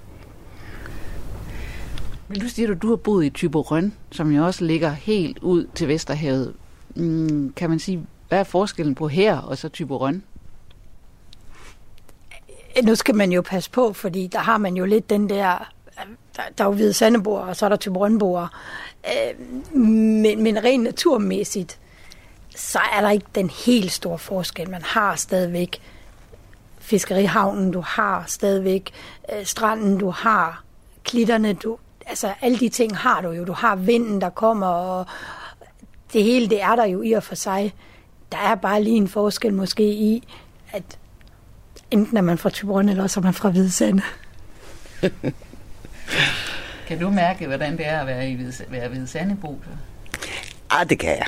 Men 2.27 2.39
du 2.39 2.47
siger, 2.47 2.71
at 2.71 2.81
du 2.81 2.89
har 2.89 2.95
boet 2.95 3.25
i 3.25 3.29
Tyborøn, 3.29 3.93
som 4.11 4.31
jo 4.31 4.45
også 4.45 4.65
ligger 4.65 4.89
helt 4.89 5.39
ud 5.39 5.67
til 5.75 5.87
Vesterhavet. 5.87 6.53
Mm, 6.95 7.53
kan 7.55 7.69
man 7.69 7.79
sige, 7.79 8.05
hvad 8.27 8.39
er 8.39 8.43
forskellen 8.43 8.95
på 8.95 9.07
her 9.07 9.37
og 9.37 9.57
så 9.57 9.69
Tyborøn? 9.69 10.23
Nu 12.83 12.95
skal 12.95 13.15
man 13.15 13.31
jo 13.31 13.41
passe 13.41 13.71
på, 13.71 13.93
fordi 13.93 14.27
der 14.27 14.39
har 14.39 14.57
man 14.57 14.77
jo 14.77 14.85
lidt 14.85 15.09
den 15.09 15.29
der... 15.29 15.71
Der, 16.35 16.41
der 16.57 16.63
er 16.63 16.67
jo 16.67 16.73
hvide 16.73 16.93
sandeboer, 16.93 17.39
og 17.39 17.55
så 17.55 17.65
er 17.65 17.69
der 17.69 17.75
Tyborønboer. 17.75 18.47
Øh, 19.05 19.75
men, 19.77 20.43
men 20.43 20.63
rent 20.63 20.83
naturmæssigt, 20.83 21.79
så 22.55 22.79
er 22.97 23.01
der 23.01 23.09
ikke 23.09 23.25
den 23.35 23.49
helt 23.49 23.91
store 23.91 24.19
forskel. 24.19 24.69
Man 24.69 24.81
har 24.81 25.15
stadigvæk 25.15 25.81
fiskerihavnen, 26.79 27.71
du 27.71 27.81
har 27.81 28.23
stadigvæk 28.27 28.91
øh, 29.33 29.45
stranden, 29.45 29.97
du 29.97 30.09
har 30.09 30.63
klitterne, 31.03 31.53
du, 31.53 31.77
altså 32.05 32.33
alle 32.41 32.59
de 32.59 32.69
ting 32.69 32.97
har 32.97 33.21
du 33.21 33.31
jo. 33.31 33.45
Du 33.45 33.53
har 33.53 33.75
vinden, 33.75 34.21
der 34.21 34.29
kommer, 34.29 34.67
og 34.67 35.05
det 36.13 36.23
hele, 36.23 36.49
det 36.49 36.61
er 36.61 36.75
der 36.75 36.85
jo 36.85 37.01
i 37.01 37.11
og 37.11 37.23
for 37.23 37.35
sig. 37.35 37.73
Der 38.31 38.37
er 38.37 38.55
bare 38.55 38.83
lige 38.83 38.97
en 38.97 39.07
forskel 39.07 39.53
måske 39.53 39.83
i, 39.83 40.27
at 40.71 40.97
enten 41.91 42.17
er 42.17 42.21
man 42.21 42.37
fra 42.37 42.49
Tyborn, 42.49 42.89
eller 42.89 43.03
også 43.03 43.19
er 43.19 43.23
man 43.23 43.33
fra 43.33 43.49
Hvide 43.49 43.71
Sande. 43.71 44.01
kan 46.87 46.99
du 46.99 47.09
mærke, 47.09 47.47
hvordan 47.47 47.77
det 47.77 47.87
er 47.87 47.99
at 47.99 48.07
være 48.07 48.29
i 48.29 48.35
Hvide, 48.35 48.53
være 48.69 48.87
Hvide 48.87 49.07
Sandebo? 49.07 49.59
Ah, 50.69 50.89
det 50.89 50.99
kan 50.99 51.09
jeg. 51.09 51.27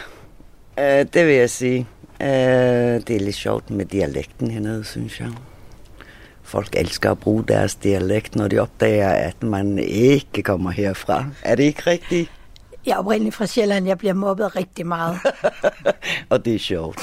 Uh, 0.77 1.07
det 1.13 1.27
vil 1.27 1.35
jeg 1.35 1.49
sige. 1.49 1.87
Uh, 2.19 2.27
det 2.27 3.09
er 3.09 3.19
lidt 3.19 3.35
sjovt 3.35 3.69
med 3.69 3.85
dialekten 3.85 4.51
hernede, 4.51 4.83
synes 4.83 5.19
jeg. 5.19 5.29
Folk 6.43 6.75
elsker 6.75 7.11
at 7.11 7.19
bruge 7.19 7.43
deres 7.47 7.75
dialekt, 7.75 8.35
når 8.35 8.47
de 8.47 8.59
opdager, 8.59 9.09
at 9.09 9.43
man 9.43 9.79
ikke 9.79 10.43
kommer 10.43 10.71
herfra. 10.71 11.25
Er 11.43 11.55
det 11.55 11.63
ikke 11.63 11.81
rigtigt? 11.87 12.31
Jeg 12.85 12.93
er 12.93 12.97
oprindeligt 12.97 13.35
fra 13.35 13.45
Sjælland. 13.45 13.87
Jeg 13.87 13.97
bliver 13.97 14.13
mobbet 14.13 14.55
rigtig 14.55 14.87
meget. 14.87 15.19
og 16.29 16.45
det 16.45 16.55
er 16.55 16.59
sjovt. 16.59 16.99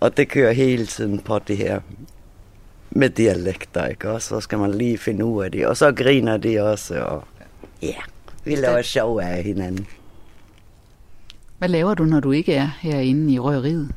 Og 0.00 0.16
det 0.16 0.28
kører 0.28 0.52
hele 0.52 0.86
tiden 0.86 1.18
på 1.18 1.38
det 1.38 1.56
her 1.56 1.80
med 2.90 3.10
dialekter, 3.10 3.86
ikke? 3.86 4.10
Og 4.10 4.22
så 4.22 4.40
skal 4.40 4.58
man 4.58 4.74
lige 4.74 4.98
finde 4.98 5.24
ud 5.24 5.44
af 5.44 5.52
det. 5.52 5.66
Og 5.66 5.76
så 5.76 5.92
griner 5.92 6.36
de 6.36 6.62
også, 6.62 7.00
og 7.00 7.24
ja, 7.82 7.94
vi 8.44 8.54
laver 8.54 8.82
sjov 8.82 9.20
af 9.20 9.42
hinanden. 9.42 9.86
Hvad 11.58 11.68
laver 11.68 11.94
du, 11.94 12.04
når 12.04 12.20
du 12.20 12.32
ikke 12.32 12.54
er 12.54 12.70
herinde 12.80 13.32
i 13.32 13.38
røgeriet? 13.38 13.94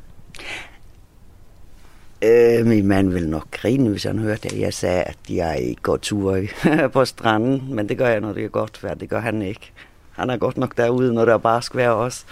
Øh, 2.24 2.66
min 2.66 2.86
mand 2.86 3.10
vil 3.12 3.28
nok 3.28 3.50
grine, 3.50 3.90
hvis 3.90 4.04
han 4.04 4.18
hørte, 4.18 4.48
at 4.48 4.60
jeg 4.60 4.74
sagde, 4.74 5.02
at 5.02 5.18
jeg 5.30 5.60
ikke 5.60 5.82
går 5.82 5.96
tur 5.96 6.38
på 6.92 7.04
stranden. 7.04 7.74
Men 7.74 7.88
det 7.88 7.98
gør 7.98 8.08
jeg, 8.08 8.20
når 8.20 8.32
det 8.32 8.44
er 8.44 8.48
godt 8.48 8.82
vejr. 8.84 8.94
Det 8.94 9.08
gør 9.08 9.20
han 9.20 9.42
ikke. 9.42 9.72
Han 10.12 10.30
er 10.30 10.36
godt 10.36 10.56
nok 10.56 10.76
derude, 10.76 11.14
når 11.14 11.24
der 11.24 11.38
bare 11.38 11.62
skal 11.62 11.78
være 11.78 11.94
os. 11.94 12.26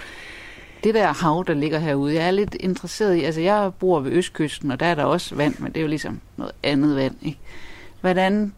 Det 0.85 0.95
der 0.95 1.13
hav, 1.13 1.45
der 1.47 1.55
ligger 1.55 1.79
herude, 1.79 2.15
jeg 2.15 2.27
er 2.27 2.31
lidt 2.31 2.55
interesseret 2.61 3.17
i. 3.17 3.25
Altså, 3.25 3.41
jeg 3.41 3.71
bor 3.79 4.01
ved 4.01 4.13
Østkysten, 4.13 4.71
og 4.71 4.81
der 4.81 4.87
er 4.87 4.95
der 4.95 5.05
også 5.05 5.35
vand, 5.35 5.55
men 5.59 5.73
det 5.73 5.77
er 5.77 5.83
jo 5.83 5.89
ligesom 5.89 6.21
noget 6.37 6.53
andet 6.63 6.97
vand. 6.97 7.15
Ikke? 7.23 7.39
Hvordan, 8.01 8.55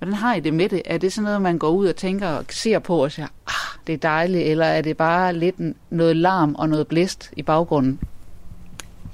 hvordan 0.00 0.14
har 0.14 0.34
I 0.34 0.40
det 0.40 0.54
med 0.54 0.68
det? 0.68 0.82
Er 0.84 0.98
det 0.98 1.12
sådan 1.12 1.24
noget, 1.24 1.42
man 1.42 1.58
går 1.58 1.68
ud 1.70 1.86
og 1.86 1.96
tænker 1.96 2.28
og 2.28 2.44
ser 2.50 2.78
på 2.78 3.04
og 3.04 3.12
siger, 3.12 3.26
ah, 3.46 3.78
det 3.86 3.92
er 3.92 3.96
dejligt, 3.96 4.48
eller 4.48 4.66
er 4.66 4.82
det 4.82 4.96
bare 4.96 5.32
lidt 5.32 5.56
noget 5.90 6.16
larm 6.16 6.54
og 6.54 6.68
noget 6.68 6.86
blæst 6.86 7.30
i 7.36 7.42
baggrunden? 7.42 8.00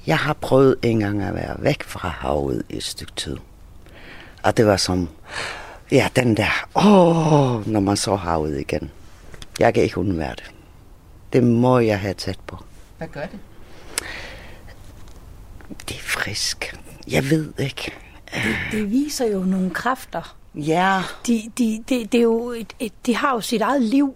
Jeg 0.07 0.17
har 0.17 0.33
prøvet 0.33 0.75
en 0.81 0.99
gang 0.99 1.21
at 1.23 1.35
være 1.35 1.55
væk 1.59 1.83
fra 1.83 2.09
havet 2.09 2.63
i 2.69 2.77
et 2.77 2.83
stykke 2.83 3.13
tid. 3.15 3.37
Og 4.43 4.57
det 4.57 4.65
var 4.65 4.77
som, 4.77 5.09
ja, 5.91 6.09
den 6.15 6.37
der, 6.37 6.67
åh, 6.75 7.67
når 7.67 7.79
man 7.79 7.97
så 7.97 8.15
havet 8.15 8.59
igen. 8.59 8.91
Jeg 9.59 9.73
kan 9.73 9.83
ikke 9.83 9.97
undvære 9.97 10.35
det. 10.35 10.51
Det 11.33 11.43
må 11.43 11.79
jeg 11.79 11.99
have 11.99 12.13
tæt 12.13 12.39
på. 12.47 12.57
Hvad 12.97 13.07
gør 13.07 13.25
det? 13.25 13.39
Det 15.89 15.95
er 15.95 16.01
frisk. 16.01 16.75
Jeg 17.07 17.29
ved 17.29 17.53
ikke. 17.59 17.93
Det 18.71 18.91
viser 18.91 19.25
jo 19.25 19.39
nogle 19.39 19.69
kræfter. 19.69 20.36
Ja, 20.57 21.01
De, 21.27 21.51
de, 21.57 21.83
de, 21.89 22.05
det 22.05 22.17
er 22.17 22.21
jo 22.23 22.49
et, 22.49 22.75
et, 22.79 22.93
de 23.05 23.15
har 23.15 23.33
jo 23.33 23.41
sit 23.41 23.61
eget 23.61 23.81
liv, 23.81 24.15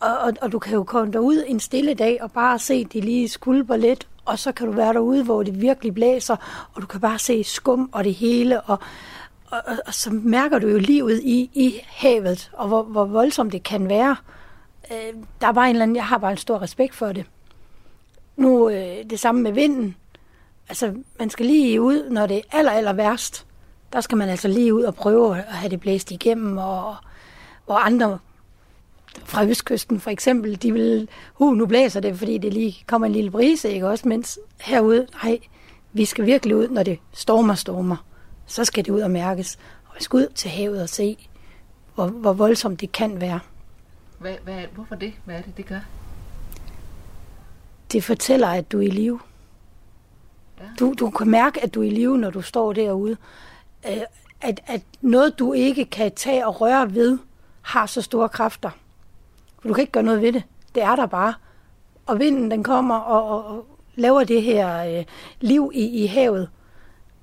og, 0.00 0.18
og, 0.18 0.32
og 0.42 0.52
du 0.52 0.58
kan 0.58 0.74
jo 0.74 0.84
komme 0.84 1.12
derud 1.12 1.44
en 1.46 1.60
stille 1.60 1.94
dag 1.94 2.22
og 2.22 2.32
bare 2.32 2.58
se, 2.58 2.84
de 2.84 3.00
lige 3.00 3.28
skulper 3.28 3.76
lidt, 3.76 4.08
og 4.24 4.38
så 4.38 4.52
kan 4.52 4.66
du 4.66 4.72
være 4.72 4.92
derude, 4.92 5.24
hvor 5.24 5.42
det 5.42 5.60
virkelig 5.60 5.94
blæser, 5.94 6.68
og 6.74 6.82
du 6.82 6.86
kan 6.86 7.00
bare 7.00 7.18
se 7.18 7.44
skum 7.44 7.90
og 7.92 8.04
det 8.04 8.14
hele, 8.14 8.60
og, 8.60 8.78
og, 9.50 9.60
og, 9.66 9.76
og 9.86 9.94
så 9.94 10.10
mærker 10.10 10.58
du 10.58 10.68
jo 10.68 10.78
livet 10.78 11.20
i, 11.22 11.50
i 11.54 11.80
havet, 11.86 12.50
og 12.52 12.68
hvor, 12.68 12.82
hvor 12.82 13.04
voldsomt 13.04 13.52
det 13.52 13.62
kan 13.62 13.88
være. 13.88 14.16
Øh, 14.92 15.14
der 15.40 15.46
er 15.46 15.52
bare 15.52 15.70
en 15.70 15.76
eller 15.76 15.82
anden, 15.82 15.96
jeg 15.96 16.06
har 16.06 16.18
bare 16.18 16.30
en 16.30 16.36
stor 16.36 16.62
respekt 16.62 16.94
for 16.94 17.12
det. 17.12 17.24
Nu 18.36 18.68
øh, 18.68 19.10
det 19.10 19.20
samme 19.20 19.42
med 19.42 19.52
vinden. 19.52 19.96
Altså, 20.68 20.94
man 21.18 21.30
skal 21.30 21.46
lige 21.46 21.80
ud, 21.80 22.10
når 22.10 22.26
det 22.26 22.36
er 22.36 22.58
aller, 22.58 22.72
aller 22.72 22.92
værst. 22.92 23.46
Der 23.94 24.00
skal 24.00 24.18
man 24.18 24.28
altså 24.28 24.48
lige 24.48 24.74
ud 24.74 24.82
og 24.82 24.94
prøve 24.94 25.38
at 25.38 25.44
have 25.44 25.70
det 25.70 25.80
blæst 25.80 26.10
igennem, 26.10 26.58
og 26.58 26.96
hvor 27.64 27.74
andre 27.74 28.18
fra 29.24 29.44
Østkysten 29.46 30.00
for 30.00 30.10
eksempel, 30.10 30.62
de 30.62 30.72
vil, 30.72 31.08
uh, 31.38 31.56
nu 31.56 31.66
blæser 31.66 32.00
det, 32.00 32.18
fordi 32.18 32.38
det 32.38 32.52
lige 32.52 32.84
kommer 32.86 33.06
en 33.06 33.12
lille 33.12 33.30
brise, 33.30 33.70
ikke 33.70 33.88
også? 33.88 34.08
Mens 34.08 34.38
herude, 34.60 35.06
nej, 35.22 35.38
vi 35.92 36.04
skal 36.04 36.26
virkelig 36.26 36.56
ud, 36.56 36.68
når 36.68 36.82
det 36.82 36.98
stormer, 37.12 37.54
stormer. 37.54 37.96
Så 38.46 38.64
skal 38.64 38.84
det 38.84 38.92
ud 38.92 39.00
og 39.00 39.10
mærkes. 39.10 39.58
Og 39.84 39.94
vi 39.98 40.04
skal 40.04 40.16
ud 40.16 40.26
til 40.34 40.50
havet 40.50 40.82
og 40.82 40.88
se, 40.88 41.28
hvor, 41.94 42.06
hvor 42.06 42.32
voldsomt 42.32 42.80
det 42.80 42.92
kan 42.92 43.20
være. 43.20 43.40
Hvad, 44.18 44.34
hvad, 44.44 44.62
hvorfor 44.74 44.94
det? 44.94 45.12
Hvad 45.24 45.34
er 45.34 45.42
det, 45.42 45.56
det 45.56 45.66
gør? 45.66 45.80
Det 47.92 48.04
fortæller, 48.04 48.48
at 48.48 48.72
du 48.72 48.78
er 48.78 48.82
i 48.82 48.90
live. 48.90 49.20
Ja. 50.60 50.64
Du, 50.78 50.94
du 51.00 51.10
kan 51.10 51.30
mærke, 51.30 51.62
at 51.62 51.74
du 51.74 51.80
er 51.80 51.86
i 51.86 51.90
live, 51.90 52.18
når 52.18 52.30
du 52.30 52.42
står 52.42 52.72
derude. 52.72 53.16
Øh, 53.88 54.02
At, 54.40 54.60
at 54.66 54.82
noget, 55.00 55.38
du 55.38 55.52
ikke 55.52 55.84
kan 55.84 56.12
tage 56.14 56.46
og 56.46 56.60
røre 56.60 56.94
ved, 56.94 57.18
har 57.62 57.86
så 57.86 58.02
store 58.02 58.28
kræfter. 58.28 58.70
For 59.60 59.68
du 59.68 59.74
kan 59.74 59.80
ikke 59.80 59.92
gøre 59.92 60.02
noget 60.02 60.22
ved 60.22 60.32
det. 60.32 60.42
Det 60.74 60.82
er 60.82 60.96
der 60.96 61.06
bare. 61.06 61.34
Og 62.06 62.18
vinden, 62.18 62.50
den 62.50 62.62
kommer 62.62 62.94
og, 62.96 63.28
og, 63.28 63.46
og 63.46 63.66
laver 63.94 64.24
det 64.24 64.42
her 64.42 64.98
øh, 64.98 65.04
liv 65.40 65.70
i, 65.74 66.02
i 66.02 66.06
havet. 66.06 66.48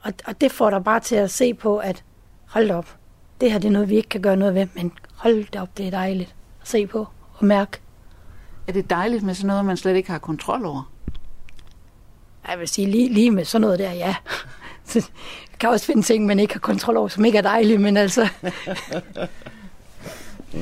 Og, 0.03 0.13
og 0.25 0.41
det 0.41 0.51
får 0.51 0.69
dig 0.69 0.83
bare 0.83 0.99
til 0.99 1.15
at 1.15 1.31
se 1.31 1.53
på, 1.53 1.77
at 1.77 2.03
hold 2.47 2.71
op, 2.71 2.97
det 3.41 3.51
her 3.51 3.59
det 3.59 3.67
er 3.67 3.71
noget, 3.71 3.89
vi 3.89 3.95
ikke 3.95 4.09
kan 4.09 4.21
gøre 4.21 4.37
noget 4.37 4.55
ved, 4.55 4.67
men 4.75 4.91
hold 5.15 5.45
da 5.51 5.61
op, 5.61 5.77
det 5.77 5.87
er 5.87 5.91
dejligt 5.91 6.35
at 6.61 6.67
se 6.67 6.87
på 6.87 7.07
og 7.33 7.45
mærke. 7.45 7.79
Er 8.67 8.71
det 8.73 8.89
dejligt 8.89 9.23
med 9.23 9.33
sådan 9.33 9.47
noget, 9.47 9.65
man 9.65 9.77
slet 9.77 9.95
ikke 9.95 10.11
har 10.11 10.19
kontrol 10.19 10.65
over? 10.65 10.91
Jeg 12.47 12.59
vil 12.59 12.67
sige, 12.67 12.91
lige, 12.91 13.13
lige 13.13 13.31
med 13.31 13.45
sådan 13.45 13.61
noget 13.61 13.79
der, 13.79 13.91
ja. 13.91 14.15
Kan 15.61 15.69
også 15.69 15.85
finde 15.85 16.01
ting, 16.01 16.25
man 16.25 16.39
ikke 16.39 16.53
har 16.53 16.59
kontrol 16.59 16.97
over, 16.97 17.07
som 17.07 17.25
ikke 17.25 17.37
er 17.37 17.41
dejlige, 17.41 17.77
men 17.77 17.97
altså, 17.97 18.27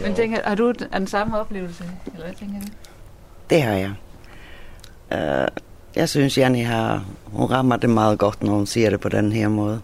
Men 0.04 0.16
tænker, 0.16 0.40
har 0.44 0.56
du 0.56 0.74
den 0.94 1.08
samme 1.08 1.40
oplevelse? 1.40 1.84
Eller 2.14 2.26
hvad 2.26 2.36
tænker 2.36 2.60
du? 2.60 2.68
det 3.50 3.62
har 3.62 3.74
jeg. 3.74 3.92
Uh, 5.12 5.48
jeg 5.96 6.10
synes, 6.10 6.38
Janni 6.38 6.62
har, 6.62 7.06
hun 7.26 7.52
rammer 7.52 7.76
det 7.76 7.90
meget 7.90 8.20
godt, 8.20 8.44
når 8.44 8.54
hun 8.54 8.66
siger 8.66 8.90
det 8.90 9.00
på 9.00 9.10
den 9.10 9.32
her 9.32 9.48
måde. 9.48 9.82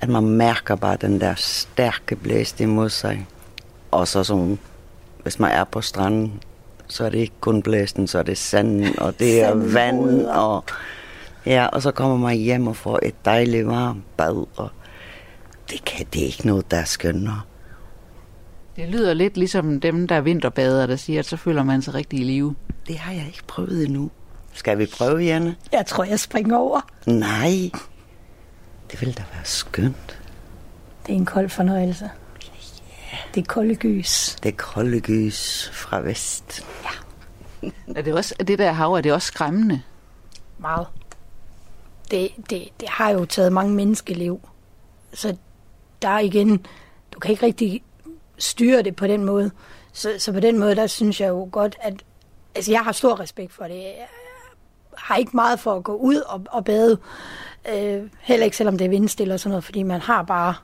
At 0.00 0.08
man 0.08 0.24
mærker 0.24 0.76
bare 0.76 0.96
den 1.00 1.20
der 1.20 1.34
stærke 1.34 2.16
blæst 2.16 2.60
imod 2.60 2.88
sig. 2.88 3.26
Og 3.90 4.08
så 4.08 4.24
sådan, 4.24 4.58
hvis 5.22 5.38
man 5.38 5.50
er 5.50 5.64
på 5.64 5.80
stranden, 5.80 6.42
så 6.88 7.04
er 7.04 7.08
det 7.10 7.18
ikke 7.18 7.34
kun 7.40 7.62
blæsten, 7.62 8.06
så 8.06 8.18
er 8.18 8.22
det 8.22 8.38
sanden, 8.38 8.98
og 8.98 9.18
det 9.18 9.42
er 9.42 9.54
vand, 9.54 10.26
og 10.26 10.64
ja, 11.46 11.66
og 11.66 11.82
så 11.82 11.90
kommer 11.90 12.16
man 12.16 12.36
hjem 12.36 12.66
og 12.66 12.76
får 12.76 12.98
et 13.02 13.24
dejligt 13.24 13.66
varmt 13.66 14.16
bad, 14.16 14.46
og 14.56 14.70
det, 15.70 15.84
kan, 15.84 16.06
det 16.12 16.22
er 16.22 16.26
ikke 16.26 16.46
noget, 16.46 16.70
der 16.70 16.76
er 16.76 16.84
skønnere. 16.84 17.40
Det 18.76 18.88
lyder 18.88 19.14
lidt 19.14 19.36
ligesom 19.36 19.80
dem, 19.80 20.08
der 20.08 20.14
er 20.16 20.20
vinterbader, 20.20 20.86
der 20.86 20.96
siger, 20.96 21.18
at 21.18 21.26
så 21.26 21.36
føler 21.36 21.62
man 21.62 21.82
sig 21.82 21.94
rigtig 21.94 22.18
i 22.20 22.24
live. 22.24 22.54
Det 22.86 22.98
har 22.98 23.12
jeg 23.12 23.26
ikke 23.26 23.44
prøvet 23.46 23.84
endnu. 23.84 24.10
Skal 24.52 24.78
vi 24.78 24.86
prøve, 24.86 25.18
Janne? 25.18 25.56
jeg 25.72 25.86
tror, 25.86 26.04
jeg 26.04 26.20
springer 26.20 26.56
over. 26.56 26.80
Nej. 27.06 27.70
Det 28.90 29.00
ville 29.00 29.14
da 29.14 29.22
være 29.32 29.44
skønt. 29.44 30.18
Det 31.06 31.12
er 31.12 31.16
en 31.16 31.26
kold 31.26 31.48
fornøjelse. 31.48 32.10
Det 33.34 33.40
er 33.40 33.44
kolde 33.44 33.74
gys. 33.74 34.36
Det 34.42 34.56
kolde 34.56 35.00
gys 35.00 35.70
fra 35.72 36.00
vest. 36.00 36.66
Er 37.96 38.02
det, 38.02 38.14
også, 38.14 38.34
er 38.38 38.44
det 38.44 38.58
der 38.58 38.72
hav, 38.72 38.92
er 38.94 39.00
det 39.00 39.12
også 39.12 39.26
skræmmende? 39.26 39.82
Meget. 40.58 40.86
Det, 42.12 42.32
det, 42.50 42.68
det 42.80 42.88
har 42.88 43.10
jo 43.10 43.24
taget 43.24 43.52
mange 43.52 43.74
menneskeliv. 43.74 44.40
Så 45.12 45.36
der 46.02 46.08
er 46.08 46.18
igen, 46.18 46.66
du 47.14 47.18
kan 47.18 47.30
ikke 47.30 47.46
rigtig 47.46 47.82
styre 48.38 48.82
det 48.82 48.96
på 48.96 49.06
den 49.06 49.24
måde. 49.24 49.50
Så, 49.92 50.12
så 50.18 50.32
på 50.32 50.40
den 50.40 50.58
måde, 50.58 50.76
der 50.76 50.86
synes 50.86 51.20
jeg 51.20 51.28
jo 51.28 51.48
godt, 51.52 51.76
at 51.80 51.94
altså 52.54 52.70
jeg 52.70 52.80
har 52.80 52.92
stor 52.92 53.20
respekt 53.20 53.52
for 53.52 53.64
det. 53.64 53.74
Jeg 53.74 54.06
har 54.96 55.16
ikke 55.16 55.30
meget 55.34 55.60
for 55.60 55.74
at 55.74 55.84
gå 55.84 55.94
ud 55.94 56.16
og, 56.16 56.42
og 56.50 56.64
bade. 56.64 56.98
Øh, 57.74 58.02
heller 58.20 58.44
ikke 58.44 58.56
selvom 58.56 58.78
det 58.78 58.84
er 58.84 58.88
vindstille 58.88 59.34
og 59.34 59.40
sådan 59.40 59.50
noget, 59.50 59.64
fordi 59.64 59.82
man 59.82 60.00
har 60.00 60.22
bare 60.22 60.54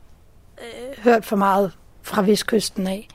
øh, 0.60 1.04
hørt 1.04 1.24
for 1.24 1.36
meget 1.36 1.72
fra 2.02 2.22
vestkysten 2.22 2.86
af. 2.86 3.08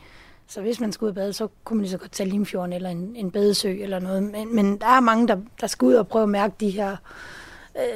Så 0.47 0.61
hvis 0.61 0.79
man 0.79 0.91
skal 0.91 1.05
ud 1.05 1.09
og 1.09 1.15
bade, 1.15 1.33
så 1.33 1.47
kunne 1.63 1.77
man 1.77 1.83
lige 1.83 1.91
så 1.91 1.97
godt 1.97 2.11
tage 2.11 2.29
Limfjorden 2.29 2.73
eller 2.73 2.89
en, 2.89 3.15
en 3.15 3.31
badesø 3.31 3.77
eller 3.81 3.99
noget. 3.99 4.23
Men, 4.23 4.55
men 4.55 4.77
der 4.77 4.87
er 4.87 4.99
mange, 4.99 5.27
der, 5.27 5.37
der 5.61 5.67
skal 5.67 5.85
ud 5.85 5.93
og 5.93 6.07
prøve 6.07 6.23
at 6.23 6.29
mærke 6.29 6.55
de 6.59 6.69
her, 6.69 6.91
øh, 6.91 6.97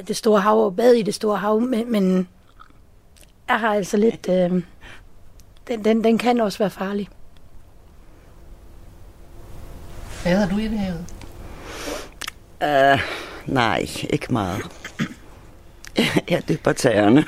det 0.08 0.16
store 0.16 0.42
hav 0.42 0.66
og 0.66 0.76
bade 0.76 1.00
i 1.00 1.04
det 1.04 1.14
store 1.14 1.38
hav. 1.38 1.62
Men, 1.62 1.92
men 1.92 2.28
jeg 3.48 3.60
har 3.60 3.76
altså 3.76 3.98
lidt... 3.98 4.30
Øh, 4.30 4.64
den, 5.68 5.86
den, 5.86 6.04
den 6.04 6.18
kan 6.18 6.42
også 6.42 6.60
være 6.60 6.70
farlig. 6.70 7.10
Bader 10.24 10.50
du 10.50 10.58
i 10.58 10.68
det 10.68 10.80
havet? 10.80 11.06
Uh, 12.62 13.00
nej, 13.54 13.88
ikke 14.10 14.34
meget. 14.34 14.62
Jeg 16.30 16.44
dypper 16.50 16.72
tæerne. 16.72 17.26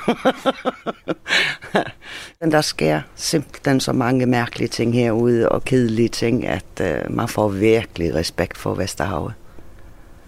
Men 2.40 2.52
der 2.52 2.60
sker 2.60 3.00
simpelthen 3.14 3.80
så 3.80 3.92
mange 3.92 4.26
mærkelige 4.26 4.68
ting 4.68 4.94
herude, 4.94 5.48
og 5.48 5.64
kedelige 5.64 6.08
ting, 6.08 6.46
at 6.46 6.80
uh, 6.80 7.14
man 7.14 7.28
får 7.28 7.48
virkelig 7.48 8.14
respekt 8.14 8.58
for 8.58 8.74
Vesterhavet. 8.74 9.34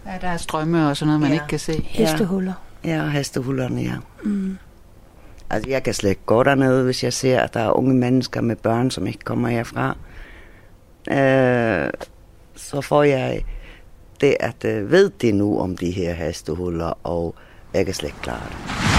Ja, 0.06 0.18
der 0.20 0.28
er 0.28 0.36
strømme 0.36 0.88
og 0.88 0.96
sådan 0.96 1.06
noget, 1.06 1.20
man 1.20 1.28
Ja. 1.30 1.34
ikke 1.34 1.46
kan 1.48 1.58
se. 1.58 1.82
Hestehuller. 1.84 2.52
Ja, 2.84 3.08
hestehullerne, 3.08 3.80
ja. 3.82 3.94
Mm. 4.24 4.58
Altså, 5.50 5.70
jeg 5.70 5.82
kan 5.82 5.94
slet 5.94 6.10
ikke 6.10 6.22
gå 6.26 6.42
dernede, 6.42 6.84
hvis 6.84 7.04
jeg 7.04 7.12
ser, 7.12 7.40
at 7.40 7.54
der 7.54 7.60
er 7.60 7.70
unge 7.76 7.94
mennesker 7.94 8.40
med 8.40 8.56
børn, 8.56 8.90
som 8.90 9.06
ikke 9.06 9.18
kommer 9.18 9.48
herfra. 9.48 9.96
Øh, 11.10 11.90
så 12.56 12.80
får 12.80 13.02
jeg 13.02 13.44
det, 14.20 14.36
at 14.40 14.64
øh, 14.64 14.90
ved 14.90 15.10
de 15.10 15.32
nu 15.32 15.60
om 15.60 15.76
de 15.76 15.90
her 15.90 16.12
hestehuller, 16.14 16.98
og 17.06 17.34
jeg 17.74 17.84
kan 17.84 17.94
slet 17.94 18.08
ikke 18.08 18.20
klare 18.22 18.40
det. 18.48 18.91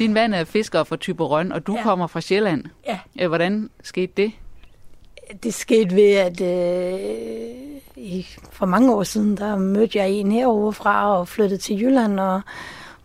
Din 0.00 0.12
mand 0.12 0.34
er 0.34 0.44
fisker 0.44 0.84
fra 0.84 0.96
Typerøn, 0.96 1.52
og 1.52 1.66
du 1.66 1.76
ja. 1.76 1.82
Kommer 1.82 2.06
fra 2.06 2.20
Sjælland. 2.20 2.64
Ja. 2.86 2.98
Øh, 3.20 3.28
Hvordan 3.28 3.70
skete 3.82 4.12
det? 4.16 4.32
Det 5.42 5.54
skete 5.54 5.96
ved, 5.96 6.12
at 6.12 6.40
øh, 6.40 7.80
i, 7.96 8.26
for 8.52 8.66
mange 8.66 8.94
år 8.94 9.02
siden, 9.02 9.36
der 9.36 9.56
mødte 9.56 9.98
jeg 9.98 10.10
en 10.10 10.32
herovre 10.32 10.72
fra 10.72 11.18
og 11.18 11.28
flyttede 11.28 11.60
til 11.60 11.82
Jylland 11.82 12.20
og 12.20 12.40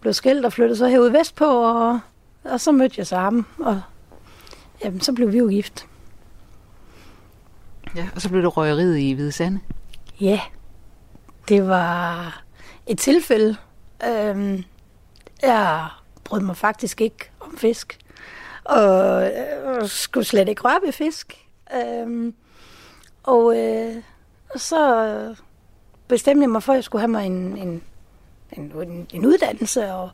blev 0.01 0.13
skilt 0.13 0.45
og 0.45 0.53
flyttede 0.53 0.77
så 0.77 0.87
herude 0.87 1.13
vestpå, 1.13 1.45
og, 1.45 1.99
og 2.43 2.61
så 2.61 2.71
mødte 2.71 2.95
jeg 2.97 3.07
så 3.07 3.15
ham, 3.15 3.45
og 3.59 3.81
jamen, 4.83 5.01
så 5.01 5.13
blev 5.13 5.33
vi 5.33 5.37
jo 5.37 5.47
gift. 5.47 5.87
Ja. 7.95 8.07
Og 8.15 8.21
så 8.21 8.29
blev 8.29 8.41
det 8.41 8.57
røgeriet 8.57 8.97
i 8.97 9.11
Hvide 9.13 9.31
Sande. 9.31 9.59
Ja, 10.21 10.39
det 11.49 11.67
var 11.67 12.43
et 12.87 12.99
tilfælde. 12.99 13.55
Øhm, 14.07 14.63
jeg 15.41 15.87
brød 16.25 16.41
mig 16.41 16.57
faktisk 16.57 17.01
ikke 17.01 17.31
om 17.39 17.57
fisk, 17.57 17.97
og 18.63 19.23
øh, 19.23 19.87
skulle 19.87 20.25
slet 20.25 20.49
ikke 20.49 20.61
røre 20.61 20.79
ved 20.85 20.91
fisk. 20.91 21.37
Øhm, 21.75 22.33
og 23.23 23.57
øh, 23.57 23.95
så 24.55 25.35
bestemte 26.07 26.41
jeg 26.41 26.49
mig 26.49 26.63
for, 26.63 26.73
at 26.73 26.77
jeg 26.77 26.83
skulle 26.83 26.99
have 26.99 27.11
mig 27.11 27.25
en, 27.25 27.57
en, 27.57 27.81
en, 28.51 29.07
en, 29.13 29.25
uddannelse, 29.25 29.93
og 29.93 30.09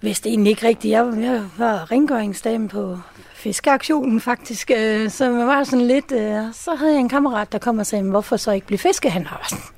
vidste 0.00 0.28
egentlig 0.28 0.50
ikke 0.50 0.66
rigtigt. 0.66 0.92
Jeg, 0.92 1.12
jeg 1.20 1.44
var 1.58 1.90
rengøringsdame 1.92 2.68
på 2.68 2.98
fiskeaktionen 3.34 4.20
faktisk, 4.20 4.70
øh, 4.76 5.10
så 5.10 5.30
man 5.30 5.46
var 5.46 5.64
sådan 5.64 5.86
lidt... 5.86 6.12
Øh, 6.12 6.44
så 6.52 6.74
havde 6.74 6.92
jeg 6.92 7.00
en 7.00 7.08
kammerat, 7.08 7.52
der 7.52 7.58
kom 7.58 7.78
og 7.78 7.86
sagde, 7.86 8.10
hvorfor 8.10 8.36
så 8.36 8.50
ikke 8.50 8.66
blive 8.66 8.78
fiskehandler? 8.78 9.30
Var 9.30 9.70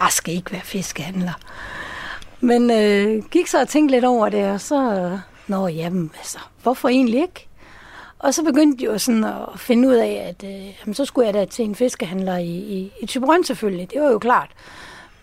jeg 0.00 0.08
skal 0.12 0.34
ikke 0.34 0.52
være 0.52 0.60
fiskehandler. 0.60 1.32
Men 2.40 2.70
øh, 2.70 3.24
gik 3.24 3.46
så 3.46 3.60
og 3.60 3.68
tænkte 3.68 3.94
lidt 3.94 4.04
over 4.04 4.28
det, 4.28 4.50
og 4.50 4.60
så... 4.60 4.92
Øh, 4.92 5.18
Nå, 5.48 5.68
jamen, 5.68 6.10
altså, 6.18 6.38
hvorfor 6.62 6.88
egentlig 6.88 7.20
ikke? 7.20 7.48
Og 8.18 8.34
så 8.34 8.44
begyndte 8.44 8.78
de 8.78 8.84
jo 8.84 8.98
sådan 8.98 9.24
at 9.24 9.36
finde 9.56 9.88
ud 9.88 9.94
af, 9.94 10.26
at 10.28 10.48
øh, 10.48 10.66
jamen, 10.80 10.94
så 10.94 11.04
skulle 11.04 11.26
jeg 11.26 11.34
da 11.34 11.44
til 11.44 11.64
en 11.64 11.74
fiskehandler 11.74 12.36
i, 12.36 12.56
i, 12.56 12.92
i 13.00 13.06
Tybrøn 13.06 13.44
selvfølgelig. 13.44 13.90
Det 13.90 14.02
var 14.02 14.10
jo 14.10 14.18
klart. 14.18 14.50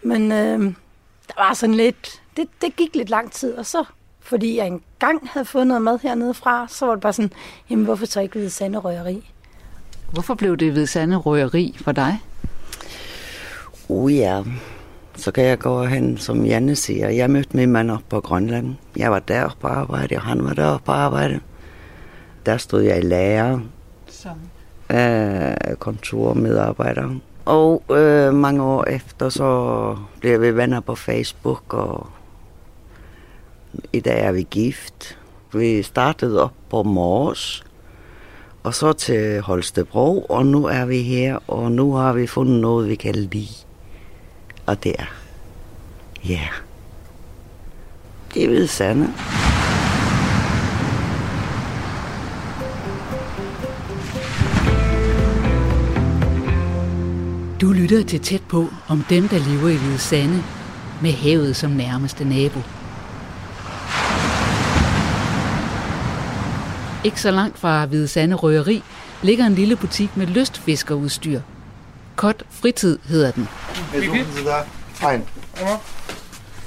Men 0.02 0.32
øh, 0.32 0.60
der 1.28 1.44
var 1.44 1.54
sådan 1.54 1.76
lidt... 1.76 2.22
Det, 2.38 2.48
det 2.62 2.76
gik 2.76 2.96
lidt 2.96 3.10
lang 3.10 3.32
tid, 3.32 3.54
og 3.54 3.66
så 3.66 3.84
fordi 4.20 4.58
jeg 4.58 4.68
engang 4.68 5.30
havde 5.30 5.46
fået 5.46 5.68
noget 5.68 5.82
mad 5.82 6.00
hernede 6.04 6.34
fra, 6.34 6.68
så 6.70 6.86
var 6.86 6.94
det 6.94 7.02
bare 7.02 7.14
sådan, 7.14 7.32
jamen 7.70 7.86
hvorfor 7.86 8.06
så 8.06 8.20
ikke 8.22 8.34
Hvide 8.34 8.50
Sande 8.50 8.78
Røgeri? 8.78 9.30
Hvorfor 10.12 10.36
blev 10.36 10.58
det 10.58 10.72
Hvide 10.72 10.88
Sande 10.88 11.16
Røgeri 11.16 11.76
for 11.82 11.92
dig? 11.92 12.22
Uh 13.88 14.16
ja, 14.16 14.44
så 15.16 15.32
kan 15.32 15.44
jeg 15.44 15.60
gå 15.60 15.84
hen, 15.84 16.18
som 16.18 16.46
Janne 16.46 16.76
siger. 16.76 17.10
Jeg 17.10 17.30
mødte 17.30 17.58
min 17.58 17.72
mand 17.72 17.92
op 17.92 18.04
på 18.10 18.20
Grønland. 18.20 18.76
Jeg 18.98 19.12
var 19.12 19.20
der 19.20 19.58
på 19.62 19.68
arbejde, 19.68 20.16
og 20.16 20.22
han 20.22 20.44
var 20.44 20.54
der 20.54 20.78
på 20.78 20.92
arbejde. 20.92 21.40
Der 22.46 22.58
stod 22.58 22.82
jeg 22.82 22.98
i 22.98 23.02
lærer. 23.02 23.60
Som? 24.08 24.38
Af 24.90 25.80
kontormedarbejder. 25.80 27.10
Og 27.46 27.84
øh, 27.92 28.34
mange 28.34 28.64
år 28.64 28.84
efter, 28.84 29.30
så 29.30 29.98
blev 30.20 30.42
vi 30.42 30.56
venner 30.56 30.80
på 30.80 30.96
Facebook, 30.96 31.74
og 31.74 32.08
i 33.94 34.00
dag 34.00 34.26
er 34.26 34.32
vi 34.32 34.48
gift. 34.50 35.18
Vi 35.54 35.84
startede 35.84 36.44
op 36.44 36.54
på 36.70 36.84
Mors, 36.84 37.64
og 38.64 38.74
så 38.74 38.94
til 38.94 39.42
Holstebro, 39.42 40.22
og 40.30 40.46
nu 40.46 40.66
er 40.66 40.86
vi 40.86 41.02
her, 41.02 41.40
og 41.48 41.72
nu 41.72 41.94
har 41.94 42.14
vi 42.14 42.28
fundet 42.28 42.62
noget, 42.62 42.90
vi 42.90 42.96
kan 42.96 43.16
lide. 43.16 43.65
Og 44.66 44.84
der. 44.84 44.94
er, 45.00 45.06
ja, 46.26 46.34
yeah. 46.34 46.50
det 48.34 48.50
ved 48.50 48.68
sande. 48.68 49.14
Du 57.62 57.72
lytter 57.72 58.04
til 58.04 58.20
tæt 58.20 58.42
på 58.50 58.68
om 58.88 59.04
dem, 59.10 59.28
der 59.28 59.38
lever 59.38 59.70
i 59.70 59.76
Hvide 59.76 59.98
Sande, 59.98 60.44
med 61.02 61.12
havet 61.12 61.56
som 61.56 61.72
nærmeste 61.72 62.26
nabo. 62.26 62.60
Ikke 67.06 67.22
så 67.22 67.32
langt 67.32 67.58
fra 67.58 67.86
Hvide 67.86 68.08
Sande 68.08 68.36
Røgeri 68.36 68.84
ligger 69.24 69.46
en 69.46 69.56
lille 69.56 69.76
butik 69.76 70.18
med 70.18 70.28
lystfiskerudstyr. 70.28 71.42
Kot 72.16 72.44
Fritid 72.50 73.00
hedder 73.04 73.32
den. 73.32 73.48
Wie 73.94 74.10
viel? 74.10 74.26
Ein. 75.02 75.24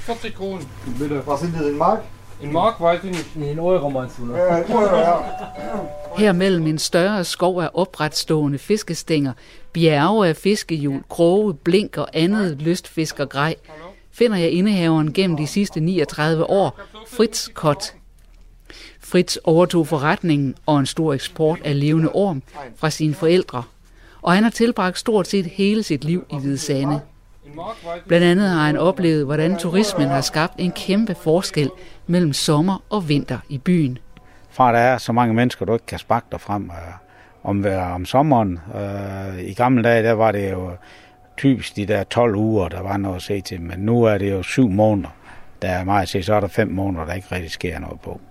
40 0.05 0.35
Kronen. 0.35 0.65
Bitte. 0.99 1.23
Was 1.25 1.39
sind 1.39 1.55
das 1.55 1.65
in 1.65 1.77
Mark? 1.77 1.99
In 2.41 2.51
Mark 2.51 2.79
weiß 2.81 3.03
ich 3.03 3.11
nicht. 3.11 3.35
In 3.35 3.59
Euro 3.59 3.89
meinst 3.89 4.17
du? 4.17 4.35
Ja, 4.35 4.63
Euro, 4.69 4.95
ja. 4.95 5.19
Her 6.17 6.33
mellem 6.33 6.67
en 6.67 6.79
større 6.79 7.23
skov 7.23 7.61
af 7.61 7.69
opretstående 7.73 8.57
fiskestænger, 8.57 9.33
bjerge 9.73 10.27
af 10.27 10.35
fiskehjul, 10.35 11.03
kroge, 11.09 11.53
blink 11.53 11.97
og 11.97 12.07
andet 12.13 12.61
lystfiskergrej, 12.61 13.55
finder 14.11 14.37
jeg 14.37 14.51
indehaveren 14.51 15.13
gennem 15.13 15.37
de 15.37 15.47
sidste 15.47 15.79
39 15.79 16.49
år, 16.49 16.79
Fritz 17.07 17.47
Kott. 17.53 17.93
Fritz 18.99 19.37
overtog 19.43 19.87
forretningen 19.87 20.55
og 20.65 20.79
en 20.79 20.85
stor 20.85 21.13
eksport 21.13 21.59
af 21.63 21.79
levende 21.79 22.09
orm 22.13 22.43
fra 22.75 22.89
sine 22.89 23.13
forældre, 23.13 23.63
og 24.21 24.33
han 24.33 24.43
har 24.43 24.49
tilbragt 24.49 24.97
stort 24.97 25.27
set 25.27 25.45
hele 25.45 25.83
sit 25.83 26.03
liv 26.03 26.25
i 26.31 26.37
Hvide 26.37 26.57
Sande. 26.57 27.01
Blandt 28.07 28.25
andet 28.25 28.49
har 28.49 28.65
han 28.65 28.77
oplevet, 28.77 29.25
hvordan 29.25 29.57
turismen 29.57 30.07
har 30.07 30.21
skabt 30.21 30.53
en 30.57 30.71
kæmpe 30.71 31.15
forskel 31.15 31.69
mellem 32.07 32.33
sommer 32.33 32.83
og 32.89 33.09
vinter 33.09 33.39
i 33.49 33.57
byen. 33.57 33.97
Fra 34.49 34.71
der 34.71 34.79
er 34.79 34.97
så 34.97 35.11
mange 35.11 35.33
mennesker, 35.33 35.65
du 35.65 35.73
ikke 35.73 35.85
kan 35.85 35.99
sparke 35.99 36.25
dig 36.31 36.41
frem 36.41 36.65
øh, 36.65 36.93
om, 37.43 37.65
om 37.93 38.05
sommeren. 38.05 38.59
Øh, 38.75 39.43
I 39.43 39.53
gamle 39.53 39.83
dage, 39.83 40.03
der 40.03 40.13
var 40.13 40.31
det 40.31 40.51
jo 40.51 40.71
typisk 41.37 41.75
de 41.75 41.85
der 41.85 42.03
12 42.03 42.35
uger, 42.35 42.69
der 42.69 42.81
var 42.81 42.97
noget 42.97 43.15
at 43.15 43.21
se 43.21 43.41
til, 43.41 43.61
men 43.61 43.79
nu 43.79 44.03
er 44.03 44.17
det 44.17 44.31
jo 44.31 44.43
syv 44.43 44.69
måneder. 44.69 45.09
Der 45.61 45.67
er 45.67 45.83
meget 45.83 46.01
at 46.01 46.09
se, 46.09 46.23
så 46.23 46.33
er 46.33 46.39
der 46.39 46.47
fem 46.47 46.67
måneder, 46.67 47.05
der 47.05 47.13
ikke 47.13 47.27
rigtig 47.31 47.51
sker 47.51 47.79
noget 47.79 47.99
på. 47.99 48.21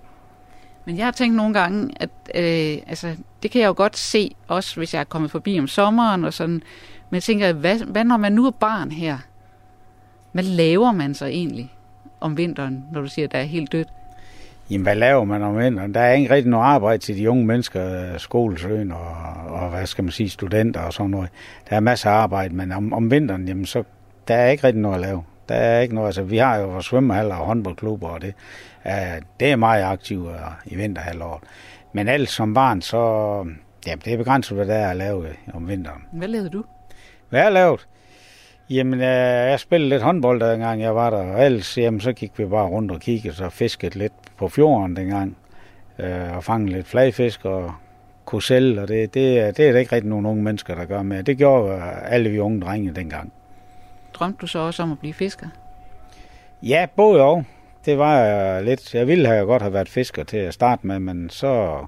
Men 0.84 0.96
jeg 0.98 1.06
har 1.06 1.10
tænkt 1.12 1.36
nogle 1.36 1.54
gange, 1.54 1.90
at 1.96 2.10
øh, 2.34 2.82
altså, 2.86 3.16
det 3.42 3.50
kan 3.50 3.60
jeg 3.60 3.68
jo 3.68 3.74
godt 3.76 3.96
se, 3.96 4.34
også 4.48 4.76
hvis 4.76 4.94
jeg 4.94 5.00
er 5.00 5.04
kommet 5.04 5.30
forbi 5.30 5.58
om 5.58 5.66
sommeren 5.66 6.24
og 6.24 6.32
sådan. 6.32 6.62
Men 7.10 7.14
jeg 7.14 7.22
tænker, 7.22 7.52
hvad, 7.52 7.78
hvad 7.78 8.04
når 8.04 8.16
man 8.16 8.32
nu 8.32 8.46
er 8.46 8.50
barn 8.50 8.90
her? 8.90 9.18
Hvad 10.32 10.44
laver 10.44 10.92
man 10.92 11.14
så 11.14 11.26
egentlig 11.26 11.72
om 12.20 12.36
vinteren, 12.36 12.84
når 12.92 13.00
du 13.00 13.06
siger, 13.06 13.26
at 13.26 13.32
der 13.32 13.38
er 13.38 13.42
helt 13.42 13.72
dødt? 13.72 13.88
Jamen, 14.70 14.82
hvad 14.82 14.94
laver 14.94 15.24
man 15.24 15.42
om 15.42 15.58
vinteren? 15.58 15.94
Der 15.94 16.00
er 16.00 16.12
ikke 16.12 16.34
rigtig 16.34 16.50
noget 16.50 16.64
arbejde 16.64 17.02
til 17.02 17.16
de 17.16 17.30
unge 17.30 17.46
mennesker, 17.46 18.12
øh, 18.12 18.18
skolesøen 18.18 18.92
og, 18.92 19.06
og, 19.46 19.70
hvad 19.70 19.86
skal 19.86 20.04
man 20.04 20.12
sige, 20.12 20.30
studenter 20.30 20.80
og 20.80 20.92
sådan 20.92 21.10
noget. 21.10 21.28
Der 21.70 21.76
er 21.76 21.80
masser 21.80 22.10
af 22.10 22.14
arbejde, 22.14 22.54
men 22.54 22.72
om, 22.72 22.92
om 22.92 23.10
vinteren, 23.10 23.48
jamen, 23.48 23.66
så 23.66 23.82
der 24.28 24.34
er 24.34 24.50
ikke 24.50 24.64
rigtig 24.64 24.82
noget 24.82 24.94
at 24.94 25.00
lave. 25.00 25.22
Der 25.48 25.54
er 25.54 25.80
ikke 25.80 25.94
noget, 25.94 26.08
altså 26.08 26.22
vi 26.22 26.36
har 26.36 26.56
jo 26.56 26.68
vores 26.68 26.86
svømmehaller 26.86 27.34
og 27.34 27.46
håndboldklubber, 27.46 28.08
og 28.08 28.22
det, 28.22 28.34
uh, 28.84 28.92
det 29.40 29.52
er 29.52 29.56
meget 29.56 29.84
aktivt 29.84 30.28
øh, 30.28 30.34
i 30.66 30.76
vinterhalvåret. 30.76 31.42
Men 31.98 32.08
alt 32.08 32.30
som 32.30 32.54
barn, 32.54 32.82
så 32.82 32.98
ja, 33.86 33.94
det 34.04 34.12
er 34.12 34.16
begrænset, 34.16 34.56
hvad 34.56 34.66
der 34.66 34.74
er 34.74 34.90
at 34.90 34.96
lave 34.96 35.26
om 35.54 35.68
vinteren. 35.68 36.02
Hvad 36.12 36.28
lavede 36.28 36.50
du? 36.50 36.64
Hvad 37.28 37.42
jeg 37.42 37.52
lavet? 37.52 37.88
Jamen, 38.70 39.00
øh, 39.00 39.50
jeg 39.50 39.60
spillede 39.60 39.88
lidt 39.90 40.02
håndbold, 40.02 40.40
dengang 40.50 40.80
jeg 40.80 40.94
var 40.94 41.10
der, 41.10 41.16
og 41.16 41.46
ellers 41.46 41.78
jamen, 41.78 42.00
så 42.00 42.12
gik 42.12 42.38
vi 42.38 42.46
bare 42.46 42.68
rundt 42.68 42.92
og 42.92 43.00
kiggede, 43.00 43.34
så 43.34 43.48
fiskede 43.48 43.98
lidt 43.98 44.12
på 44.36 44.48
fjorden 44.48 44.96
dengang, 44.96 45.36
øh, 45.98 46.36
og 46.36 46.44
fangede 46.44 46.72
lidt 46.72 46.86
flagfisk 46.86 47.44
og 47.44 47.72
kunne 48.24 48.42
sælge, 48.42 48.82
og 48.82 48.88
det, 48.88 49.14
det, 49.14 49.56
det 49.56 49.68
er 49.68 49.72
der 49.72 49.78
ikke 49.78 49.92
rigtig 49.92 50.10
nogen 50.10 50.26
unge 50.26 50.42
mennesker, 50.42 50.74
der 50.74 50.84
gør 50.84 51.02
med. 51.02 51.22
Det 51.24 51.38
gjorde 51.38 51.82
alle 52.02 52.30
vi 52.30 52.38
unge 52.38 52.60
drenge 52.60 52.94
dengang. 52.94 53.32
Drømte 54.14 54.38
du 54.40 54.46
så 54.46 54.58
også 54.58 54.82
om 54.82 54.92
at 54.92 54.98
blive 54.98 55.14
fisker? 55.14 55.46
Ja, 56.62 56.86
både 56.96 57.22
og. 57.22 57.44
Det 57.84 57.98
var 57.98 58.18
jeg 58.18 58.64
lidt. 58.64 58.94
Jeg 58.94 59.06
ville 59.06 59.28
have 59.28 59.46
godt 59.46 59.62
have 59.62 59.72
været 59.72 59.88
fisker 59.88 60.24
til 60.24 60.36
at 60.36 60.54
starte 60.54 60.86
med, 60.86 60.98
men 60.98 61.30
så 61.30 61.84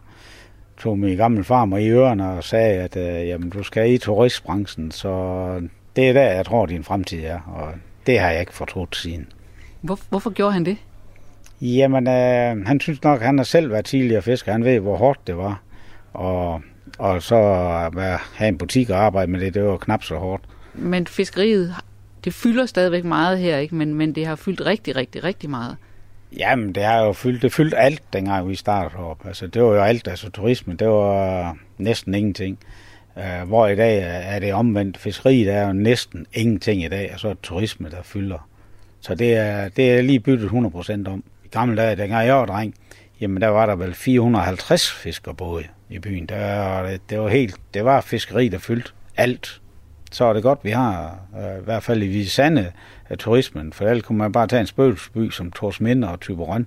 tog 0.78 0.98
min 0.98 1.16
gamle 1.16 1.44
far 1.44 1.64
mig 1.64 1.82
i 1.82 1.90
ørerne 1.90 2.30
og 2.30 2.44
sagde, 2.44 2.82
at 2.82 2.96
øh, 2.96 3.28
jamen, 3.28 3.50
du 3.50 3.62
skal 3.62 3.92
i 3.92 3.98
turistbranchen, 3.98 4.90
så 4.90 5.10
det 5.96 6.08
er 6.08 6.12
der, 6.12 6.22
jeg 6.32 6.46
tror, 6.46 6.66
din 6.66 6.84
fremtid 6.84 7.24
er, 7.24 7.40
og 7.40 7.74
det 8.06 8.18
har 8.18 8.30
jeg 8.30 8.40
ikke 8.40 8.54
fortrudt 8.54 8.96
siden. 8.96 9.26
Hvor, 9.80 9.98
hvorfor 10.08 10.30
gjorde 10.30 10.52
han 10.52 10.64
det? 10.64 10.76
Jamen, 11.60 12.06
øh, 12.06 12.66
han 12.66 12.80
synes 12.80 13.02
nok, 13.02 13.20
at 13.20 13.26
han 13.26 13.38
har 13.38 13.44
selv 13.44 13.70
været 13.70 13.84
tidligere 13.84 14.22
fisker. 14.22 14.52
Han 14.52 14.64
ved, 14.64 14.80
hvor 14.80 14.96
hårdt 14.96 15.26
det 15.26 15.36
var. 15.36 15.62
Og, 16.12 16.62
og 16.98 17.22
så 17.22 17.36
at 17.96 18.20
have 18.34 18.48
en 18.48 18.58
butik 18.58 18.90
og 18.90 18.96
arbejde 18.96 19.32
med 19.32 19.40
det, 19.40 19.54
det 19.54 19.64
var 19.64 19.76
knap 19.76 20.02
så 20.02 20.16
hårdt. 20.16 20.44
Men 20.74 21.06
fiskeriet, 21.06 21.74
det 22.24 22.34
fylder 22.34 22.66
stadigvæk 22.66 23.04
meget 23.04 23.38
her, 23.38 23.58
ikke? 23.58 23.74
Men, 23.74 23.94
men 23.94 24.14
det 24.14 24.26
har 24.26 24.36
fyldt 24.36 24.66
rigtig, 24.66 24.96
rigtig, 24.96 25.24
rigtig 25.24 25.50
meget. 25.50 25.76
Jamen, 26.38 26.74
det 26.74 26.82
har 26.82 27.04
jo 27.04 27.12
fyldt, 27.12 27.42
det 27.42 27.52
fyldt 27.52 27.74
alt, 27.76 28.02
dengang 28.12 28.48
vi 28.48 28.54
startede 28.54 29.02
op. 29.02 29.26
Altså, 29.26 29.46
det 29.46 29.62
var 29.62 29.68
jo 29.68 29.82
alt, 29.82 30.08
altså 30.08 30.30
turisme, 30.30 30.74
det 30.74 30.88
var 30.88 31.56
næsten 31.78 32.14
ingenting. 32.14 32.58
Uh, 33.16 33.48
hvor 33.48 33.66
i 33.66 33.76
dag 33.76 34.02
er 34.34 34.38
det 34.38 34.54
omvendt. 34.54 34.98
Fiskeri, 34.98 35.44
der 35.44 35.52
er 35.52 35.66
jo 35.66 35.72
næsten 35.72 36.26
ingenting 36.32 36.84
i 36.84 36.88
dag, 36.88 37.10
og 37.14 37.20
så 37.20 37.28
er 37.28 37.32
det 37.32 37.42
turisme, 37.42 37.90
der 37.90 38.02
fylder. 38.02 38.48
Så 39.00 39.14
det 39.14 39.36
er, 39.36 39.68
det 39.68 39.92
er 39.92 40.02
lige 40.02 40.20
byttet 40.20 40.48
100% 40.48 41.10
om. 41.10 41.24
I 41.44 41.48
gamle 41.50 41.76
dage, 41.76 41.96
dengang 41.96 42.26
jeg 42.26 42.34
var 42.34 42.46
dreng, 42.46 42.74
jamen 43.20 43.40
der 43.40 43.48
var 43.48 43.66
der 43.66 43.76
vel 43.76 43.94
450 43.94 44.92
fiskerbåde 44.92 45.64
i 45.88 45.98
byen. 45.98 46.26
Der, 46.26 46.98
det 47.10 47.20
var 47.20 47.28
helt, 47.28 47.56
det 47.74 47.84
var 47.84 48.00
fiskeri, 48.00 48.48
der 48.48 48.58
fyldte 48.58 48.90
alt. 49.16 49.60
Så 50.10 50.24
er 50.24 50.32
det 50.32 50.42
godt, 50.42 50.58
vi 50.62 50.70
har, 50.70 51.18
øh, 51.38 51.60
i 51.60 51.64
hvert 51.64 51.82
fald 51.82 52.02
i 52.02 52.06
Visande, 52.06 52.60
uh, 52.60 53.10
øh, 53.10 53.16
turismen. 53.16 53.72
For 53.72 53.84
ellers 53.84 54.02
kunne 54.02 54.18
man 54.18 54.32
bare 54.32 54.46
tage 54.46 54.60
en 54.60 54.66
spøgelsesby 54.66 55.30
som 55.30 55.52
Torsminde 55.52 56.08
og 56.08 56.20
Tyberøn. 56.20 56.66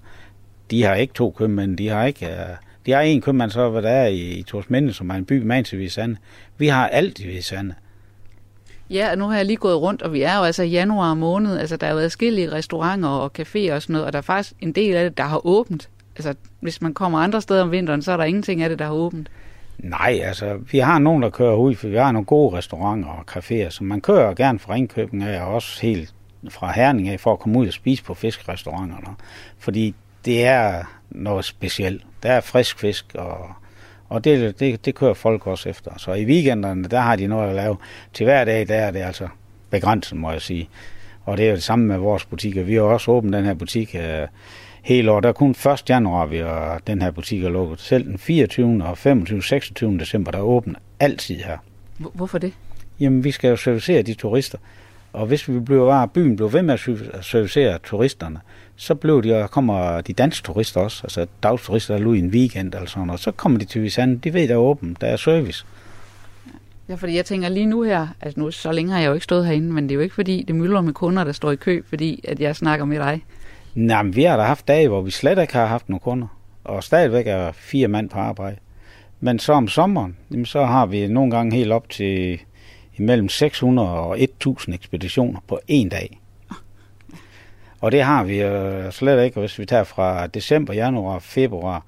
De 0.72 0.84
har 0.84 0.96
ikke 0.96 1.14
to 1.14 1.32
købmænd, 1.32 1.78
de 1.78 1.88
har 1.88 2.06
ikke... 2.06 2.26
Øh, 2.26 2.56
de 2.86 2.92
har 2.92 3.02
en 3.02 3.22
købmand 3.22 3.52
så, 3.52 3.70
hvad 3.70 3.82
der 3.82 3.90
er 3.90 4.08
i, 4.08 4.20
i 4.20 4.44
Torsminde, 4.44 4.94
som 4.94 5.10
er 5.10 5.14
en 5.14 5.26
by 5.26 5.42
med 5.42 5.64
til 5.64 5.80
Visande. 5.80 6.18
Vi 6.58 6.68
har 6.68 6.88
alt 6.88 7.20
i 7.20 7.28
Visande. 7.28 7.74
Ja, 8.90 9.12
og 9.12 9.18
nu 9.18 9.28
har 9.28 9.36
jeg 9.36 9.46
lige 9.46 9.58
gået 9.58 9.82
rundt, 9.82 10.02
og 10.02 10.14
vi 10.14 10.22
er 10.22 10.38
jo 10.38 10.44
altså 10.44 10.64
i 10.64 10.70
januar 10.70 11.14
måned. 11.14 11.58
Altså, 11.58 11.78
der 11.78 11.88
er 11.88 11.92
jo 11.92 11.98
adskillige 11.98 12.52
restauranter 12.52 13.10
og 13.10 13.32
caféer 13.40 13.74
og 13.74 13.82
sådan 13.82 13.94
noget, 13.94 14.06
og 14.06 14.14
der 14.14 14.18
er 14.18 14.24
faktisk 14.24 14.54
en 14.60 14.72
del 14.72 14.96
af 14.96 15.10
det, 15.10 15.18
der 15.18 15.24
har 15.24 15.46
åbent. 15.46 15.90
Altså, 16.16 16.34
hvis 16.60 16.82
man 16.82 16.94
kommer 16.94 17.20
andre 17.20 17.42
steder 17.42 17.62
om 17.62 17.72
vinteren, 17.72 18.02
så 18.02 18.12
er 18.12 18.18
der 18.18 18.24
ingenting 18.24 18.62
af 18.62 18.70
det, 18.70 18.80
der 18.80 18.86
har 18.86 18.94
åbent. 18.94 19.30
Nej, 19.84 20.20
altså, 20.24 20.58
vi 20.72 20.80
har 20.80 21.00
nogen, 21.00 21.24
der 21.24 21.30
kører 21.30 21.56
ud, 21.56 21.76
for 21.76 21.88
vi 21.88 21.96
har 21.96 22.12
nogle 22.12 22.26
gode 22.26 22.58
restauranter 22.58 23.10
og 23.10 23.38
caféer, 23.38 23.70
så 23.70 23.84
man 23.84 24.02
kører 24.02 24.34
gerne 24.34 24.60
fra 24.60 24.74
Ringkøbing 24.74 25.24
af, 25.24 25.42
og 25.42 25.54
også 25.54 25.82
helt 25.82 26.14
fra 26.50 26.72
Herning 26.72 27.10
af, 27.10 27.20
for 27.20 27.34
at 27.34 27.40
komme 27.40 27.60
ud 27.60 27.68
og 27.68 27.74
spise 27.74 28.04
på 28.04 28.14
fiskerestauranterne. 28.14 29.16
Fordi 29.60 29.96
det 30.26 30.46
er 30.46 30.84
noget 31.10 31.46
specielt. 31.46 32.04
Der 32.24 32.32
er 32.32 32.42
frisk 32.42 32.80
fisk, 32.80 33.06
og, 33.16 33.38
og 34.10 34.24
det, 34.24 34.60
det, 34.60 34.86
det 34.86 34.96
kører 34.96 35.14
folk 35.14 35.48
også 35.48 35.70
efter. 35.70 35.92
Så 35.98 36.14
i 36.14 36.26
weekenderne, 36.26 36.84
der 36.84 37.00
har 37.00 37.16
de 37.16 37.28
noget 37.28 37.50
at 37.50 37.56
lave. 37.56 37.78
Til 38.14 38.24
hver 38.24 38.46
dag, 38.46 38.68
der 38.68 38.76
er 38.76 38.92
det 38.92 39.00
altså 39.00 39.28
begrænset, 39.70 40.18
må 40.18 40.32
jeg 40.32 40.42
sige. 40.42 40.70
Og 41.26 41.38
det 41.38 41.50
er 41.50 41.54
det 41.54 41.64
samme 41.64 41.86
med 41.86 41.98
vores 41.98 42.26
butikker. 42.26 42.64
Vi 42.64 42.74
har 42.74 42.82
også 42.82 43.12
åbent 43.12 43.34
den 43.34 43.46
her 43.46 43.54
butik 43.54 43.96
øh, 43.96 44.28
hele 44.84 45.12
år. 45.12 45.20
Der 45.20 45.30
er 45.30 45.34
kun 45.34 45.52
1. 45.52 45.90
januar, 45.90 46.26
vi 46.26 46.38
har 46.38 46.82
den 46.88 47.02
her 47.02 47.12
butik 47.12 47.44
er 47.44 47.50
lukket. 47.50 47.80
Selv 47.80 48.06
den 48.06 48.18
24. 48.18 48.84
og 48.84 48.98
25. 48.98 49.44
26. 49.44 50.00
december, 50.00 50.32
der 50.32 50.38
er 50.38 50.44
åbent 50.44 50.78
altid 51.00 51.36
her. 51.36 51.58
Hvorfor 51.98 52.38
det? 52.38 52.54
Jamen, 53.00 53.24
vi 53.24 53.32
skal 53.32 53.50
jo 53.50 53.56
servicere 53.56 54.02
de 54.02 54.14
turister. 54.14 54.58
Og 55.14 55.26
hvis 55.26 55.50
vi 55.50 55.60
bliver 55.60 55.86
bare, 55.86 56.08
byen 56.08 56.36
bliver 56.36 56.50
ved 56.50 56.62
med 56.62 56.74
at 57.14 57.26
servicere 57.26 57.80
turisterne, 57.84 58.40
så 58.76 58.96
bliver 58.96 59.22
de, 59.22 59.48
kommer 59.52 60.02
de 60.02 60.14
danske 60.14 60.46
turister 60.46 60.82
også, 60.82 61.02
altså 61.04 61.28
dagsturister, 61.44 61.98
der 61.98 62.08
er 62.08 62.14
i 62.14 62.20
en 62.20 62.30
weekend 62.30 62.74
eller 62.74 62.88
sådan 62.88 63.08
noget, 63.08 63.20
så 63.20 63.32
kommer 63.32 63.60
de 63.60 63.66
til 63.66 63.84
Visande, 63.84 64.18
de 64.18 64.34
ved, 64.34 64.48
der 64.48 64.54
er 64.54 64.58
åbent, 64.58 65.02
der 65.02 65.08
er 65.08 65.16
service. 65.16 65.66
Ja, 66.90 66.96
fordi 66.96 67.16
jeg 67.16 67.26
tænker 67.26 67.50
lige 67.50 67.66
nu 67.66 67.82
her, 67.82 68.08
altså 68.22 68.40
nu 68.40 68.52
så 68.52 68.72
længe 68.72 68.92
har 68.92 69.00
jeg 69.00 69.08
jo 69.08 69.14
ikke 69.14 69.24
stået 69.24 69.46
herinde, 69.46 69.74
men 69.74 69.84
det 69.84 69.92
er 69.92 69.96
jo 69.96 70.02
ikke 70.02 70.16
fordi, 70.16 70.44
det 70.48 70.56
myldrer 70.56 70.82
med 70.82 70.94
kunder, 70.94 71.24
der 71.24 71.32
står 71.32 71.52
i 71.52 71.56
kø, 71.56 71.82
fordi 71.90 72.26
at 72.28 72.40
jeg 72.40 72.56
snakker 72.56 72.86
med 72.86 72.98
dig. 72.98 73.24
Nej, 73.76 74.04
men 74.04 74.16
vi 74.16 74.24
har 74.24 74.38
da 74.38 74.44
haft 74.44 74.68
dage, 74.68 74.88
hvor 74.88 75.02
vi 75.02 75.12
slet 75.12 75.40
ikke 75.42 75.54
har 75.54 75.66
haft 75.66 75.90
nogen 75.90 76.00
kunder, 76.00 76.28
og 76.64 76.84
stadigvæk 76.84 77.28
er 77.28 77.52
fire 77.52 77.88
mand 77.88 78.10
på 78.10 78.20
arbejde. 78.20 78.58
Men 79.20 79.40
så 79.40 79.54
om 79.54 79.68
sommeren, 79.68 80.18
jamen, 80.32 80.46
så 80.46 80.66
har 80.66 80.86
vi 80.86 81.08
nogle 81.08 81.32
gange 81.32 81.56
helt 81.56 81.72
op 81.72 81.90
til 81.90 82.40
imellem 82.98 83.30
600 83.30 83.90
og 83.90 84.22
1000 84.22 84.76
ekspeditioner 84.76 85.40
på 85.48 85.60
en 85.68 85.90
dag. 85.90 86.20
Og 87.82 87.92
det 87.92 88.04
har 88.04 88.24
vi 88.24 88.42
øh, 88.42 88.92
slet 88.92 89.24
ikke, 89.24 89.40
hvis 89.40 89.60
vi 89.60 89.66
tager 89.66 89.84
fra 89.84 90.28
december, 90.28 90.74
januar, 90.74 91.20
februar 91.20 91.86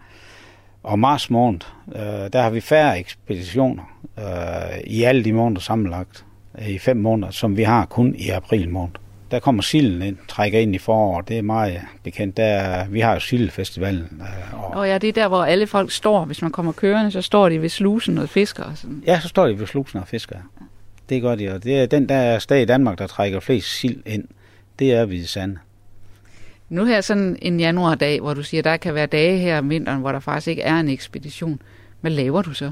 og 0.84 1.00
marts 1.00 1.30
måned. 1.30 1.60
Øh, 1.96 2.34
der 2.34 2.42
har 2.42 2.50
vi 2.50 2.62
færre 2.62 3.00
ekspeditioner 3.00 3.84
øh, 4.20 4.80
i 4.84 5.04
alle 5.04 5.24
de 5.24 5.34
måneder 5.34 5.62
sammenlagt 5.62 6.26
øh, 6.60 6.70
i 6.70 6.80
fem 6.80 6.98
måneder, 6.98 7.32
som 7.32 7.58
vi 7.58 7.64
har 7.64 7.86
kun 7.86 8.16
i 8.16 8.30
april 8.30 8.70
måned. 8.70 8.96
Der 9.36 9.42
kommer 9.42 9.62
silden 9.62 10.02
ind, 10.02 10.18
trækker 10.28 10.60
ind 10.60 10.76
i 10.76 10.78
foråret. 10.78 11.28
Det 11.28 11.38
er 11.38 11.42
meget 11.42 11.82
bekendt. 12.04 12.38
Der, 12.38 12.86
vi 12.88 13.00
har 13.00 13.14
jo 13.14 13.20
sildefestivalen. 13.20 14.22
Øh, 14.22 14.64
og... 14.64 14.74
og 14.74 14.88
ja, 14.88 14.98
det 14.98 15.08
er 15.08 15.14
der, 15.14 15.28
hvor 15.28 15.44
alle 15.44 15.68
folk 15.68 15.92
står. 15.92 16.26
Hvis 16.26 16.42
man 16.42 16.52
kommer 16.52 16.72
kørende, 16.72 17.12
så 17.12 17.22
står 17.22 17.50
de 17.50 17.62
ved 17.62 17.70
slusen 17.70 18.18
og 18.18 18.30
fisker. 18.30 18.64
Og 18.64 18.78
sådan. 18.78 19.04
Ja, 19.08 19.20
så 19.20 19.28
står 19.28 19.48
de 19.48 19.60
ved 19.60 19.68
slusen 19.68 20.00
og 20.00 20.08
fisker. 20.08 20.38
Det 21.10 21.22
gør 21.22 21.36
de, 21.36 21.50
og 21.50 21.64
det 21.64 21.80
er 21.80 21.86
den 21.86 22.10
der 22.10 22.40
sted 22.40 22.58
i 22.58 22.66
Danmark, 22.66 22.98
der 22.98 23.08
trækker 23.08 23.40
flest 23.40 23.80
sild 23.80 24.02
ind. 24.06 24.24
Det 24.80 24.94
er 24.94 25.06
vi 25.06 25.24
sande. 25.24 25.58
Nu 26.70 26.86
her 26.86 27.02
sådan 27.02 27.38
en 27.42 27.60
januardag, 27.60 28.22
hvor 28.22 28.34
du 28.34 28.44
siger, 28.44 28.64
der 28.64 28.78
kan 28.78 28.94
være 28.94 29.06
dage 29.06 29.38
her 29.38 29.58
om 29.58 29.70
vinteren, 29.70 30.00
hvor 30.00 30.12
der 30.12 30.20
faktisk 30.20 30.48
ikke 30.48 30.62
er 30.62 30.80
en 30.80 30.90
ekspedition. 30.90 31.62
Hvad 32.02 32.12
laver 32.12 32.42
du 32.42 32.54
så? 32.54 32.72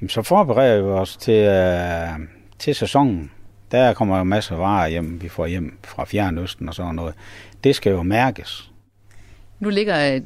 Jamen, 0.00 0.08
så 0.08 0.22
forbereder 0.22 0.82
vi 0.82 0.88
os 0.88 1.16
til, 1.16 1.34
øh, 1.34 2.08
til 2.58 2.74
sæsonen. 2.74 3.30
Der 3.74 3.94
kommer 3.94 4.18
jo 4.18 4.24
masser 4.24 4.54
af 4.54 4.60
varer 4.60 4.88
hjem, 4.88 5.22
vi 5.22 5.28
får 5.28 5.46
hjem 5.46 5.78
fra 5.84 6.04
Fjernøsten 6.04 6.68
og 6.68 6.74
sådan 6.74 6.94
noget. 6.94 7.14
Det 7.64 7.76
skal 7.76 7.90
jo 7.90 8.02
mærkes. 8.02 8.70
Nu 9.60 9.68
ligger 9.68 10.20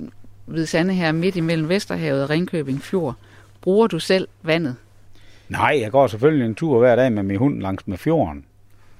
ved 0.46 0.66
Sande 0.66 0.94
her 0.94 1.12
midt 1.12 1.36
imellem 1.36 1.68
Vesterhavet 1.68 2.22
og 2.22 2.30
Ringkøbing 2.30 2.82
Fjord. 2.82 3.14
Bruger 3.60 3.86
du 3.86 3.98
selv 3.98 4.28
vandet? 4.42 4.76
Nej, 5.48 5.78
jeg 5.80 5.90
går 5.90 6.06
selvfølgelig 6.06 6.46
en 6.46 6.54
tur 6.54 6.78
hver 6.78 6.96
dag 6.96 7.12
med 7.12 7.22
min 7.22 7.36
hund 7.36 7.60
langs 7.60 7.86
med 7.86 7.98
fjorden. 7.98 8.44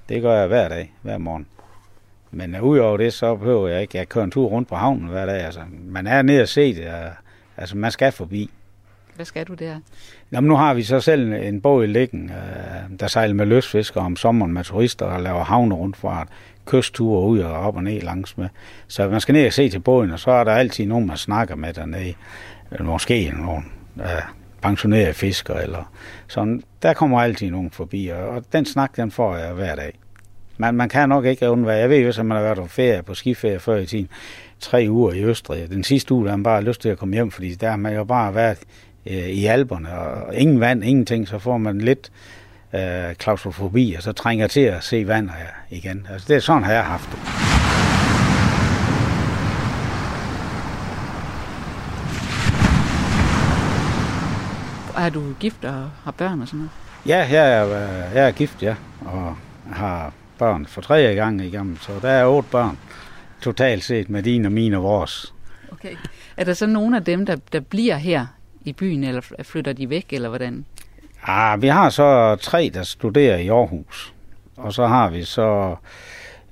Det 0.09 0.23
gør 0.23 0.39
jeg 0.39 0.47
hver 0.47 0.69
dag, 0.69 0.93
hver 1.03 1.19
morgen. 1.19 1.47
Men 2.31 2.55
uh, 2.55 2.63
udover 2.63 2.97
det, 2.97 3.13
så 3.13 3.37
behøver 3.37 3.69
jeg 3.69 3.83
ikke. 3.83 3.99
Jeg 3.99 4.09
kører 4.09 4.25
en 4.25 4.31
tur 4.31 4.47
rundt 4.47 4.69
på 4.69 4.77
havnen 4.77 5.09
hver 5.09 5.27
dag. 5.27 5.45
Altså, 5.45 5.61
man 5.85 6.07
er 6.07 6.23
nede 6.23 6.43
og 6.43 6.49
se 6.49 6.75
det. 6.75 6.87
Uh, 6.87 7.13
altså, 7.57 7.77
man 7.77 7.91
skal 7.91 8.13
forbi. 8.13 8.51
Hvad 9.19 9.27
skal 9.27 9.47
du 9.47 9.55
der? 9.55 9.81
Jamen, 10.33 10.49
nu 10.49 10.57
har 10.57 10.75
vi 10.75 10.83
så 10.83 11.01
selv 11.01 11.33
en 11.33 11.61
båd 11.61 11.85
i 11.85 11.87
liggen, 11.87 12.31
øh, 12.31 12.99
der 13.01 13.07
sejler 13.07 13.35
med 13.35 13.47
løsfiskere 13.47 14.05
om 14.05 14.16
sommeren 14.16 14.53
med 14.53 14.64
turister 14.64 15.07
og 15.07 15.23
laver 15.23 15.45
havne 15.45 15.75
rundt 15.75 15.97
fra 15.97 16.27
kystture 16.66 17.27
ud 17.27 17.39
og 17.39 17.53
op 17.53 17.77
og 17.77 17.83
ned 17.83 18.01
langs 18.01 18.39
med. 18.39 18.49
Så 18.89 19.09
man 19.09 19.21
skal 19.21 19.33
ned 19.33 19.47
og 19.47 19.53
se 19.53 19.69
til 19.69 19.81
båden, 19.81 20.11
og 20.11 20.19
så 20.19 20.31
er 20.31 20.45
der 20.45 20.53
altid 20.53 20.87
nogen, 20.87 21.07
man 21.07 21.16
snakker 21.16 21.57
med 21.57 21.73
dernede. 21.73 22.14
Eller 22.71 22.85
måske 22.85 23.33
nogen 23.37 23.64
uh, 23.97 24.03
øh, 24.03 24.09
pensionerede 24.62 25.14
fiskere. 25.14 25.62
Eller 25.62 25.93
sådan. 26.29 26.62
Der 26.83 26.95
kommer 26.95 27.21
altid 27.21 27.51
nogen 27.51 27.71
forbi, 27.71 28.09
og 28.09 28.45
den 28.53 28.64
snak, 28.64 28.97
den 28.97 29.11
får 29.11 29.37
jeg 29.37 29.53
hver 29.53 29.75
dag. 29.75 29.99
Man, 30.59 30.75
man 30.75 30.89
kan 30.89 31.09
nok 31.09 31.25
ikke 31.25 31.51
undvære. 31.51 31.77
Jeg 31.77 31.91
ved 31.91 31.99
jo, 31.99 32.09
at 32.09 32.27
man 32.27 32.37
har 32.37 32.43
været 32.45 32.59
på 32.59 32.66
ferie, 32.66 33.03
på 33.03 33.14
skiferie 33.14 33.59
før 33.59 33.77
i 33.77 33.87
tiden. 33.87 34.09
Tre 34.61 34.87
uger 34.91 35.12
i 35.12 35.25
Østrig. 35.25 35.71
Den 35.71 35.85
sidste 35.85 36.14
uge, 36.14 36.25
der 36.25 36.31
har 36.31 36.37
man 36.37 36.43
bare 36.43 36.62
lyst 36.62 36.81
til 36.81 36.89
at 36.89 36.99
komme 36.99 37.14
hjem, 37.14 37.31
fordi 37.31 37.55
der 37.55 37.71
har 37.71 37.77
man 37.77 37.95
jo 37.95 38.05
bare 38.05 38.35
været 38.35 38.59
øh, 39.11 39.29
i 39.29 39.47
alberne, 39.47 39.99
og 39.99 40.35
ingen 40.35 40.61
vand, 40.61 40.85
ingenting, 40.85 41.29
så 41.29 41.39
får 41.39 41.59
man 41.59 41.81
lidt 41.81 42.11
øh, 42.75 43.15
klaustrofobi, 43.15 43.95
og 43.97 44.03
så 44.03 44.13
trænger 44.13 44.47
til 44.47 44.61
at 44.61 44.85
se 44.85 45.07
vand 45.07 45.31
igen. 45.71 46.07
Altså, 46.11 46.29
det 46.29 46.37
er 46.37 46.41
sådan, 46.41 46.65
har 46.65 46.73
jeg 46.73 46.85
haft 46.85 47.11
det. 47.11 47.19
Er 54.99 55.11
du 55.11 55.33
gift 55.41 55.65
og 55.65 55.91
har 56.05 56.11
børn 56.11 56.41
og 56.43 56.49
sådan 56.49 56.59
noget? 56.59 56.71
Ja, 57.07 57.29
jeg 57.31 57.53
er, 57.53 57.65
jeg 58.15 58.27
er 58.29 58.31
gift, 58.31 58.63
ja, 58.63 58.75
og 59.01 59.37
har 59.73 60.13
børn 60.39 60.67
for 60.67 60.81
tredje 60.81 61.15
gang 61.15 61.41
igennem, 61.41 61.77
så 61.77 61.93
der 62.03 62.09
er 62.09 62.27
otte 62.27 62.49
børn 62.51 62.79
totalt 63.43 63.85
set 63.85 64.11
med 64.11 64.23
dine 64.23 64.49
og 64.49 64.53
mine 64.53 64.77
og 64.77 64.83
vores. 64.83 65.35
Okay. 65.73 65.97
Er 66.37 66.45
der 66.45 66.55
så 66.55 66.67
nogen 66.67 66.95
af 66.95 67.05
dem, 67.05 67.27
der, 67.27 67.37
der 67.53 67.61
bliver 67.61 67.97
her 67.97 68.27
i 68.69 68.73
byen, 68.73 69.05
eller 69.05 69.21
flytter 69.43 69.73
de 69.73 69.91
væk, 69.91 70.07
eller 70.12 70.29
hvordan? 70.29 70.64
Ah, 71.23 71.62
vi 71.62 71.69
har 71.69 71.91
så 71.91 72.37
tre, 72.37 72.71
der 72.75 72.83
studerer 72.83 73.37
i 73.37 73.49
Aarhus. 73.49 74.14
Og 74.57 74.73
så 74.73 74.87
har 74.87 75.11
vi 75.11 75.25
så 75.25 75.77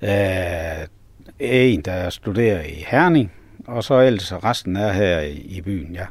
øh, 0.03 0.87
en, 1.39 1.81
der 1.81 2.11
studerer 2.11 2.63
i 2.63 2.85
Herning, 2.87 3.33
og 3.67 3.85
så 3.85 4.01
ellers 4.01 4.33
resten 4.33 4.77
er 4.77 4.93
her 4.93 5.21
i, 5.21 5.33
i 5.33 5.61
byen, 5.61 5.95
ja. 5.95 6.07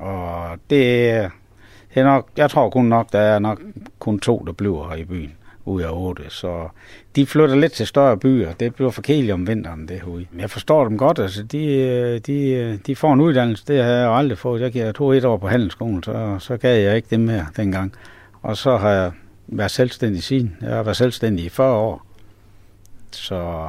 Og 0.00 0.58
det 0.70 1.10
er, 1.10 1.30
det 1.94 2.00
er 2.00 2.04
nok, 2.04 2.28
jeg 2.36 2.50
tror 2.50 2.70
kun 2.70 2.84
nok, 2.84 3.12
der 3.12 3.20
er 3.20 3.38
nok 3.38 3.60
kun 3.98 4.20
to, 4.20 4.44
der 4.46 4.52
bliver 4.52 4.88
her 4.88 4.96
i 4.96 5.04
byen 5.04 5.32
ud 5.64 5.82
af 5.82 5.88
otte. 5.92 6.22
Så 6.28 6.68
de 7.16 7.26
flytter 7.26 7.56
lidt 7.56 7.72
til 7.72 7.86
større 7.86 8.16
byer. 8.16 8.52
Det 8.52 8.74
bliver 8.74 8.90
for 8.90 9.02
kedeligt 9.02 9.32
om 9.32 9.46
vinteren, 9.46 9.88
det 9.88 10.00
herude. 10.00 10.26
Jeg 10.38 10.50
forstår 10.50 10.84
dem 10.84 10.98
godt. 10.98 11.18
Altså, 11.18 11.42
de, 11.42 11.66
øh, 11.66 12.20
de, 12.26 12.50
øh, 12.50 12.78
de 12.86 12.96
får 12.96 13.12
en 13.12 13.20
uddannelse. 13.20 13.64
Det 13.68 13.84
har 13.84 13.90
jeg 13.90 14.06
jo 14.06 14.16
aldrig 14.16 14.38
fået. 14.38 14.74
Jeg 14.74 14.94
tog 14.94 15.16
et 15.16 15.24
år 15.24 15.36
på 15.36 15.48
handelsskolen, 15.48 16.02
så, 16.02 16.36
så 16.38 16.56
gav 16.56 16.82
jeg 16.82 16.96
ikke 16.96 17.08
dem 17.10 17.20
mere 17.20 17.46
dengang. 17.56 17.92
Og 18.42 18.56
så 18.56 18.76
har 18.76 18.90
jeg 18.90 19.12
været 19.46 19.70
selvstændig 19.70 20.22
siden. 20.22 20.56
Jeg 20.60 20.70
har 20.70 20.82
været 20.82 20.96
selvstændig 20.96 21.44
i 21.44 21.48
40 21.48 21.76
år. 21.76 22.06
Så 23.10 23.68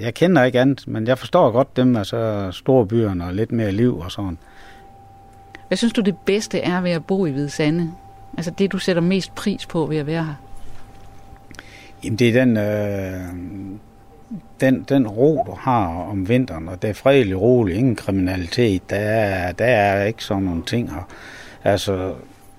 jeg 0.00 0.14
kender 0.14 0.44
ikke 0.44 0.60
andet, 0.60 0.88
men 0.88 1.06
jeg 1.06 1.18
forstår 1.18 1.50
godt 1.50 1.76
dem, 1.76 1.96
altså 1.96 2.48
store 2.52 2.86
byerne 2.86 3.24
og 3.24 3.34
lidt 3.34 3.52
mere 3.52 3.72
liv 3.72 3.98
og 3.98 4.12
sådan. 4.12 4.38
Hvad 5.68 5.76
synes 5.76 5.92
du 5.92 6.00
det 6.00 6.16
bedste 6.26 6.60
er 6.60 6.80
ved 6.80 6.90
at 6.90 7.04
bo 7.04 7.26
i 7.26 7.30
Hvide 7.30 7.50
Sande? 7.50 7.92
Altså 8.36 8.50
det, 8.58 8.72
du 8.72 8.78
sætter 8.78 9.02
mest 9.02 9.34
pris 9.34 9.66
på 9.66 9.86
ved 9.86 9.96
at 9.96 10.06
være 10.06 10.24
her? 10.24 10.34
Jamen 12.04 12.16
det 12.16 12.28
er 12.28 12.44
den, 12.44 12.56
øh, 12.56 13.20
den, 14.60 14.86
den 14.88 15.08
ro, 15.08 15.44
du 15.46 15.56
har 15.60 15.86
om 15.86 16.28
vinteren, 16.28 16.68
og 16.68 16.82
det 16.82 16.90
er 16.90 16.94
fredelig 16.94 17.40
roligt, 17.40 17.78
ingen 17.78 17.96
kriminalitet, 17.96 18.90
der 18.90 18.96
er, 18.96 19.52
der 19.52 19.64
er 19.64 20.04
ikke 20.04 20.24
sådan 20.24 20.42
nogle 20.42 20.62
ting 20.66 20.90
her. 20.90 21.08
Altså, 21.64 22.14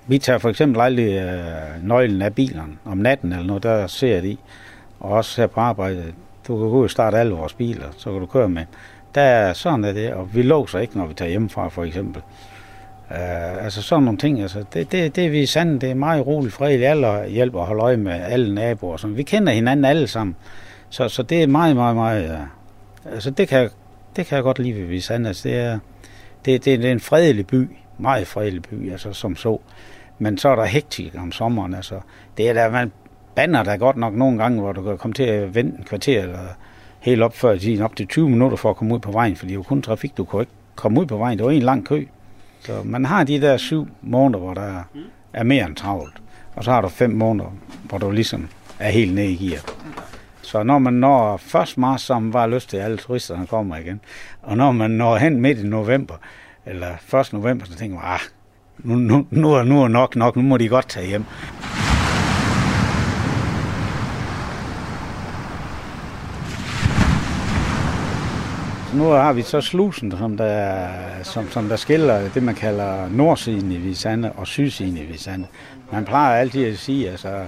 vi 0.08 0.18
tager 0.18 0.40
for 0.40 0.50
eksempel 0.50 0.82
aldrig 0.82 1.14
øh, 1.14 1.88
nøglen 1.88 2.22
af 2.22 2.36
bilen 2.36 2.80
om 2.86 2.98
natten 2.98 3.32
eller 3.32 3.46
noget, 3.46 3.64
der 3.64 3.88
ser 3.88 4.22
det 4.22 4.30
i. 4.30 4.40
Og 5.00 5.12
også 5.12 5.42
her 5.42 5.48
på 5.48 5.60
arbejde, 5.60 6.04
du 6.48 6.60
kan 6.60 6.70
gå 6.70 6.84
og 6.84 6.90
starte 6.90 7.18
alle 7.18 7.34
vores 7.34 7.54
biler, 7.54 7.88
så 7.98 8.12
kan 8.12 8.20
du 8.20 8.26
køre 8.26 8.50
med. 8.50 8.66
Der 9.16 9.22
er 9.22 9.54
sådan 9.54 9.84
er 9.84 9.92
det, 9.92 10.14
og 10.14 10.36
vi 10.36 10.42
låser 10.42 10.80
ikke, 10.80 10.98
når 10.98 11.06
vi 11.06 11.14
tager 11.14 11.30
hjemmefra 11.30 11.68
for 11.68 11.84
eksempel. 11.84 12.22
Uh, 13.10 13.64
altså 13.64 13.82
sådan 13.82 14.04
nogle 14.04 14.18
ting, 14.18 14.42
altså 14.42 14.64
det, 14.74 14.92
det, 14.92 15.16
det 15.16 15.26
er 15.26 15.30
vi 15.30 15.46
sandt, 15.46 15.82
det 15.82 15.92
er 15.92 15.96
meget 15.96 16.28
roligt, 16.28 16.54
fredeligt, 16.54 16.90
alle 16.90 17.28
hjælper 17.28 17.60
at 17.62 17.68
holde 17.68 17.82
øje 17.82 17.98
med 17.98 18.12
alle 18.12 18.56
naboer, 18.56 18.98
så 18.98 19.08
vi 19.08 19.24
kender 19.24 19.54
hinanden 19.54 19.86
alle 19.86 20.08
sammen, 20.08 20.36
så, 20.90 21.10
så 21.10 21.24
det 21.24 21.44
er 21.44 21.48
meget, 21.48 21.76
meget, 21.76 21.96
meget, 21.96 22.32
uh, 22.32 23.14
altså 23.14 23.32
det 23.32 23.48
kan, 23.48 23.70
det 24.16 24.26
kan 24.26 24.36
jeg 24.36 24.44
godt 24.44 24.60
lide 24.60 24.76
ved 24.76 24.86
vi 24.86 25.00
sandt, 25.00 25.28
altså 25.28 25.50
det 25.50 25.58
er, 25.58 25.80
det, 26.46 26.66
det, 26.66 26.80
det 26.80 26.88
er 26.88 26.92
en 26.92 27.00
fredelig 27.00 27.48
by, 27.48 27.70
meget 27.98 28.28
fredelig 28.28 28.62
by, 28.62 28.92
altså 28.92 29.14
som 29.14 29.36
så, 29.36 29.60
men 30.20 30.38
så 30.38 30.50
er 30.50 30.56
der 30.56 30.66
hektik 30.66 31.14
om 31.18 31.32
sommeren, 31.32 31.74
altså. 31.74 32.00
Det 32.38 32.50
er 32.50 32.54
der, 32.54 32.70
man 32.70 32.92
banner 33.36 33.64
der 33.64 33.78
godt 33.78 33.98
nok 33.98 34.14
nogle 34.14 34.38
gange, 34.38 34.62
hvor 34.62 34.72
du 34.72 34.82
kan 34.84 34.98
komme 34.98 35.14
til 35.14 35.24
at 35.24 35.56
vente 35.56 35.78
en 35.78 35.84
kvarter, 35.84 36.22
eller 36.22 36.40
helt 37.00 37.22
op 37.22 37.36
før 37.36 37.58
tiden, 37.58 37.82
op 37.82 37.96
til 37.96 38.08
20 38.08 38.30
minutter 38.30 38.58
for 38.58 38.70
at 38.70 38.76
komme 38.76 38.94
ud 38.94 39.00
på 39.00 39.12
vejen, 39.12 39.36
fordi 39.36 39.48
det 39.48 39.54
er 39.54 39.60
jo 39.60 39.64
kun 39.64 39.82
trafik, 39.82 40.18
du 40.18 40.24
kunne 40.24 40.42
ikke 40.42 40.52
komme 40.76 41.02
ud 41.02 41.06
på 41.06 41.18
vejen, 41.18 41.38
det 41.38 41.46
var 41.46 41.52
en 41.52 41.62
lang 41.62 41.86
kø. 41.86 42.06
Så 42.66 42.82
man 42.84 43.06
har 43.06 43.24
de 43.24 43.42
der 43.42 43.58
syv 43.58 43.88
måneder, 44.02 44.40
hvor 44.40 44.54
der 44.54 44.84
er 45.34 45.44
mere 45.44 45.66
end 45.66 45.76
travlt. 45.76 46.22
Og 46.56 46.64
så 46.64 46.72
har 46.72 46.82
du 46.82 46.88
fem 46.88 47.10
måneder, 47.10 47.50
hvor 47.84 47.98
du 47.98 48.12
ligesom 48.12 48.48
er 48.80 48.90
helt 48.90 49.14
nede 49.14 49.32
i 49.32 49.50
gear. 49.50 49.62
Så 50.42 50.64
når 50.64 50.80
man 50.80 50.94
når 50.94 51.42
1. 51.62 51.78
marts, 51.78 52.04
så 52.04 52.14
har 52.14 52.20
man 52.20 52.32
bare 52.32 52.50
lyst 52.50 52.70
til, 52.70 52.78
at 52.78 52.84
alle 52.84 52.98
turisterne 52.98 53.48
kommer 53.48 53.78
igen. 53.78 54.02
Og 54.42 54.58
når 54.58 54.72
man 54.72 54.92
når 54.92 55.18
hen 55.18 55.42
midt 55.42 55.60
i 55.60 55.68
november, 55.68 56.16
eller 56.66 57.20
1. 57.22 57.34
november, 57.34 57.66
så 57.66 57.76
tænker 57.76 57.96
man, 57.96 58.06
ah, 58.06 58.20
nu, 58.78 58.96
nu, 58.96 59.28
nu, 59.32 59.54
er, 59.54 59.64
nu 59.64 59.84
er 59.84 59.88
nok 59.88 60.16
nok, 60.16 60.36
nu 60.36 60.42
må 60.42 60.58
de 60.58 60.68
godt 60.68 60.90
tage 60.90 61.08
hjem. 61.08 61.26
Nu 68.96 69.04
har 69.04 69.34
vi 69.34 69.42
så 69.42 69.62
slusen, 69.62 70.12
som 70.12 70.38
der, 70.38 70.88
som, 71.24 71.50
som 71.50 71.68
der 71.68 71.76
skiller 71.76 72.30
det, 72.34 72.44
man 72.44 72.56
kalder 72.56 73.10
nordsiden 73.10 73.72
i 73.72 73.78
Visande 73.78 74.32
og 74.32 74.48
sydsiden 74.48 74.98
i 74.98 75.04
Visande. 75.04 75.48
Man 75.92 76.06
plejer 76.06 76.40
altid 76.40 76.66
at 76.66 76.78
sige, 76.78 77.10
altså, 77.10 77.46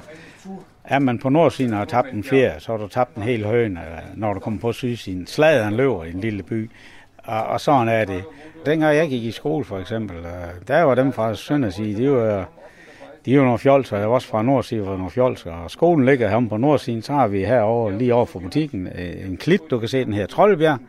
er 0.83 0.99
man 0.99 1.19
på 1.19 1.29
nordsiden 1.29 1.73
og 1.73 1.77
har 1.79 1.85
tabt 1.85 2.11
en 2.11 2.23
ferie, 2.23 2.55
så 2.59 2.71
har 2.71 2.77
du 2.77 2.87
tabt 2.87 3.15
en 3.15 3.23
hel 3.23 3.45
høne, 3.45 3.81
når 4.15 4.33
du 4.33 4.39
kommer 4.39 4.59
på 4.59 4.71
sydsiden. 4.71 5.27
Sladeren 5.27 5.73
løber 5.73 6.03
i 6.03 6.11
en 6.11 6.19
lille 6.19 6.43
by, 6.43 6.71
og, 7.17 7.43
og 7.43 7.61
sådan 7.61 7.87
er 7.87 8.05
det. 8.05 8.23
Dengang 8.65 8.95
jeg 8.95 9.09
gik 9.09 9.23
i 9.23 9.31
skole 9.31 9.65
for 9.65 9.79
eksempel, 9.79 10.17
øh, 10.17 10.67
der 10.67 10.81
var 10.81 10.95
dem 10.95 11.13
fra 11.13 11.35
Sønderside, 11.35 12.03
de 12.03 12.11
var, 12.11 12.49
de 13.25 13.37
var 13.37 13.43
nogle 13.43 13.59
fjolser, 13.59 13.97
jeg 13.97 14.09
var 14.09 14.15
også 14.15 14.27
fra 14.27 14.41
nordsiden 14.41 14.85
var 14.85 14.97
nogle 14.97 15.11
fjolser, 15.11 15.51
og 15.51 15.71
skolen 15.71 16.05
ligger 16.05 16.29
her 16.29 16.47
på 16.49 16.57
Nordsiden, 16.57 17.01
så 17.01 17.13
har 17.13 17.27
vi 17.27 17.45
herovre 17.45 17.97
lige 17.97 18.13
over 18.13 18.25
for 18.25 18.39
butikken 18.39 18.87
øh, 18.87 19.29
en 19.29 19.37
klit, 19.37 19.61
du 19.69 19.79
kan 19.79 19.89
se 19.89 20.05
den 20.05 20.13
her 20.13 20.25
Troldbjerg, 20.25 20.79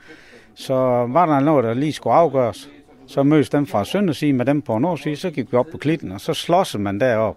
så 0.59 0.75
var 1.09 1.27
der 1.27 1.41
noget, 1.41 1.65
der 1.65 1.75
lige 1.75 1.93
skulle 1.93 2.15
afgøres. 2.15 2.71
Så 3.07 3.23
mødes 3.23 3.51
dem 3.51 3.67
fra 3.67 3.85
søndersiden 3.85 4.37
med 4.37 4.47
dem 4.47 4.63
på 4.63 4.79
nordsiden, 4.79 5.17
så 5.17 5.31
gik 5.31 5.53
vi 5.53 5.57
op 5.57 5.67
på 5.73 5.79
klitten, 5.79 6.13
og 6.13 6.21
så 6.21 6.35
slåsede 6.35 6.83
man 6.83 7.01
derop. 7.01 7.37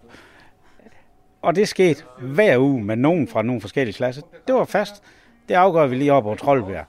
Og 1.41 1.55
det 1.55 1.67
skete 1.67 2.03
hver 2.19 2.57
uge 2.57 2.83
med 2.83 2.95
nogen 2.95 3.27
fra 3.27 3.41
nogle 3.41 3.61
forskellige 3.61 3.93
klasser. 3.93 4.21
Det 4.47 4.55
var 4.55 4.65
fast. 4.65 5.03
Det 5.49 5.55
afgør 5.55 5.87
vi 5.87 5.95
lige 5.95 6.13
op 6.13 6.25
over 6.25 6.35
Troldbjerg. 6.35 6.85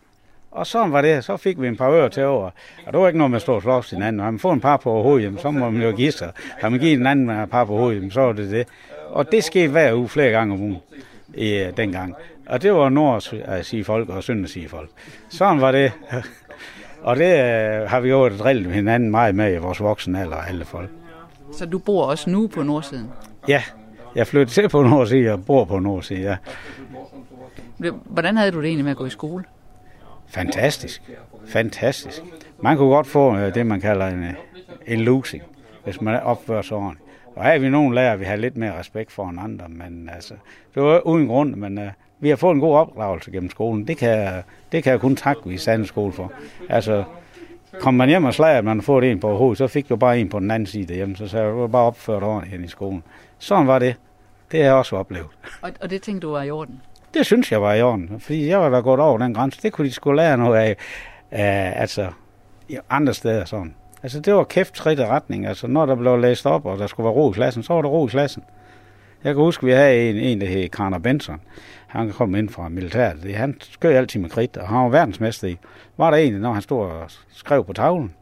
Og 0.51 0.66
så 0.66 0.87
var 0.87 1.03
det. 1.03 1.24
Så 1.24 1.37
fik 1.37 1.61
vi 1.61 1.68
en 1.68 1.76
par 1.76 1.91
ører 1.91 2.09
til 2.09 2.24
over. 2.24 2.51
Og 2.87 2.93
det 2.93 3.01
var 3.01 3.07
ikke 3.07 3.18
noget 3.18 3.30
med 3.30 3.37
at 3.37 3.43
stå 3.43 3.55
og 3.55 3.62
slås 3.62 3.91
hinanden. 3.91 4.20
Har 4.20 4.30
man 4.30 4.39
fået 4.39 4.55
en 4.55 4.61
par 4.61 4.76
på 4.76 5.03
hovedet, 5.03 5.41
så 5.41 5.51
må 5.51 5.70
man 5.70 5.83
jo 5.83 5.97
give 5.97 6.12
sig. 6.12 6.33
Har 6.61 6.68
man 6.68 6.80
givet 6.80 7.01
en 7.01 7.07
anden 7.07 7.30
en 7.30 7.49
par 7.49 7.64
på 7.64 7.76
hovedet, 7.76 8.12
så 8.12 8.20
var 8.20 8.33
det 8.33 8.51
det. 8.51 8.68
Og 9.11 9.33
det 9.33 9.45
skete 9.45 9.68
hver 9.68 9.95
uge 9.95 10.09
flere 10.09 10.30
gange 10.30 10.55
om 10.55 10.61
ugen 10.61 10.76
i, 11.35 11.70
dengang. 11.76 12.14
Og 12.47 12.62
det 12.62 12.72
var 12.72 12.88
nord 12.88 13.22
at 13.45 13.66
sige 13.66 13.84
folk 13.84 14.09
og 14.09 14.22
sønd 14.22 14.45
at 14.45 14.51
sige 14.51 14.68
folk. 14.68 14.90
Sådan 15.28 15.61
var 15.61 15.72
det. 15.72 15.93
og 17.03 17.16
det 17.16 17.32
uh, 17.32 17.90
har 17.90 18.01
vi 18.01 18.09
jo 18.09 18.28
drillet 18.28 18.72
hinanden 18.72 19.11
meget 19.11 19.34
med 19.34 19.55
i 19.55 19.57
vores 19.57 19.80
voksne 19.80 20.20
alder 20.20 20.36
alle 20.36 20.64
folk. 20.64 20.90
Så 21.53 21.66
du 21.66 21.78
bor 21.78 22.05
også 22.05 22.30
nu 22.30 22.47
på 22.47 22.62
nordsiden? 22.62 23.11
Ja, 23.49 23.62
jeg 24.14 24.26
flyttede 24.26 24.51
til 24.51 24.68
på 24.68 24.82
nordsiden 24.82 25.28
og 25.28 25.45
bor 25.45 25.64
på 25.64 25.78
nordsiden, 25.78 26.22
ja. 26.22 26.36
Hvordan 28.05 28.36
havde 28.36 28.53
du 28.53 28.61
det 28.61 28.66
egentlig 28.66 28.84
med 28.84 28.90
at 28.90 28.97
gå 28.97 29.07
i 29.07 29.11
skole? 29.11 29.45
Fantastisk. 30.28 31.03
Fantastisk. 31.47 32.22
Man 32.62 32.76
kunne 32.76 32.88
godt 32.88 33.07
få 33.07 33.32
uh, 33.32 33.55
det, 33.55 33.66
man 33.66 33.80
kalder 33.80 34.07
en, 34.07 34.24
en 34.86 35.01
losing, 35.01 35.43
hvis 35.84 36.01
man 36.01 36.20
opfører 36.20 36.62
sig 36.62 36.76
ordentligt. 36.76 37.03
Og 37.36 37.45
her 37.45 37.51
er 37.51 37.59
vi 37.59 37.68
nogle 37.68 37.95
lærer, 37.95 38.16
vi 38.16 38.24
har 38.24 38.36
lidt 38.36 38.57
mere 38.57 38.78
respekt 38.78 39.12
for 39.12 39.40
andre, 39.43 39.68
men 39.68 40.11
altså, 40.14 40.34
det 40.74 40.82
var 40.82 41.07
uden 41.07 41.26
grund, 41.26 41.55
men 41.55 41.78
uh, 41.78 41.84
vi 42.23 42.29
har 42.29 42.37
fået 42.37 42.55
en 42.55 42.61
god 42.61 42.77
opdragelse 42.77 43.31
gennem 43.31 43.51
skolen. 43.51 43.89
Det 43.89 43.97
kan, 43.97 44.43
det 44.73 44.83
kan 44.83 44.93
jeg 44.93 45.01
kun 45.01 45.16
takke 45.16 45.49
vi 45.49 45.59
Sande 45.59 45.87
skole 45.87 46.12
for. 46.12 46.33
Altså, 46.68 47.05
kom 47.81 47.95
man 47.95 48.09
hjem 48.09 48.25
og 48.25 48.35
slager, 48.35 48.59
at 48.59 48.64
man 48.64 48.77
har 48.77 48.83
fået 48.83 49.11
en 49.11 49.20
på 49.20 49.37
hovedet, 49.37 49.59
så 49.59 49.66
fik 49.66 49.89
du 49.89 49.97
bare 49.97 50.20
en 50.20 50.29
på 50.29 50.41
den 50.41 50.51
anden 50.51 50.66
side 50.66 50.87
derhjemme, 50.87 51.16
så 51.16 51.29
sagde 51.29 51.51
du 51.51 51.66
bare 51.66 51.83
opført 51.83 52.23
ordentligt 52.23 52.57
hen 52.57 52.64
i 52.64 52.68
skolen. 52.68 53.03
Sådan 53.39 53.66
var 53.66 53.79
det. 53.79 53.97
Det 54.53 54.61
har 54.61 54.66
jeg 54.66 54.75
også 54.75 54.97
oplevet. 54.97 55.27
Og, 55.62 55.70
og 55.81 55.91
det 55.91 56.03
tænkte 56.03 56.27
du 56.27 56.33
var 56.33 56.43
i 56.43 56.51
orden? 56.51 56.81
Det 57.14 57.27
synes 57.27 57.53
jeg 57.53 57.62
var 57.62 57.75
i 57.75 57.83
orden, 57.83 58.20
fordi 58.20 58.49
jeg 58.49 58.61
var 58.61 58.68
da 58.68 58.81
gået 58.81 59.01
over 59.01 59.18
den 59.18 59.35
grænse. 59.35 59.62
Det 59.62 59.73
kunne 59.73 59.87
de 59.87 59.93
skulle 59.93 60.16
lære 60.16 60.39
noget 60.39 60.59
af, 60.59 60.77
uh, 61.33 61.81
altså, 61.81 62.07
andre 62.91 63.14
steder 63.14 63.45
sådan. 63.45 63.75
Altså, 64.03 64.20
det 64.20 64.35
var 64.35 64.45
kæft 64.45 64.87
i 64.87 65.05
retning. 65.05 65.47
Altså, 65.47 65.66
når 65.66 65.87
der 65.87 65.95
blev 65.95 66.18
læst 66.18 66.47
op, 66.47 66.66
og 66.66 66.79
der 66.79 66.87
skulle 66.87 67.05
være 67.05 67.14
ro 67.14 67.31
i 67.31 67.33
klassen, 67.33 67.62
så 67.62 67.75
var 67.75 67.83
der 67.83 67.89
ro 67.89 68.07
i 68.07 68.11
klassen. 68.11 68.45
Jeg 69.25 69.35
kan 69.35 69.43
huske, 69.43 69.66
vi 69.66 69.73
havde 69.73 70.11
en, 70.11 70.16
en 70.16 70.41
der 70.41 70.47
hed 70.47 70.68
Karner 70.68 70.99
Benson. 70.99 71.41
Han 71.93 72.11
kom 72.11 72.34
ind 72.34 72.49
fra 72.49 72.68
militæret. 72.68 73.34
Han 73.34 73.57
skød 73.61 73.93
altid 73.93 74.20
med 74.20 74.30
kridt, 74.30 74.57
og 74.57 74.68
han 74.68 74.78
var 74.78 74.88
verdensmester 74.88 75.49
i. 75.49 75.59
Var 75.97 76.11
der 76.11 76.16
en, 76.16 76.32
når 76.32 76.53
han 76.53 76.62
stod 76.62 76.86
og 76.86 77.11
skrev 77.32 77.64
på 77.64 77.72
tavlen, 77.72 78.14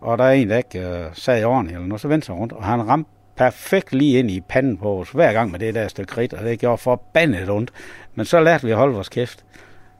og 0.00 0.18
der 0.18 0.24
er 0.24 0.32
en, 0.32 0.50
der 0.50 0.56
ikke 0.56 0.78
uh, 0.78 1.14
sad 1.14 1.40
i 1.40 1.44
ordentligt, 1.44 1.76
eller 1.76 1.88
noget, 1.88 2.00
så 2.00 2.08
vendte 2.08 2.26
sig 2.26 2.34
rundt, 2.34 2.52
og 2.52 2.64
han 2.64 2.88
ramte 2.88 3.10
perfekt 3.36 3.92
lige 3.92 4.18
ind 4.18 4.30
i 4.30 4.40
panden 4.40 4.76
på 4.76 5.00
os, 5.00 5.10
hver 5.10 5.32
gang 5.32 5.50
med 5.50 5.58
det 5.58 5.74
der 5.74 5.88
stykke 5.88 6.10
kridt, 6.10 6.32
og 6.32 6.44
det 6.44 6.58
gjorde 6.58 6.78
forbandet 6.78 7.50
ondt. 7.50 7.70
Men 8.14 8.26
så 8.26 8.40
lærte 8.40 8.64
vi 8.64 8.70
at 8.70 8.76
holde 8.76 8.94
vores 8.94 9.08
kæft. 9.08 9.44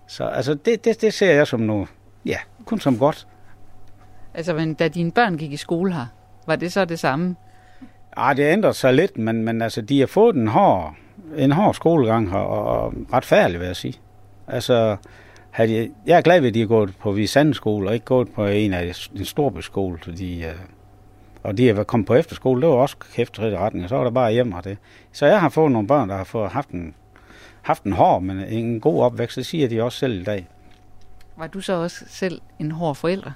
Så 0.07 0.25
altså, 0.25 0.55
det, 0.55 0.85
det, 0.85 1.01
det 1.01 1.15
ser 1.15 1.33
jeg 1.33 1.47
som 1.47 1.61
noget, 1.61 1.89
ja, 2.27 2.39
kun 2.65 2.81
som 2.81 2.99
godt. 2.99 3.27
Altså, 4.35 4.55
men 4.55 4.75
da 4.75 4.89
dine 4.89 5.13
børn 5.13 5.37
gik 5.37 5.53
i 5.53 5.57
skole 5.57 5.95
her, 5.95 6.07
var 6.47 6.57
det 6.57 6.73
så 6.73 6.85
det 6.85 6.99
samme? 6.99 7.37
Ja, 8.19 8.33
det 8.37 8.53
ændrede 8.53 8.75
sig 8.75 8.95
lidt, 8.95 9.19
men, 9.19 9.45
men 9.45 9.63
altså, 9.63 9.81
de 9.81 10.01
har 10.01 10.07
fået 10.07 10.37
en 10.37 10.49
hård, 10.49 10.95
en 11.37 11.53
hård 11.53 11.75
skolegang 11.75 12.31
her, 12.31 12.39
og 12.39 12.95
retfærdig, 13.13 13.61
vil 13.61 13.67
jeg 13.67 13.77
sige. 13.77 13.95
Altså, 14.49 14.97
havde 15.51 15.69
de, 15.69 15.91
jeg 16.07 16.17
er 16.17 16.21
glad 16.21 16.41
ved, 16.41 16.49
at 16.49 16.55
de 16.55 16.61
har 16.61 16.67
gået 16.67 16.95
på 16.99 17.13
Visande 17.13 17.55
skole, 17.55 17.89
og 17.89 17.95
ikke 17.95 18.07
gået 18.07 18.33
på 18.33 18.47
en 18.47 18.73
af 18.73 18.95
en 19.15 19.25
storbyskole, 19.25 19.99
fordi, 20.03 20.45
uh, 20.45 20.53
og 21.43 21.59
de 21.59 21.75
har 21.75 21.85
kommet 21.85 22.07
på 22.07 22.15
efterskole, 22.15 22.63
det 22.63 22.69
var 22.69 22.75
også 22.75 22.97
kæft 23.15 23.39
i 23.39 23.41
retning, 23.41 23.85
og 23.85 23.89
så 23.89 23.97
var 23.97 24.05
der 24.05 24.11
bare 24.11 24.33
hjemme 24.33 24.57
og 24.57 24.65
det. 24.65 24.79
Så 25.13 25.27
jeg 25.27 25.41
har 25.41 25.49
fået 25.49 25.73
nogle 25.73 25.89
børn, 25.89 26.09
der 26.09 26.17
har 26.17 26.25
fået, 26.25 26.51
haft, 26.51 26.69
en, 26.69 26.95
haft 27.63 27.83
en 27.83 27.93
hård, 27.93 28.23
men 28.23 28.39
en 28.39 28.81
god 28.81 29.03
opvækst, 29.03 29.37
det 29.37 29.47
siger 29.47 29.69
de 29.69 29.83
også 29.83 29.99
selv 29.99 30.21
i 30.21 30.25
dag. 30.25 30.49
Var 31.37 31.47
du 31.47 31.61
så 31.61 31.73
også 31.73 32.05
selv 32.09 32.41
en 32.59 32.71
hård 32.71 32.95
forælder? 32.95 33.31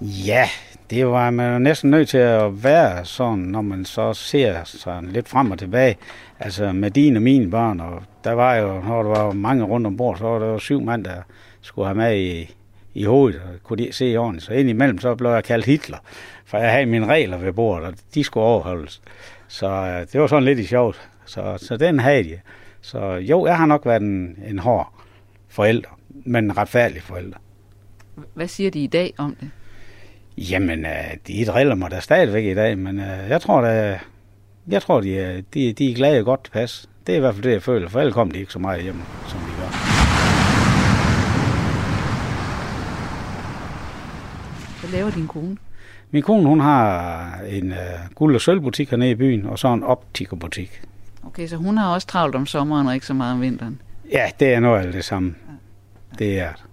Ja, 0.00 0.48
det 0.90 1.06
var 1.06 1.30
man 1.30 1.52
jo 1.52 1.58
næsten 1.58 1.90
nødt 1.90 2.08
til 2.08 2.18
at 2.18 2.64
være 2.64 3.04
sådan, 3.04 3.38
når 3.38 3.62
man 3.62 3.84
så 3.84 4.12
ser 4.12 4.64
sådan 4.64 5.08
lidt 5.08 5.28
frem 5.28 5.50
og 5.50 5.58
tilbage. 5.58 5.96
Altså 6.40 6.72
med 6.72 6.90
dine 6.90 7.18
og 7.18 7.22
mine 7.22 7.50
børn, 7.50 7.80
og 7.80 8.02
der 8.24 8.32
var 8.32 8.54
jo, 8.54 8.80
når 8.80 9.02
der 9.02 9.10
var 9.10 9.32
mange 9.32 9.64
rundt 9.64 9.86
om 9.86 9.96
bord, 9.96 10.18
så 10.18 10.24
var 10.24 10.38
der 10.38 10.46
jo 10.46 10.58
syv 10.58 10.80
mand, 10.80 11.04
der 11.04 11.22
skulle 11.60 11.86
have 11.86 11.96
med 11.96 12.18
i, 12.18 12.54
i 12.94 13.04
hovedet, 13.04 13.40
og 13.40 13.62
kunne 13.62 13.84
de 13.84 13.92
se 13.92 14.16
ordentligt. 14.16 14.46
Så 14.46 14.52
indimellem 14.52 14.98
så 14.98 15.14
blev 15.14 15.30
jeg 15.30 15.44
kaldt 15.44 15.66
Hitler, 15.66 15.98
for 16.44 16.58
jeg 16.58 16.72
havde 16.72 16.86
mine 16.86 17.06
regler 17.06 17.38
ved 17.38 17.52
bordet, 17.52 17.88
og 17.88 17.94
de 18.14 18.24
skulle 18.24 18.44
overholdes. 18.44 19.02
Så 19.48 19.66
øh, 19.66 20.06
det 20.12 20.20
var 20.20 20.26
sådan 20.26 20.44
lidt 20.44 20.58
i 20.58 20.66
sjovt. 20.66 21.08
Så, 21.24 21.58
så 21.58 21.76
den 21.76 21.98
havde 21.98 22.30
jeg. 22.30 22.40
Så 22.80 23.12
jo, 23.12 23.46
jeg 23.46 23.56
har 23.56 23.66
nok 23.66 23.86
været 23.86 24.02
en, 24.02 24.38
en 24.48 24.58
hård 24.58 24.92
forælder, 25.48 25.98
men 26.08 26.44
en 26.44 26.56
retfærdig 26.56 27.02
forælder. 27.02 27.36
Hvad 28.34 28.48
siger 28.48 28.70
de 28.70 28.84
i 28.84 28.86
dag 28.86 29.14
om 29.18 29.36
det? 29.40 29.50
Jamen, 30.38 30.86
øh, 30.86 31.16
de 31.26 31.44
driller 31.44 31.74
mig 31.74 31.90
da 31.90 32.00
stadigvæk 32.00 32.44
i 32.44 32.54
dag, 32.54 32.78
men 32.78 33.00
øh, 33.00 33.28
jeg 33.28 33.40
tror 33.40 33.60
da, 33.60 33.98
jeg 34.68 34.82
tror, 34.82 35.00
de, 35.00 35.18
er, 35.18 35.42
de, 35.54 35.72
de 35.72 35.90
er 35.90 35.94
glade 35.94 36.24
godt 36.24 36.50
pas. 36.52 36.88
Det 37.06 37.12
er 37.12 37.16
i 37.16 37.20
hvert 37.20 37.34
fald 37.34 37.44
det, 37.44 37.52
jeg 37.52 37.62
føler, 37.62 37.88
for 37.88 38.00
ellers 38.00 38.14
kom 38.14 38.30
de 38.30 38.38
ikke 38.38 38.52
så 38.52 38.58
meget 38.58 38.82
hjem, 38.82 39.02
som 39.26 39.40
de 39.40 39.46
gør. 39.60 39.68
Hvad 44.80 44.90
laver 44.90 45.10
din 45.10 45.28
kone? 45.28 45.56
Min 46.10 46.22
kone, 46.22 46.48
hun 46.48 46.60
har 46.60 47.40
en 47.48 47.70
uh, 47.70 47.78
guld- 48.14 48.34
og 48.34 48.40
sølvbutik 48.40 48.90
hernede 48.90 49.10
i 49.10 49.14
byen, 49.14 49.46
og 49.46 49.58
så 49.58 49.68
en 49.68 49.82
optikerbutik. 49.82 50.82
Okay, 51.26 51.46
så 51.46 51.56
hun 51.56 51.76
har 51.76 51.94
også 51.94 52.06
travlt 52.06 52.34
om 52.34 52.46
sommeren 52.46 52.86
og 52.86 52.94
ikke 52.94 53.06
så 53.06 53.14
meget 53.14 53.34
om 53.34 53.40
vinteren? 53.40 53.80
Ja, 54.12 54.30
det 54.40 54.54
er 54.54 54.60
noget 54.60 54.86
af 54.86 54.92
det 54.92 55.04
samme. 55.04 55.34
Det 56.18 56.40
er 56.40 56.52
det. 56.52 56.64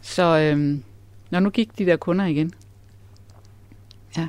Så 0.00 0.38
øhm, 0.38 0.82
når 1.30 1.40
nu 1.40 1.50
gik 1.50 1.78
de 1.78 1.86
der 1.86 1.96
kunder 1.96 2.24
igen. 2.24 2.52
Ja. 4.16 4.26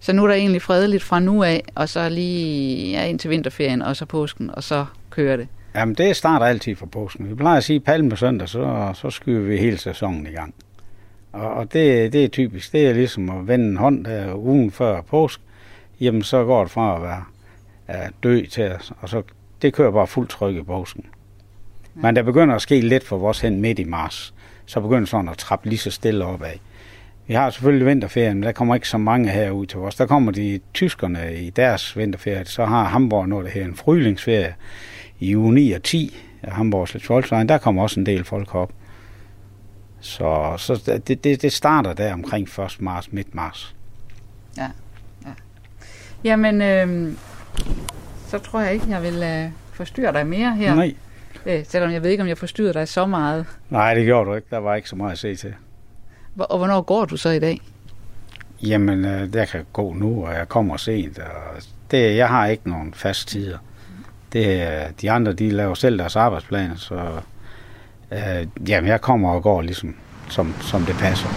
Så 0.00 0.12
nu 0.12 0.22
er 0.24 0.28
der 0.28 0.34
egentlig 0.34 0.62
fredeligt 0.62 1.02
fra 1.02 1.20
nu 1.20 1.42
af, 1.42 1.64
og 1.74 1.88
så 1.88 2.08
lige 2.08 2.90
ja, 2.90 3.04
ind 3.04 3.18
til 3.18 3.30
vinterferien, 3.30 3.82
og 3.82 3.96
så 3.96 4.06
påsken, 4.06 4.50
og 4.50 4.62
så 4.62 4.86
kører 5.10 5.36
det. 5.36 5.48
Jamen, 5.74 5.94
det 5.94 6.16
starter 6.16 6.46
altid 6.46 6.76
fra 6.76 6.86
påsken. 6.86 7.30
Vi 7.30 7.34
plejer 7.34 7.56
at 7.56 7.64
sige 7.64 7.80
palme 7.80 8.16
søndag, 8.16 8.48
så, 8.48 8.90
så 8.94 9.10
skyder 9.10 9.40
vi 9.40 9.56
hele 9.56 9.78
sæsonen 9.78 10.26
i 10.26 10.30
gang. 10.30 10.54
Og, 11.32 11.50
og 11.50 11.72
det, 11.72 12.12
det 12.12 12.24
er 12.24 12.28
typisk. 12.28 12.72
Det 12.72 12.88
er 12.88 12.92
ligesom 12.92 13.30
at 13.30 13.48
vende 13.48 13.66
en 13.66 13.76
hånd 13.76 14.04
der 14.04 14.34
ugen 14.34 14.70
før 14.70 15.00
påsk. 15.00 15.40
Jamen, 16.00 16.22
så 16.22 16.44
går 16.44 16.62
det 16.62 16.70
fra 16.70 16.96
at 16.96 17.02
være 17.02 17.24
at 17.86 18.10
dø 18.22 18.46
til, 18.46 18.72
og 19.00 19.08
så 19.08 19.22
det 19.62 19.74
kører 19.74 19.90
bare 19.90 20.06
fuldt 20.06 20.30
tryk 20.30 20.56
i 20.56 20.62
påsken. 20.62 21.06
Men 21.94 22.16
der 22.16 22.22
begynder 22.22 22.54
at 22.54 22.62
ske 22.62 22.80
lidt 22.80 23.04
for 23.04 23.18
vores 23.18 23.40
hen 23.40 23.60
midt 23.60 23.78
i 23.78 23.84
mars. 23.84 24.33
Så 24.66 24.80
begynder 24.80 25.06
sådan 25.06 25.28
at 25.28 25.38
trappe 25.38 25.68
lige 25.68 25.78
så 25.78 25.90
stille 25.90 26.24
opad. 26.24 26.52
Vi 27.26 27.34
har 27.34 27.50
selvfølgelig 27.50 27.86
vinterferien, 27.86 28.34
men 28.34 28.42
der 28.42 28.52
kommer 28.52 28.74
ikke 28.74 28.88
så 28.88 28.98
mange 28.98 29.30
herud 29.30 29.66
til 29.66 29.78
os. 29.78 29.94
Der 29.94 30.06
kommer 30.06 30.32
de 30.32 30.60
tyskerne 30.74 31.34
i 31.34 31.50
deres 31.50 31.96
vinterferie. 31.96 32.44
Så 32.44 32.64
har 32.64 32.84
Hamburg 32.84 33.28
noget, 33.28 33.44
der 33.44 33.50
hedder 33.50 33.68
en 33.68 33.76
frylingsferie 33.76 34.54
i 35.18 35.36
uge 35.36 35.54
9 35.54 35.72
og 35.72 35.82
10 35.82 36.16
af 36.42 36.52
Hamburgs 36.52 37.08
Volkswagen. 37.08 37.48
Der 37.48 37.58
kommer 37.58 37.82
også 37.82 38.00
en 38.00 38.06
del 38.06 38.24
folk 38.24 38.54
op. 38.54 38.72
Så, 40.00 40.54
så 40.56 40.98
det, 41.06 41.24
det, 41.24 41.42
det 41.42 41.52
starter 41.52 41.92
der 41.92 42.12
omkring 42.12 42.48
1. 42.60 42.76
marts, 42.78 43.12
midt 43.12 43.34
marts. 43.34 43.74
Ja, 44.56 44.70
ja. 45.24 45.30
Jamen, 46.24 46.62
øh, 46.62 47.12
så 48.28 48.38
tror 48.38 48.60
jeg 48.60 48.72
ikke, 48.72 48.86
jeg 48.88 49.02
vil 49.02 49.22
øh, 49.22 49.50
forstyrre 49.72 50.12
dig 50.12 50.26
mere 50.26 50.56
her. 50.56 50.74
Nej. 50.74 50.94
Øh, 51.46 51.64
selvom 51.64 51.90
jeg 51.90 52.02
ved 52.02 52.10
ikke, 52.10 52.22
om 52.22 52.28
jeg 52.28 52.38
forstyrrer 52.38 52.72
dig 52.72 52.88
så 52.88 53.06
meget. 53.06 53.46
Nej, 53.70 53.94
det 53.94 54.04
gjorde 54.04 54.30
du 54.30 54.34
ikke. 54.34 54.46
Der 54.50 54.58
var 54.58 54.74
ikke 54.74 54.88
så 54.88 54.96
meget 54.96 55.12
at 55.12 55.18
se 55.18 55.36
til. 55.36 55.54
Og 56.38 56.58
hvornår 56.58 56.80
går 56.80 57.04
du 57.04 57.16
så 57.16 57.30
i 57.30 57.38
dag? 57.38 57.60
Jamen, 58.62 59.04
øh, 59.04 59.32
der 59.32 59.44
kan 59.44 59.64
gå 59.72 59.92
nu, 59.92 60.26
og 60.26 60.34
jeg 60.34 60.48
kommer 60.48 60.76
sent. 60.76 61.18
Og 61.18 61.62
det, 61.90 62.16
jeg 62.16 62.28
har 62.28 62.46
ikke 62.46 62.70
nogen 62.70 62.94
fast 62.94 63.28
tider. 63.28 63.58
Det, 64.32 64.68
de 65.00 65.10
andre, 65.10 65.32
de 65.32 65.50
laver 65.50 65.74
selv 65.74 65.98
deres 65.98 66.16
arbejdsplaner, 66.16 66.76
så 66.76 67.20
øh, 68.12 68.68
jamen, 68.68 68.88
jeg 68.88 69.00
kommer 69.00 69.30
og 69.30 69.42
går 69.42 69.62
ligesom, 69.62 69.94
som, 70.28 70.54
som 70.60 70.82
det 70.82 70.94
passer. 70.94 71.28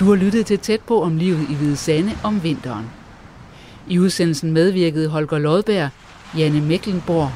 Du 0.00 0.08
har 0.08 0.14
lyttet 0.14 0.46
til 0.46 0.58
tæt 0.58 0.80
på 0.80 1.02
om 1.02 1.16
livet 1.16 1.50
i 1.50 1.54
Hvide 1.54 1.76
Sande 1.76 2.10
om 2.24 2.42
vinteren. 2.42 3.01
I 3.88 3.98
udsendelsen 3.98 4.52
medvirkede 4.52 5.08
Holger 5.08 5.38
Lodberg, 5.38 5.90
Janne 6.38 6.60
Mecklenborg, 6.60 7.32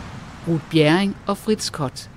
Ruth 0.49 0.65
Bjerring 0.71 1.17
og 1.27 1.39
Fritz 1.39 1.71
Kott. 1.71 2.11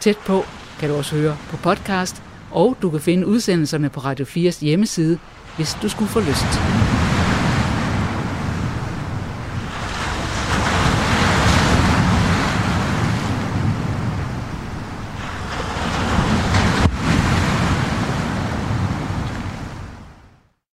Tæt 0.00 0.16
på 0.26 0.44
kan 0.80 0.88
du 0.88 0.94
også 0.94 1.16
høre 1.16 1.36
på 1.50 1.56
podcast, 1.56 2.22
og 2.50 2.76
du 2.82 2.90
kan 2.90 3.00
finde 3.00 3.26
udsendelserne 3.26 3.88
på 3.88 4.00
Radio 4.00 4.24
4's 4.24 4.60
hjemmeside, 4.60 5.18
hvis 5.56 5.76
du 5.82 5.88
skulle 5.88 6.08
få 6.08 6.20
lyst. 6.20 6.81